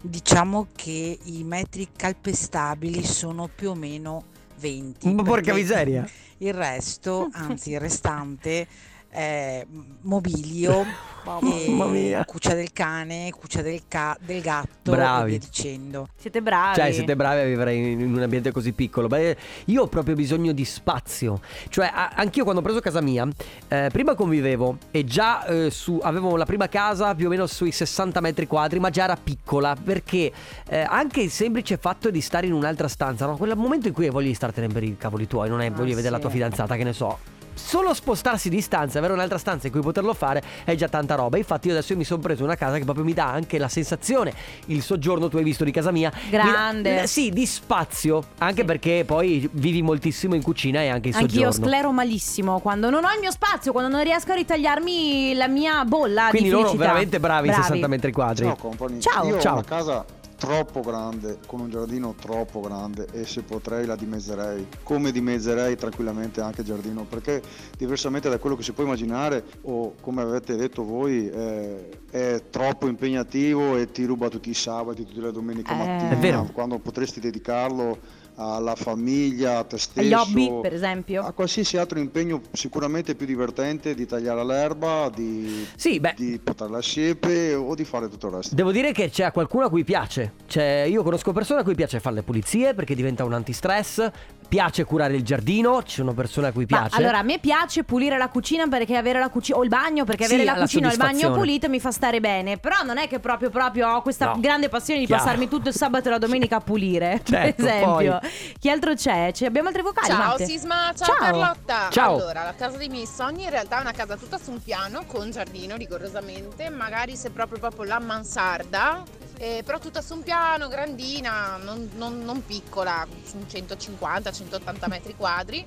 Diciamo 0.00 0.66
che 0.74 1.18
i 1.22 1.44
metri 1.44 1.88
calpestabili 1.94 3.04
sono 3.04 3.48
più 3.54 3.70
o 3.70 3.74
meno 3.74 4.24
20. 4.58 5.12
Ma 5.12 5.22
porca 5.22 5.54
miseria. 5.54 6.06
Il 6.38 6.52
resto, 6.54 7.28
anzi 7.32 7.70
il 7.70 7.80
restante 7.80 8.66
è 9.12 9.66
mobilio, 10.00 10.80
e 11.42 11.68
Mamma 11.68 11.86
mia. 11.86 12.24
cuccia 12.24 12.54
del 12.54 12.72
cane, 12.72 13.30
cuccia 13.30 13.60
del, 13.60 13.82
ca- 13.86 14.16
del 14.18 14.40
gatto 14.40 14.90
Bravi. 14.90 15.34
e 15.34 15.38
via 15.38 15.46
dicendo. 15.46 16.08
Siete 16.16 16.40
bravi. 16.40 16.76
Cioè, 16.76 16.92
siete 16.92 17.14
bravi 17.14 17.40
a 17.40 17.44
vivere 17.44 17.74
in 17.74 18.00
in 18.00 18.14
un 18.14 18.22
ambiente 18.22 18.50
così 18.50 18.72
piccolo. 18.72 19.06
Beh, 19.06 19.36
io 19.66 19.82
ho 19.82 19.86
proprio 19.86 20.14
bisogno 20.14 20.52
di 20.52 20.64
spazio. 20.64 21.40
Cioè, 21.68 21.90
a- 21.92 22.12
anch'io 22.14 22.42
quando 22.42 22.60
ho 22.60 22.64
preso 22.64 22.80
casa 22.80 23.00
mia, 23.02 23.28
eh, 23.68 23.88
prima 23.92 24.14
convivevo 24.14 24.78
e 24.90 25.04
già 25.04 25.44
eh, 25.44 25.70
su, 25.70 26.00
avevo 26.02 26.36
la 26.36 26.46
prima 26.46 26.68
casa 26.68 27.14
più 27.14 27.26
o 27.26 27.28
meno 27.28 27.46
sui 27.46 27.70
60 27.70 28.20
metri 28.20 28.46
quadri, 28.46 28.80
ma 28.80 28.88
già 28.90 29.04
era 29.04 29.16
piccola. 29.22 29.76
Perché 29.76 30.32
eh, 30.68 30.80
anche 30.80 31.20
il 31.20 31.30
semplice 31.30 31.76
fatto 31.76 32.10
di 32.10 32.20
stare 32.22 32.46
in 32.46 32.52
un'altra 32.54 32.88
stanza, 32.88 33.26
no? 33.26 33.36
Quel 33.36 33.56
momento 33.56 33.88
in 33.88 33.92
cui 33.94 34.06
hai 34.06 34.10
voglia 34.10 34.28
di 34.28 34.34
startene 34.34 34.68
per 34.68 34.82
i 34.82 34.96
cavoli 34.96 35.26
tuoi, 35.26 35.48
non 35.48 35.60
hai 35.60 35.68
voglia 35.70 35.84
di 35.84 35.94
vedere 35.94 36.10
la 36.14 36.18
tua 36.18 36.30
sì. 36.30 36.36
fidanzata, 36.36 36.76
che 36.76 36.84
ne 36.84 36.92
so. 36.92 37.31
Solo 37.54 37.92
spostarsi 37.94 38.48
di 38.48 38.60
stanza, 38.60 38.98
avere 38.98 39.12
un'altra 39.12 39.38
stanza 39.38 39.66
in 39.66 39.72
cui 39.72 39.82
poterlo 39.82 40.14
fare 40.14 40.42
è 40.64 40.74
già 40.74 40.88
tanta 40.88 41.14
roba. 41.14 41.36
Infatti, 41.36 41.68
io 41.68 41.74
adesso 41.74 41.94
mi 41.96 42.04
sono 42.04 42.20
preso 42.20 42.44
una 42.44 42.54
casa 42.56 42.78
che 42.78 42.84
proprio 42.84 43.04
mi 43.04 43.12
dà 43.12 43.26
anche 43.30 43.58
la 43.58 43.68
sensazione. 43.68 44.32
Il 44.66 44.82
soggiorno, 44.82 45.28
tu 45.28 45.36
hai 45.36 45.44
visto 45.44 45.64
di 45.64 45.70
casa 45.70 45.90
mia. 45.90 46.10
Grande. 46.30 46.94
dà- 46.96 47.06
sì, 47.06 47.30
di 47.30 47.44
spazio. 47.46 48.22
Anche 48.38 48.64
perché 48.64 49.04
poi 49.06 49.48
vivi 49.52 49.82
moltissimo 49.82 50.34
in 50.34 50.42
cucina 50.42 50.80
e 50.80 50.88
anche 50.88 51.08
in 51.08 51.14
Anch'io 51.14 51.50
soggiorno. 51.50 51.66
sclero 51.66 51.92
malissimo 51.92 52.58
quando 52.60 52.88
non 52.90 53.04
ho 53.04 53.12
il 53.12 53.20
mio 53.20 53.30
spazio, 53.30 53.72
quando 53.72 53.90
non 53.94 54.02
riesco 54.02 54.32
a 54.32 54.34
ritagliarmi 54.34 55.34
la 55.34 55.48
mia 55.48 55.84
bolla 55.84 56.28
Quindi 56.30 56.48
di 56.48 56.54
loro 56.54 56.64
felicità. 56.68 56.86
veramente 56.88 57.20
bravi, 57.20 57.48
in 57.48 57.54
60 57.54 57.86
metri 57.86 58.12
quadri. 58.12 58.44
Ciao 58.46 58.56
company. 58.56 59.00
Ciao. 59.00 59.26
Io 59.26 59.38
Ciao. 59.40 59.52
ho 59.52 59.56
una 59.58 59.64
casa 59.64 60.04
troppo 60.42 60.80
grande, 60.80 61.38
con 61.46 61.60
un 61.60 61.70
giardino 61.70 62.16
troppo 62.20 62.58
grande 62.58 63.06
e 63.12 63.24
se 63.26 63.42
potrei 63.42 63.86
la 63.86 63.94
dimezzerei. 63.94 64.66
Come 64.82 65.12
dimezzerei 65.12 65.76
tranquillamente 65.76 66.40
anche 66.40 66.62
il 66.62 66.66
giardino, 66.66 67.04
perché 67.04 67.40
diversamente 67.78 68.28
da 68.28 68.38
quello 68.38 68.56
che 68.56 68.64
si 68.64 68.72
può 68.72 68.82
immaginare 68.82 69.44
o 69.62 69.94
come 70.00 70.22
avete 70.22 70.56
detto 70.56 70.82
voi 70.82 71.30
eh, 71.30 71.88
è 72.10 72.42
troppo 72.50 72.88
impegnativo 72.88 73.76
e 73.76 73.92
ti 73.92 74.04
ruba 74.04 74.28
tutti 74.28 74.50
i 74.50 74.54
sabati, 74.54 75.06
tutte 75.06 75.20
le 75.20 75.30
domeniche 75.30 75.72
Eh. 75.72 75.76
mattina, 75.76 76.50
quando 76.52 76.80
potresti 76.80 77.20
dedicarlo 77.20 77.96
alla 78.36 78.74
famiglia, 78.74 79.58
a 79.58 79.64
te 79.64 79.78
stesso. 79.78 80.00
Agli 80.00 80.12
hobby, 80.12 80.60
per 80.60 80.72
esempio. 80.72 81.22
A 81.22 81.32
qualsiasi 81.32 81.76
altro 81.76 81.98
impegno 81.98 82.40
sicuramente 82.52 83.14
più 83.14 83.26
divertente 83.26 83.94
di 83.94 84.06
tagliare 84.06 84.44
l'erba, 84.44 85.10
di, 85.14 85.66
Sì, 85.76 86.00
beh. 86.00 86.14
di 86.16 86.40
portare 86.42 86.70
la 86.70 86.82
siepe 86.82 87.54
o 87.54 87.74
di 87.74 87.84
fare 87.84 88.08
tutto 88.08 88.28
il 88.28 88.34
resto. 88.34 88.54
Devo 88.54 88.72
dire 88.72 88.92
che 88.92 89.10
c'è 89.10 89.30
qualcuno 89.32 89.66
a 89.66 89.68
cui 89.68 89.84
piace. 89.84 90.32
Cioè, 90.46 90.86
io 90.88 91.02
conosco 91.02 91.32
persone 91.32 91.60
a 91.60 91.64
cui 91.64 91.74
piace 91.74 92.00
fare 92.00 92.16
le 92.16 92.22
pulizie 92.22 92.74
perché 92.74 92.94
diventa 92.94 93.24
un 93.24 93.32
antistress. 93.32 94.10
Piace 94.52 94.84
curare 94.84 95.14
il 95.16 95.22
giardino. 95.24 95.82
Ci 95.82 95.94
sono 95.96 96.12
persone 96.12 96.48
a 96.48 96.52
cui 96.52 96.66
Ma 96.68 96.80
piace. 96.80 96.96
allora 96.96 97.20
a 97.20 97.22
me 97.22 97.38
piace 97.38 97.84
pulire 97.84 98.18
la 98.18 98.28
cucina 98.28 98.66
perché 98.68 98.98
avere 98.98 99.18
la 99.18 99.30
cucina 99.30 99.56
o 99.56 99.62
il 99.62 99.70
bagno 99.70 100.04
perché 100.04 100.26
Sì, 100.26 100.34
avere 100.34 100.44
la 100.46 100.56
la 100.56 100.60
cucina 100.60 100.88
o 100.88 100.90
il 100.90 100.96
bagno 100.98 101.08
soddisfazione. 101.12 101.38
pulito 101.46 101.68
mi 101.70 101.80
fa 101.80 101.90
stare 101.90 102.20
bene. 102.20 102.58
Però 102.58 102.82
non 102.82 102.98
è 102.98 103.08
che 103.08 103.18
proprio 103.18 103.48
proprio 103.48 103.88
ho 103.88 104.02
questa 104.02 104.26
No. 104.26 104.40
grande 104.40 104.68
passione 104.68 105.00
di 105.00 105.06
Chiaro. 105.06 105.22
passarmi 105.22 105.48
tutto 105.48 105.70
il 105.70 105.74
sabato 105.74 106.08
e 106.08 106.10
la 106.10 106.18
domenica 106.18 106.56
a 106.56 106.60
pulire. 106.60 107.22
Certo, 107.24 107.62
per 107.64 107.72
esempio. 107.72 108.18
poi. 108.20 108.30
Chi 108.58 108.68
altro 108.68 108.92
c'è? 108.92 109.30
Ci 109.32 109.46
abbiamo 109.46 109.68
altri 109.68 109.80
vocali. 109.82 110.08
Ciao 110.08 110.18
Matte? 110.18 110.44
Sisma, 110.44 110.92
ciao, 110.94 111.06
Ciao. 111.06 111.16
Carlotta. 111.16 111.88
Ciao. 111.90 112.14
Allora, 112.16 112.42
la 112.44 112.54
casa 112.54 112.76
dei 112.76 112.88
miei 112.90 113.06
sogni 113.06 113.44
in 113.44 113.50
realtà 113.50 113.78
è 113.78 113.80
una 113.80 113.92
casa 113.92 114.16
tutta 114.16 114.36
su 114.36 114.50
un 114.50 114.62
piano 114.62 115.04
con 115.06 115.30
giardino 115.30 115.76
rigorosamente, 115.76 116.68
magari 116.68 117.16
se 117.16 117.30
proprio 117.30 117.58
proprio 117.58 117.84
la 117.84 118.00
mansarda, 118.00 119.02
eh, 119.38 119.62
però 119.64 119.78
tutta 119.78 120.00
su 120.02 120.14
un 120.14 120.22
piano, 120.22 120.68
grandina, 120.68 121.56
non, 121.56 121.90
non- 121.94 122.20
non 122.24 122.44
piccola, 122.44 123.06
su 123.24 123.36
un 123.36 123.46
150-180 123.48 124.88
metri 124.88 125.14
quadri. 125.16 125.64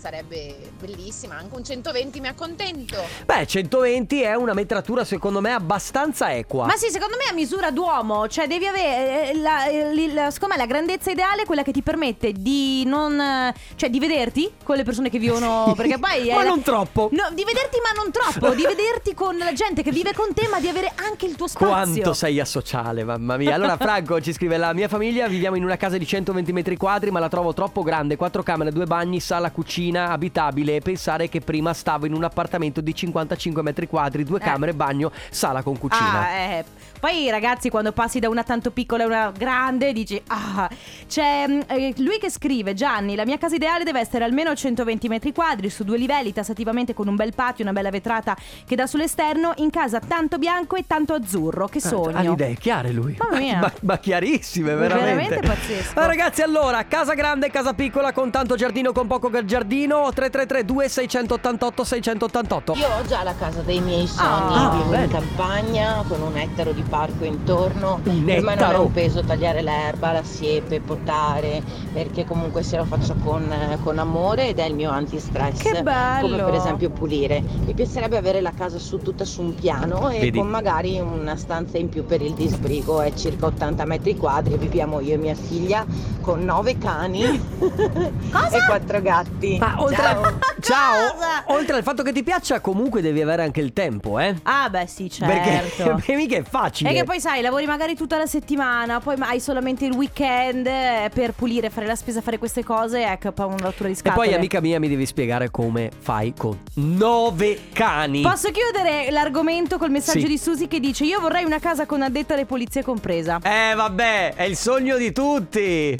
Sarebbe 0.00 0.56
bellissima, 0.80 1.36
anche 1.36 1.54
un 1.54 1.62
120 1.62 2.20
mi 2.20 2.28
accontento. 2.28 2.96
Beh, 3.26 3.46
120 3.46 4.22
è 4.22 4.34
una 4.34 4.54
metratura 4.54 5.04
secondo 5.04 5.42
me 5.42 5.52
abbastanza 5.52 6.32
equa. 6.34 6.64
Ma 6.64 6.74
sì, 6.76 6.88
secondo 6.88 7.16
me 7.18 7.24
a 7.30 7.34
misura 7.34 7.70
d'uomo, 7.70 8.26
cioè 8.26 8.46
devi 8.46 8.64
avere 8.66 9.28
eh, 9.32 9.34
la, 9.36 9.66
il- 9.66 10.14
la- 10.14 10.30
secondo 10.30 10.54
me 10.54 10.60
la 10.62 10.66
grandezza 10.66 11.10
ideale 11.10 11.42
è 11.42 11.44
quella 11.44 11.62
che 11.62 11.72
ti 11.72 11.82
permette 11.82 12.32
di 12.32 12.82
non 12.86 13.20
eh, 13.20 13.54
cioè 13.76 13.90
di 13.90 13.98
vederti 13.98 14.50
con 14.64 14.76
le 14.76 14.84
persone 14.84 15.10
che 15.10 15.18
vivono 15.18 15.74
perché 15.76 15.98
poi 15.98 16.28
è 16.30 16.34
Ma 16.34 16.44
la- 16.44 16.48
non 16.48 16.62
troppo. 16.62 17.10
No, 17.12 17.28
di 17.34 17.44
vederti 17.44 17.76
ma 17.82 18.02
non 18.02 18.10
troppo, 18.10 18.54
di 18.54 18.62
vederti 18.62 19.12
con 19.12 19.36
la 19.36 19.52
gente 19.52 19.82
che 19.82 19.90
vive 19.90 20.14
con 20.14 20.32
te, 20.32 20.48
ma 20.48 20.60
di 20.60 20.68
avere 20.68 20.92
anche 20.94 21.26
il 21.26 21.36
tuo 21.36 21.46
spazio. 21.46 21.66
Quanto 21.68 22.14
sei 22.14 22.40
asociale, 22.40 23.04
mamma 23.04 23.36
mia. 23.36 23.54
Allora, 23.54 23.76
Franco 23.76 24.18
ci 24.22 24.32
scrive: 24.32 24.56
La 24.56 24.72
mia 24.72 24.88
famiglia 24.88 25.28
viviamo 25.28 25.56
in 25.56 25.64
una 25.64 25.76
casa 25.76 25.98
di 25.98 26.06
120 26.06 26.52
metri 26.54 26.78
quadri, 26.78 27.10
ma 27.10 27.18
la 27.20 27.28
trovo 27.28 27.52
troppo 27.52 27.82
grande. 27.82 28.16
Quattro 28.16 28.42
camere, 28.42 28.72
due 28.72 28.86
bagni, 28.86 29.20
sala, 29.20 29.50
cucina, 29.50 29.88
abitabile. 29.96 30.76
E 30.76 30.80
pensare 30.80 31.28
che 31.28 31.40
prima 31.40 31.72
stavo 31.74 32.06
in 32.06 32.14
un 32.14 32.24
appartamento 32.24 32.80
di 32.80 32.94
55 32.94 33.62
metri 33.62 33.86
quadri, 33.86 34.24
due 34.24 34.38
Eh. 34.38 34.42
camere, 34.42 34.74
bagno, 34.74 35.10
sala 35.30 35.62
con 35.62 35.78
cucina. 35.78 36.20
Ah, 36.20 36.30
eh. 36.30 36.64
Poi 37.00 37.30
ragazzi 37.30 37.70
quando 37.70 37.92
passi 37.92 38.18
da 38.18 38.28
una 38.28 38.42
tanto 38.42 38.70
piccola 38.70 39.04
a 39.04 39.06
una 39.06 39.32
grande 39.36 39.92
dici 39.92 40.20
ah 40.26 40.68
c'è 41.08 41.46
mm, 41.48 41.60
eh, 41.66 41.94
lui 41.96 42.18
che 42.18 42.30
scrive 42.30 42.74
Gianni 42.74 43.14
la 43.16 43.24
mia 43.24 43.38
casa 43.38 43.54
ideale 43.54 43.84
deve 43.84 44.00
essere 44.00 44.22
almeno 44.24 44.54
120 44.54 45.08
metri 45.08 45.32
quadri 45.32 45.70
su 45.70 45.82
due 45.82 45.96
livelli 45.96 46.32
tassativamente 46.32 46.92
con 46.92 47.08
un 47.08 47.16
bel 47.16 47.34
patio 47.34 47.64
una 47.64 47.72
bella 47.72 47.88
vetrata 47.90 48.36
che 48.66 48.76
dà 48.76 48.86
sull'esterno 48.86 49.54
in 49.56 49.70
casa 49.70 49.98
tanto 49.98 50.36
bianco 50.38 50.76
e 50.76 50.84
tanto 50.86 51.14
azzurro 51.14 51.66
che 51.68 51.78
Eh, 51.78 51.80
sogno 51.80 52.16
Ha 52.18 52.22
le 52.22 52.30
idee 52.32 52.54
chiare 52.56 52.92
lui. 52.92 53.16
Mamma 53.18 53.38
mia. 53.38 53.58
Ma, 53.60 53.72
ma 53.80 53.98
chiarissime, 53.98 54.74
veramente. 54.74 55.14
Veramente 55.14 55.46
pazzesco. 55.48 55.98
Ah, 55.98 56.06
ragazzi, 56.06 56.42
allora, 56.42 56.84
casa 56.84 57.14
grande, 57.14 57.50
casa 57.50 57.72
piccola, 57.74 58.12
con 58.12 58.30
tanto 58.30 58.54
giardino, 58.56 58.92
con 58.92 59.06
poco 59.06 59.30
giardino. 59.44 60.10
3332 60.12 60.64
2688 60.64 61.84
688. 61.84 62.74
Io 62.74 62.86
ho 62.88 63.06
già 63.06 63.22
la 63.22 63.34
casa 63.34 63.60
dei 63.62 63.80
miei 63.80 64.06
sogni, 64.06 64.54
Ah, 64.56 65.02
in 65.02 65.08
campagna 65.10 66.04
con 66.06 66.20
un 66.22 66.36
ettaro 66.36 66.72
di 66.72 66.82
parco 66.90 67.24
intorno. 67.24 68.00
Un 68.04 68.24
Per 68.24 68.42
me 68.42 68.54
non 68.56 68.70
è 68.72 68.76
un 68.76 68.92
peso 68.92 69.22
tagliare 69.22 69.62
l'erba, 69.62 70.12
la 70.12 70.24
siepe, 70.24 70.80
potare, 70.80 71.62
perché 71.92 72.26
comunque 72.26 72.62
se 72.62 72.76
lo 72.76 72.84
faccio 72.84 73.14
con, 73.24 73.48
con 73.82 73.98
amore 73.98 74.48
ed 74.48 74.58
è 74.58 74.64
il 74.64 74.74
mio 74.74 74.90
antistress. 74.90 75.62
Che 75.62 75.82
bello! 75.82 76.28
Come 76.28 76.42
per 76.42 76.54
esempio 76.54 76.90
pulire. 76.90 77.42
Mi 77.64 77.72
piacerebbe 77.72 78.16
avere 78.18 78.40
la 78.40 78.52
casa 78.52 78.78
su 78.78 78.98
tutta 78.98 79.24
su 79.24 79.40
un 79.40 79.54
piano 79.54 80.10
e 80.10 80.18
Vedi? 80.18 80.38
con 80.38 80.48
magari 80.48 80.98
una 80.98 81.36
stanza 81.36 81.78
in 81.78 81.88
più 81.88 82.04
per 82.04 82.20
il 82.20 82.34
disbrigo, 82.34 83.00
è 83.00 83.14
circa 83.14 83.46
80 83.46 83.84
metri 83.84 84.16
quadri, 84.16 84.58
viviamo 84.58 85.00
io 85.00 85.14
e 85.14 85.18
mia 85.18 85.34
figlia 85.34 85.86
con 86.20 86.44
nove 86.44 86.76
cani 86.76 87.22
e 87.22 88.64
quattro 88.66 89.00
gatti. 89.00 89.58
Ma 89.58 89.76
oltre, 89.78 89.96
Ciao. 90.02 90.38
Ciao. 90.60 91.54
oltre 91.56 91.76
al 91.76 91.82
fatto 91.82 92.02
che 92.02 92.12
ti 92.12 92.22
piaccia, 92.24 92.60
comunque 92.60 93.00
devi 93.00 93.22
avere 93.22 93.42
anche 93.44 93.60
il 93.60 93.72
tempo, 93.72 94.18
eh? 94.18 94.34
Ah 94.42 94.68
beh 94.68 94.86
sì 94.86 95.08
certo 95.08 95.32
Perché, 95.32 95.82
perché 95.84 96.14
mica 96.16 96.36
è 96.36 96.42
facile. 96.42 96.79
E 96.82 96.94
che 96.94 97.04
poi 97.04 97.20
sai, 97.20 97.42
lavori 97.42 97.66
magari 97.66 97.94
tutta 97.94 98.16
la 98.16 98.26
settimana, 98.26 99.00
poi 99.00 99.16
hai 99.20 99.38
solamente 99.40 99.84
il 99.84 99.92
weekend 99.92 100.66
eh, 100.66 101.10
per 101.12 101.32
pulire, 101.32 101.68
fare 101.70 101.86
la 101.86 101.94
spesa, 101.94 102.20
fare 102.22 102.38
queste 102.38 102.64
cose, 102.64 103.04
ecco, 103.04 103.32
poi 103.32 103.46
una 103.46 103.56
rottura 103.60 103.88
di 103.88 103.94
E 103.94 103.98
scatole. 103.98 104.26
poi, 104.28 104.34
amica 104.36 104.60
mia, 104.60 104.78
mi 104.80 104.88
devi 104.88 105.04
spiegare 105.04 105.50
come 105.50 105.90
fai 105.98 106.32
con 106.36 106.58
nove 106.74 107.58
cani. 107.72 108.22
Posso 108.22 108.50
chiudere 108.50 109.10
l'argomento 109.10 109.76
col 109.78 109.90
messaggio 109.90 110.20
Sì. 110.20 110.26
di 110.26 110.38
Susi 110.38 110.68
che 110.68 110.80
dice 110.80 111.04
Io 111.04 111.20
vorrei 111.20 111.44
una 111.44 111.58
casa 111.58 111.84
con 111.86 112.02
addetta 112.02 112.34
alle 112.34 112.46
pulizie 112.46 112.82
compresa 112.82 113.38
Eh, 113.42 113.74
vabbè, 113.74 114.34
è 114.34 114.44
il 114.44 114.56
sogno 114.56 114.96
di 114.96 115.12
tutti. 115.12 115.96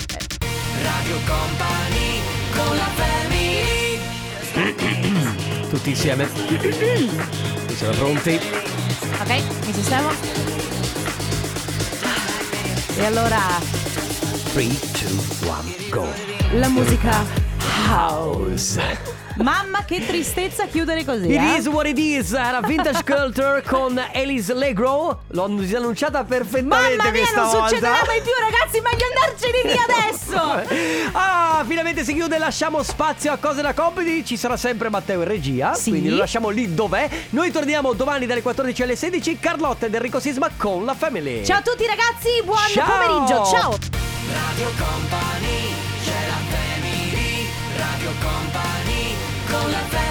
Radio 0.83 1.16
Company 1.27 2.21
con 2.57 2.77
la 2.77 2.88
family 2.95 3.99
Tutti 5.69 5.90
insieme. 5.90 6.27
Siamo 7.77 7.95
pronti? 7.97 8.38
Ok, 9.21 9.29
mi 9.66 9.73
sistemo 9.73 10.50
E 12.96 13.05
allora 13.05 13.38
3, 14.53 14.64
2, 14.64 15.48
1, 15.48 15.90
go. 15.90 16.07
la 16.53 16.68
musica 16.68 17.24
House. 17.87 19.20
Mamma 19.37 19.85
che 19.85 20.05
tristezza 20.05 20.66
chiudere 20.66 21.05
così. 21.05 21.31
It 21.31 21.40
eh? 21.40 21.57
is 21.59 21.66
what 21.66 21.87
it 21.87 21.99
is, 21.99 22.33
era 22.33 22.61
Vintage 22.61 23.03
Culture 23.05 23.62
con 23.62 24.01
Elise 24.12 24.55
Legro. 24.55 25.23
L'ho 25.29 25.45
annunciata 25.45 26.25
perfettamente 26.25 26.97
Mamma 26.97 27.11
mia, 27.11 27.21
questa 27.21 27.43
non 27.43 27.51
volta. 27.51 27.69
succederà 27.69 28.03
mai 28.07 28.21
più, 28.21 28.33
ragazzi. 28.38 28.81
Meglio 28.81 29.05
andarcene 29.14 29.62
via 29.62 29.85
adesso. 29.85 31.09
Ah, 31.23 31.64
finalmente 31.66 32.05
si 32.05 32.14
chiude, 32.14 32.38
lasciamo 32.38 32.83
spazio 32.83 33.33
a 33.33 33.37
cose 33.37 33.62
da 33.62 33.75
compiti. 33.75 34.25
Ci 34.25 34.37
sarà 34.37 34.57
sempre 34.57 34.88
Matteo 34.88 35.23
in 35.23 35.29
regia. 35.29 35.75
Sì. 35.75 35.90
Quindi 35.90 36.09
lo 36.09 36.16
lasciamo 36.16 36.49
lì 36.51 36.73
dov'è. 36.73 37.09
Noi 37.31 37.51
torniamo 37.51 37.93
domani 37.93 38.27
dalle 38.27 38.43
14 38.43 38.83
alle 38.83 38.97
16. 38.97 39.39
Carlotta 39.39 39.87
ed 39.87 39.95
Enrico 39.95 40.20
Sisma 40.20 40.51
con 40.57 40.85
la 40.85 40.95
Family. 40.95 41.45
Ciao 41.45 41.59
a 41.59 41.62
tutti, 41.62 41.85
ragazzi. 41.87 42.43
Buon 42.45 42.59
Ciao. 42.68 42.87
pomeriggio. 42.87 43.45
Ciao. 43.47 43.70
Radio 44.33 44.70
Company 44.78 45.60
Go 49.51 49.59
like 49.66 49.90
that. 49.90 50.10